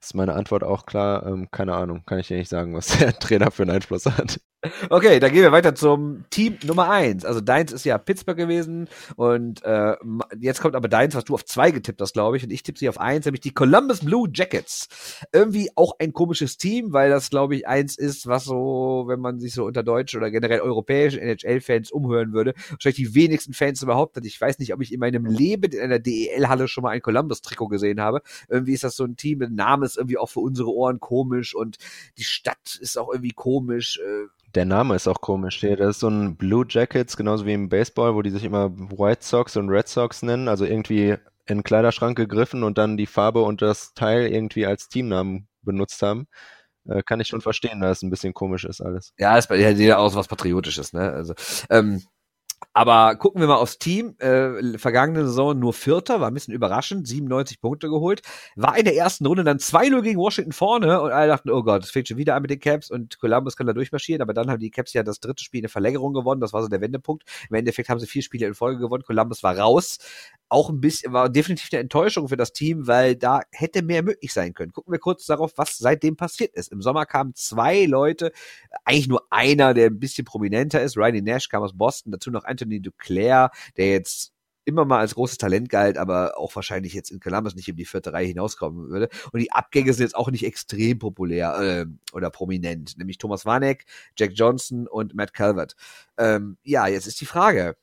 [0.01, 1.27] ist meine Antwort auch klar.
[1.27, 4.41] Ähm, keine Ahnung, kann ich dir nicht sagen, was der Trainer für einen Einfluss hat.
[4.91, 7.25] Okay, dann gehen wir weiter zum Team Nummer eins.
[7.25, 9.97] Also deins ist ja Pittsburgh gewesen und äh,
[10.39, 12.79] jetzt kommt aber deins, was du auf zwei getippt hast, glaube ich, und ich tippe
[12.79, 14.89] sie auf eins, nämlich die Columbus Blue Jackets.
[15.33, 19.41] Irgendwie auch ein komisches Team, weil das, glaube ich, eins ist, was so, wenn man
[19.41, 24.17] sich so unter deutschen oder generell europäischen NHL-Fans umhören würde, wahrscheinlich die wenigsten Fans überhaupt
[24.17, 24.25] hat.
[24.25, 27.67] Ich weiß nicht, ob ich in meinem Leben in einer DEL-Halle schon mal ein Columbus-Trikot
[27.67, 28.23] gesehen habe.
[28.49, 31.79] Irgendwie ist das so ein Team, Name ist irgendwie auch für unsere Ohren komisch und
[32.19, 33.99] die Stadt ist auch irgendwie komisch.
[33.99, 35.61] Äh, der Name ist auch komisch.
[35.61, 38.71] Hier, das ist so ein Blue Jackets, genauso wie im Baseball, wo die sich immer
[38.77, 40.49] White Sox und Red Sox nennen.
[40.49, 44.89] Also irgendwie in den Kleiderschrank gegriffen und dann die Farbe und das Teil irgendwie als
[44.89, 46.27] Teamnamen benutzt haben.
[46.87, 49.13] Äh, kann ich schon verstehen, dass es ein bisschen komisch ist alles.
[49.19, 51.13] Ja, es ja jeder aus was Patriotisches, ne?
[51.13, 51.35] Also,
[51.71, 52.03] ähm,
[52.73, 54.15] Aber gucken wir mal aufs Team.
[54.19, 58.23] Äh, vergangene Saison nur Vierter, war ein bisschen überraschend, 97 Punkte geholt.
[58.57, 61.85] War in der ersten Runde dann 2-0 gegen Washington vorne und alle dachten, oh Gott,
[61.85, 64.23] es fängt schon wieder an mit den Caps und Columbus kann da durchmarschieren.
[64.23, 66.41] Aber dann haben die Caps ja das dritte Spiel in der Verlängerung gewonnen.
[66.41, 67.25] Das war so der Wendepunkt.
[67.51, 69.03] Im Endeffekt haben sie vier Spiele in Folge gewonnen.
[69.05, 69.99] Columbus war raus.
[70.53, 74.35] Auch ein bisschen, war definitiv eine Enttäuschung für das Team, weil da hätte mehr möglich
[74.35, 74.71] sein können.
[74.71, 76.71] Gucken wir kurz darauf, was seitdem passiert ist.
[76.71, 78.33] Im Sommer kamen zwei Leute,
[78.85, 80.99] eigentlich nur einer, der ein bisschen prominenter ist.
[80.99, 84.35] Riley Nash kam aus Boston, dazu noch Anthony Duclair, der jetzt
[84.67, 87.87] immer mal als großes Talent galt, aber auch wahrscheinlich jetzt in Columbus nicht in die
[87.87, 89.09] vierte Reihe hinauskommen würde.
[89.33, 93.87] Und die Abgänge sind jetzt auch nicht extrem populär äh, oder prominent, nämlich Thomas Warneck,
[94.19, 95.77] Jack Johnson und Matt Calvert.
[96.19, 97.75] Ähm, ja, jetzt ist die Frage,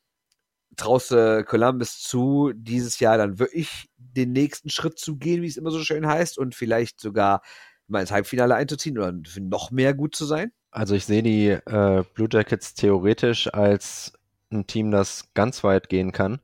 [0.79, 5.57] traust du Columbus zu, dieses Jahr dann wirklich den nächsten Schritt zu gehen, wie es
[5.57, 7.41] immer so schön heißt, und vielleicht sogar
[7.87, 10.51] mal ins Halbfinale einzuziehen oder noch mehr gut zu sein?
[10.71, 14.13] Also ich sehe die äh, Blue Jackets theoretisch als
[14.51, 16.39] ein Team, das ganz weit gehen kann.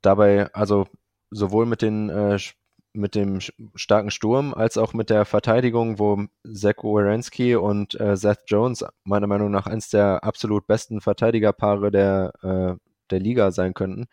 [0.00, 0.86] Dabei, also
[1.30, 2.38] sowohl mit den äh,
[2.94, 3.40] mit dem
[3.74, 9.26] starken Sturm als auch mit der Verteidigung, wo Zach Wierenski und äh, Seth Jones meiner
[9.26, 14.06] Meinung nach eins der absolut besten Verteidigerpaare der, äh, der Liga sein könnten.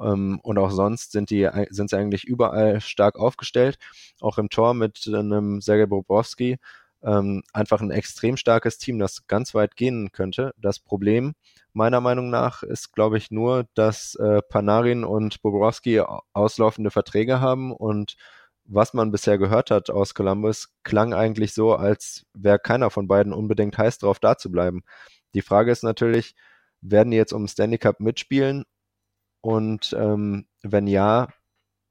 [0.00, 3.78] Ähm, und auch sonst sind die sind sie eigentlich überall stark aufgestellt.
[4.20, 6.58] Auch im Tor mit einem Sergei Bobrovsky.
[7.02, 10.54] Ähm, einfach ein extrem starkes Team, das ganz weit gehen könnte.
[10.58, 11.34] Das Problem
[11.72, 17.70] meiner Meinung nach ist, glaube ich, nur, dass äh, Panarin und Bobrovsky auslaufende Verträge haben
[17.72, 18.16] und
[18.64, 23.32] was man bisher gehört hat aus Columbus, klang eigentlich so, als wäre keiner von beiden
[23.32, 24.82] unbedingt heiß drauf, da zu bleiben.
[25.34, 26.34] Die Frage ist natürlich,
[26.90, 28.64] werden die jetzt um Stanley Cup mitspielen?
[29.40, 31.28] Und ähm, wenn ja,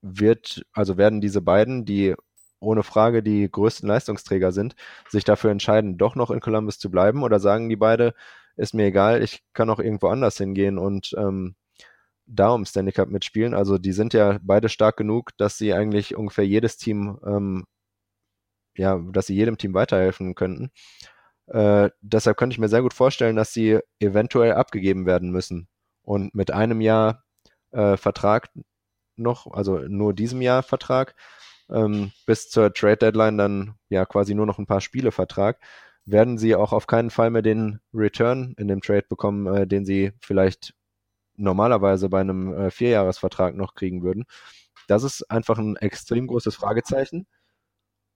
[0.01, 2.15] wird, also werden diese beiden, die
[2.59, 4.75] ohne Frage die größten Leistungsträger sind,
[5.09, 7.23] sich dafür entscheiden, doch noch in Columbus zu bleiben?
[7.23, 8.13] Oder sagen die beide,
[8.57, 11.55] ist mir egal, ich kann auch irgendwo anders hingehen und ähm,
[12.25, 13.53] da um Stanley Cup mitspielen.
[13.53, 17.65] Also die sind ja beide stark genug, dass sie eigentlich ungefähr jedes Team, ähm,
[18.77, 20.71] ja, dass sie jedem Team weiterhelfen könnten.
[21.47, 25.67] Äh, deshalb könnte ich mir sehr gut vorstellen, dass sie eventuell abgegeben werden müssen.
[26.01, 27.23] Und mit einem Jahr
[27.71, 28.49] äh, Vertrag
[29.15, 31.15] noch, also nur diesem Jahr Vertrag,
[31.69, 35.59] ähm, bis zur Trade Deadline dann ja quasi nur noch ein paar Spiele Vertrag,
[36.05, 39.85] werden sie auch auf keinen Fall mehr den Return in dem Trade bekommen, äh, den
[39.85, 40.73] sie vielleicht
[41.35, 44.25] normalerweise bei einem äh, Vierjahresvertrag noch kriegen würden.
[44.87, 47.27] Das ist einfach ein extrem großes Fragezeichen.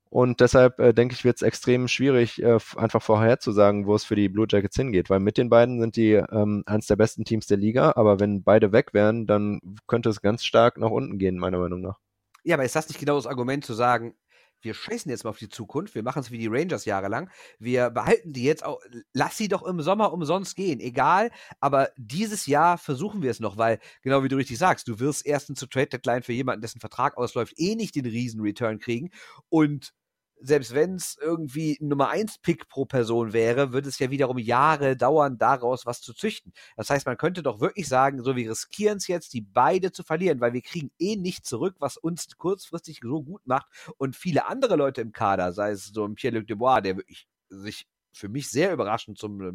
[0.10, 4.16] Und deshalb äh, denke ich, wird es extrem schwierig, äh, einfach vorherzusagen, wo es für
[4.16, 7.45] die Blue Jackets hingeht, weil mit den beiden sind die ähm, eines der besten Teams
[7.45, 11.38] der Liga, aber wenn beide weg wären, dann könnte es ganz stark nach unten gehen,
[11.38, 11.99] meiner Meinung nach.
[12.43, 14.16] Ja, aber ist das nicht genau das Argument zu sagen,
[14.62, 17.30] wir scheißen jetzt mal auf die Zukunft, wir machen es wie die Rangers jahrelang,
[17.60, 18.82] wir behalten die jetzt auch,
[19.14, 23.57] lass sie doch im Sommer umsonst gehen, egal, aber dieses Jahr versuchen wir es noch,
[23.57, 26.80] weil, genau wie du richtig sagst, du wirst erstens zur Trade Deadline für jemanden, dessen
[26.80, 29.12] Vertrag ausläuft, eh nicht den riesen Return kriegen.
[29.47, 29.93] Und
[30.42, 34.96] selbst wenn es irgendwie Nummer 1 Pick pro Person wäre, würde es ja wiederum Jahre
[34.96, 36.54] dauern, daraus was zu züchten.
[36.78, 40.04] Das heißt, man könnte doch wirklich sagen, so wir riskieren es jetzt, die beide zu
[40.04, 43.68] verlieren, weil wir kriegen eh nicht zurück, was uns kurzfristig so gut macht
[43.98, 47.88] und viele andere Leute im Kader, sei es so ein Pierre-Luc Dubois, der wirklich sich
[48.12, 49.51] für mich sehr überraschend zum äh,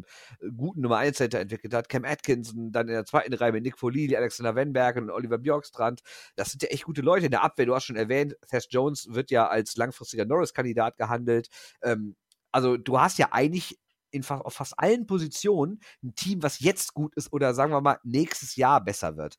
[0.55, 1.89] guten Nummer 1 Center entwickelt hat.
[1.89, 6.01] Cam Atkinson, dann in der zweiten Reihe mit Nick Folili, Alexander Wenberg und Oliver Bjorkstrand.
[6.35, 7.65] Das sind ja echt gute Leute in der Abwehr.
[7.65, 11.49] Du hast schon erwähnt, Thess Jones wird ja als langfristiger Norris-Kandidat gehandelt.
[11.81, 12.15] Ähm,
[12.51, 13.77] also du hast ja eigentlich
[14.11, 17.81] in fa auf fast allen Positionen ein Team, was jetzt gut ist oder sagen wir
[17.81, 19.35] mal nächstes Jahr besser wird.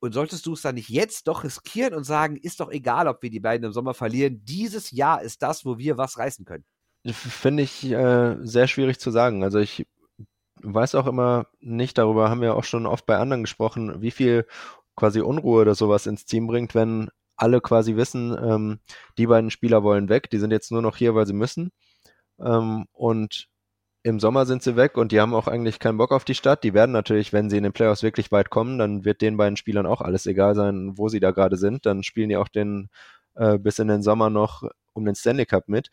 [0.00, 3.22] Und solltest du es dann nicht jetzt doch riskieren und sagen, ist doch egal, ob
[3.22, 6.64] wir die beiden im Sommer verlieren, dieses Jahr ist das, wo wir was reißen können.
[7.06, 9.42] Finde ich äh, sehr schwierig zu sagen.
[9.42, 9.86] Also ich
[10.62, 14.46] weiß auch immer nicht, darüber haben wir auch schon oft bei anderen gesprochen, wie viel
[14.96, 18.80] quasi Unruhe oder sowas ins Team bringt, wenn alle quasi wissen, ähm,
[19.16, 21.70] die beiden Spieler wollen weg, die sind jetzt nur noch hier, weil sie müssen.
[22.40, 23.48] Ähm, und
[24.02, 26.64] im Sommer sind sie weg und die haben auch eigentlich keinen Bock auf die Stadt.
[26.64, 29.56] Die werden natürlich, wenn sie in den Playoffs wirklich weit kommen, dann wird den beiden
[29.56, 31.86] Spielern auch alles egal sein, wo sie da gerade sind.
[31.86, 32.88] Dann spielen die auch den
[33.34, 35.90] äh, bis in den Sommer noch um den Stanley Cup mit.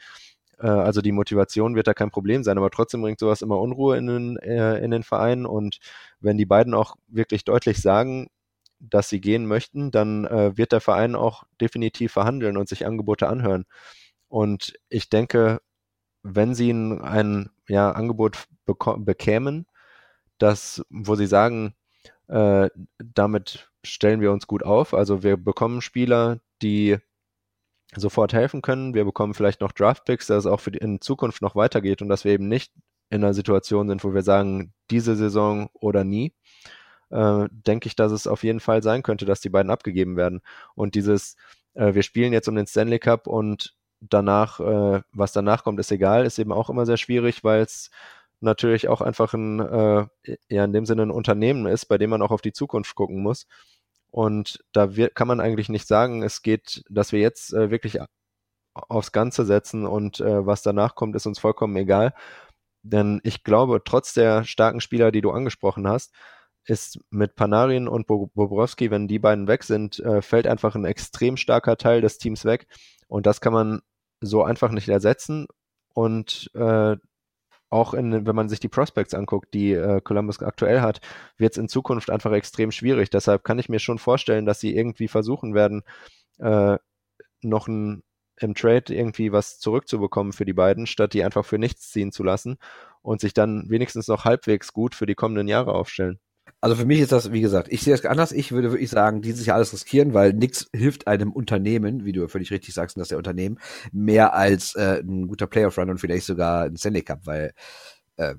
[0.59, 3.97] Äh, also die Motivation wird da kein Problem sein, aber trotzdem bringt sowas immer Unruhe
[3.97, 5.45] in den, äh, in den Verein.
[5.45, 5.79] Und
[6.19, 8.27] wenn die beiden auch wirklich deutlich sagen,
[8.79, 13.27] dass sie gehen möchten, dann äh, wird der Verein auch definitiv verhandeln und sich Angebote
[13.27, 13.65] anhören.
[14.29, 15.61] Und ich denke,
[16.23, 19.65] wenn sie ein, ein ja, Angebot bekämen,
[20.37, 21.73] das, wo sie sagen,
[22.27, 22.69] äh,
[22.99, 26.97] damit stellen wir uns gut auf, also wir bekommen Spieler, die
[27.95, 28.93] sofort helfen können.
[28.93, 32.09] Wir bekommen vielleicht noch Draftpicks, dass es auch für die, in Zukunft noch weitergeht und
[32.09, 32.71] dass wir eben nicht
[33.09, 36.33] in einer Situation sind, wo wir sagen, diese Saison oder nie.
[37.09, 40.41] äh, denke ich, dass es auf jeden Fall sein könnte, dass die beiden abgegeben werden.
[40.75, 41.35] Und dieses,
[41.73, 45.91] äh, wir spielen jetzt um den Stanley Cup und danach, äh, was danach kommt, ist
[45.91, 47.89] egal, ist eben auch immer sehr schwierig, weil es
[48.41, 50.07] natürlich auch einfach ein, äh,
[50.49, 53.21] ja, in dem Sinne ein Unternehmen ist, bei dem man auch auf die Zukunft gucken
[53.23, 53.47] muss.
[54.17, 57.99] Und da wird, kann man eigentlich nicht sagen, es geht, dass wir jetzt äh, wirklich
[58.73, 62.15] aufs Ganze setzen und äh, was danach kommt, ist uns vollkommen egal.
[62.81, 66.15] Denn ich glaube, trotz der starken Spieler, die du angesprochen hast,
[66.65, 71.37] ist mit Panarin und Bobrowski, wenn die beiden weg sind, äh, fällt einfach ein extrem
[71.37, 72.65] starker Teil des Teams weg.
[73.07, 73.81] Und das kann man
[74.19, 75.45] so einfach nicht ersetzen.
[75.93, 76.95] Und äh,
[77.69, 81.01] auch in, wenn man sich die Prospects anguckt, die äh, Columbus aktuell hat,
[81.37, 83.09] wird es in Zukunft einfach extrem schwierig.
[83.09, 85.83] Deshalb kann ich mir schon vorstellen, dass sie irgendwie versuchen werden,
[86.39, 86.77] äh,
[87.41, 88.03] noch ein,
[88.39, 92.23] im Trade irgendwie was zurückzubekommen für die beiden, statt die einfach für nichts ziehen zu
[92.23, 92.57] lassen
[93.01, 96.19] und sich dann wenigstens noch halbwegs gut für die kommenden Jahre aufstellen.
[96.59, 98.31] Also für mich ist das, wie gesagt, ich sehe es anders.
[98.31, 102.27] Ich würde wirklich sagen, dieses Jahr alles riskieren, weil nichts hilft einem Unternehmen, wie du
[102.27, 103.59] völlig richtig sagst, dass der Unternehmen
[103.91, 107.53] mehr als äh, ein guter Playoff-Run und vielleicht sogar ein Stanley Cup, weil
[108.17, 108.35] äh,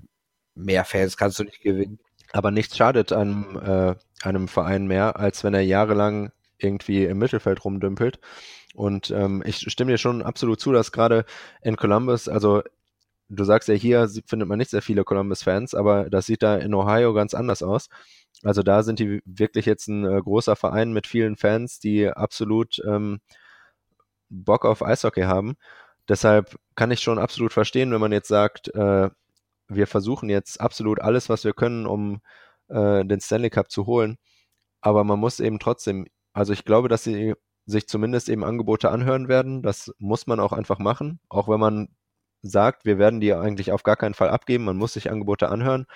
[0.55, 1.99] mehr Fans kannst du nicht gewinnen.
[2.33, 7.65] Aber nichts schadet einem, äh, einem Verein mehr, als wenn er jahrelang irgendwie im Mittelfeld
[7.65, 8.19] rumdümpelt.
[8.75, 11.25] Und ähm, ich stimme dir schon absolut zu, dass gerade
[11.63, 12.63] in Columbus, also
[13.29, 16.75] du sagst ja, hier findet man nicht sehr viele Columbus-Fans, aber das sieht da in
[16.75, 17.89] Ohio ganz anders aus.
[18.43, 22.81] Also da sind die wirklich jetzt ein äh, großer Verein mit vielen Fans, die absolut
[22.87, 23.21] ähm,
[24.31, 25.57] Bock auf Eishockey haben.
[26.09, 29.11] Deshalb kann ich schon absolut verstehen, wenn man jetzt sagt, äh,
[29.69, 32.21] wir versuchen jetzt absolut alles, was wir können, um
[32.69, 34.17] äh, den Stanley Cup zu holen.
[34.81, 37.35] Aber man muss eben trotzdem, also ich glaube, dass sie
[37.67, 39.63] sich zumindest eben Angebote anhören werden.
[39.63, 41.89] Das muss man auch einfach machen, auch wenn man
[42.43, 45.87] sagt, wir werden die eigentlich auf gar keinen Fall abgeben, man muss sich Angebote anhören.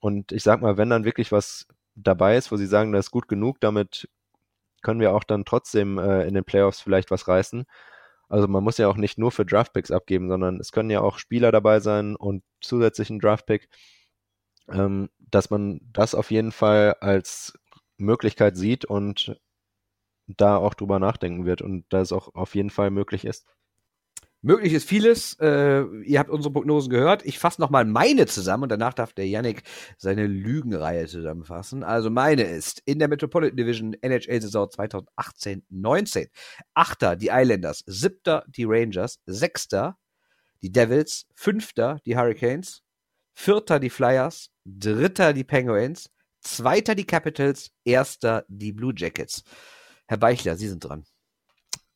[0.00, 3.10] Und ich sag mal, wenn dann wirklich was dabei ist, wo sie sagen, das ist
[3.10, 4.08] gut genug, damit
[4.82, 7.64] können wir auch dann trotzdem äh, in den Playoffs vielleicht was reißen.
[8.28, 11.18] Also man muss ja auch nicht nur für Draftpicks abgeben, sondern es können ja auch
[11.18, 13.68] Spieler dabei sein und zusätzlichen Draftpick,
[14.70, 17.54] ähm, dass man das auf jeden Fall als
[17.98, 19.40] Möglichkeit sieht und
[20.26, 23.46] da auch drüber nachdenken wird und da es auch auf jeden Fall möglich ist.
[24.44, 25.38] Möglich ist vieles.
[25.40, 27.24] Äh, ihr habt unsere Prognosen gehört.
[27.24, 29.62] Ich fasse nochmal meine zusammen und danach darf der Yannick
[29.96, 31.82] seine Lügenreihe zusammenfassen.
[31.82, 36.28] Also meine ist in der Metropolitan Division NHL-Saison 2018-19.
[36.74, 39.96] Achter die Islanders, siebter die Rangers, sechster
[40.60, 42.82] die Devils, fünfter die Hurricanes,
[43.32, 46.10] vierter die Flyers, dritter die Penguins,
[46.42, 49.42] zweiter die Capitals, erster die Blue Jackets.
[50.06, 51.06] Herr Beichler, Sie sind dran.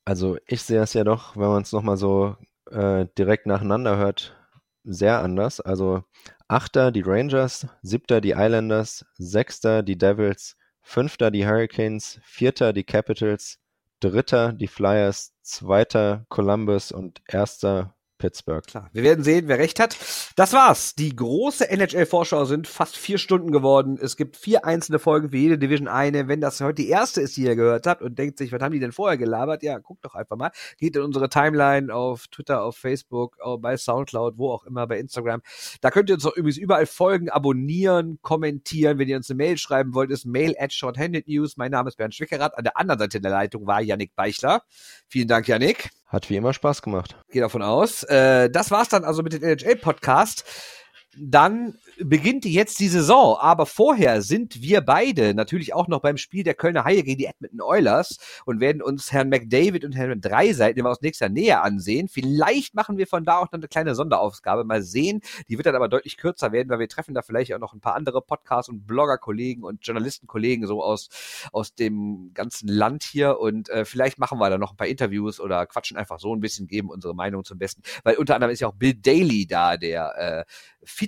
[0.08, 2.34] Also ich sehe es ja doch, wenn man es nochmal so
[2.70, 4.34] äh, direkt nacheinander hört,
[4.82, 5.60] sehr anders.
[5.60, 6.02] Also
[6.48, 13.58] Achter die Rangers, Siebter die Islanders, Sechster die Devils, Fünfter die Hurricanes, Vierter die Capitals,
[14.00, 18.66] Dritter die Flyers, Zweiter Columbus und Erster Pittsburgh.
[18.66, 19.96] Klar, wir werden sehen, wer recht hat.
[20.36, 20.94] Das war's.
[20.94, 23.98] Die große NHL-Vorschau sind fast vier Stunden geworden.
[24.00, 26.28] Es gibt vier einzelne Folgen für jede Division eine.
[26.28, 28.72] Wenn das heute die erste ist, die ihr gehört habt und denkt sich, was haben
[28.72, 29.62] die denn vorher gelabert?
[29.62, 30.50] Ja, guckt doch einfach mal.
[30.76, 35.40] Geht in unsere Timeline auf Twitter, auf Facebook, bei Soundcloud, wo auch immer, bei Instagram.
[35.80, 38.98] Da könnt ihr uns auch übrigens überall folgen, abonnieren, kommentieren.
[38.98, 41.56] Wenn ihr uns eine Mail schreiben wollt, ist mail at shorthanded news.
[41.56, 42.58] Mein Name ist Bernd Schwickerath.
[42.58, 44.62] An der anderen Seite der Leitung war Yannick Beichler.
[45.08, 45.90] Vielen Dank, Yannick.
[46.08, 47.16] Hat wie immer Spaß gemacht.
[47.30, 48.02] Gehe davon aus.
[48.04, 50.44] Äh, das war's dann also mit dem NHL-Podcast.
[51.20, 56.44] Dann beginnt jetzt die Saison, aber vorher sind wir beide natürlich auch noch beim Spiel
[56.44, 60.76] der Kölner Haie gegen die Edmonton Oilers und werden uns Herrn McDavid und Herrn Dreiseit
[60.76, 62.08] immer aus nächster Nähe ansehen.
[62.08, 64.64] Vielleicht machen wir von da auch noch eine kleine Sonderaufgabe.
[64.64, 65.20] Mal sehen.
[65.48, 67.80] Die wird dann aber deutlich kürzer werden, weil wir treffen da vielleicht auch noch ein
[67.80, 71.08] paar andere Podcasts und Blogger-Kollegen und Journalistenkollegen so aus,
[71.52, 75.40] aus dem ganzen Land hier und äh, vielleicht machen wir da noch ein paar Interviews
[75.40, 78.60] oder quatschen einfach so ein bisschen, geben unsere Meinung zum Besten, weil unter anderem ist
[78.60, 80.44] ja auch Bill Daly da, der äh,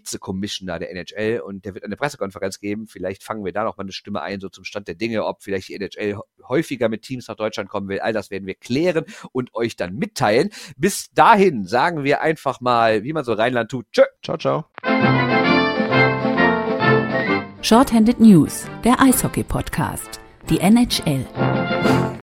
[0.00, 2.86] Vize-Commissioner der NHL und der wird eine Pressekonferenz geben.
[2.86, 5.42] Vielleicht fangen wir da noch mal eine Stimme ein, so zum Stand der Dinge, ob
[5.42, 6.18] vielleicht die NHL
[6.48, 8.00] häufiger mit Teams nach Deutschland kommen will.
[8.00, 10.50] All das werden wir klären und euch dann mitteilen.
[10.76, 13.86] Bis dahin sagen wir einfach mal, wie man so Rheinland tut.
[13.92, 14.02] Tschö.
[14.22, 14.64] Ciao, ciao.
[17.62, 20.20] Shorthanded News, der Eishockey-Podcast.
[20.48, 21.26] Die NHL.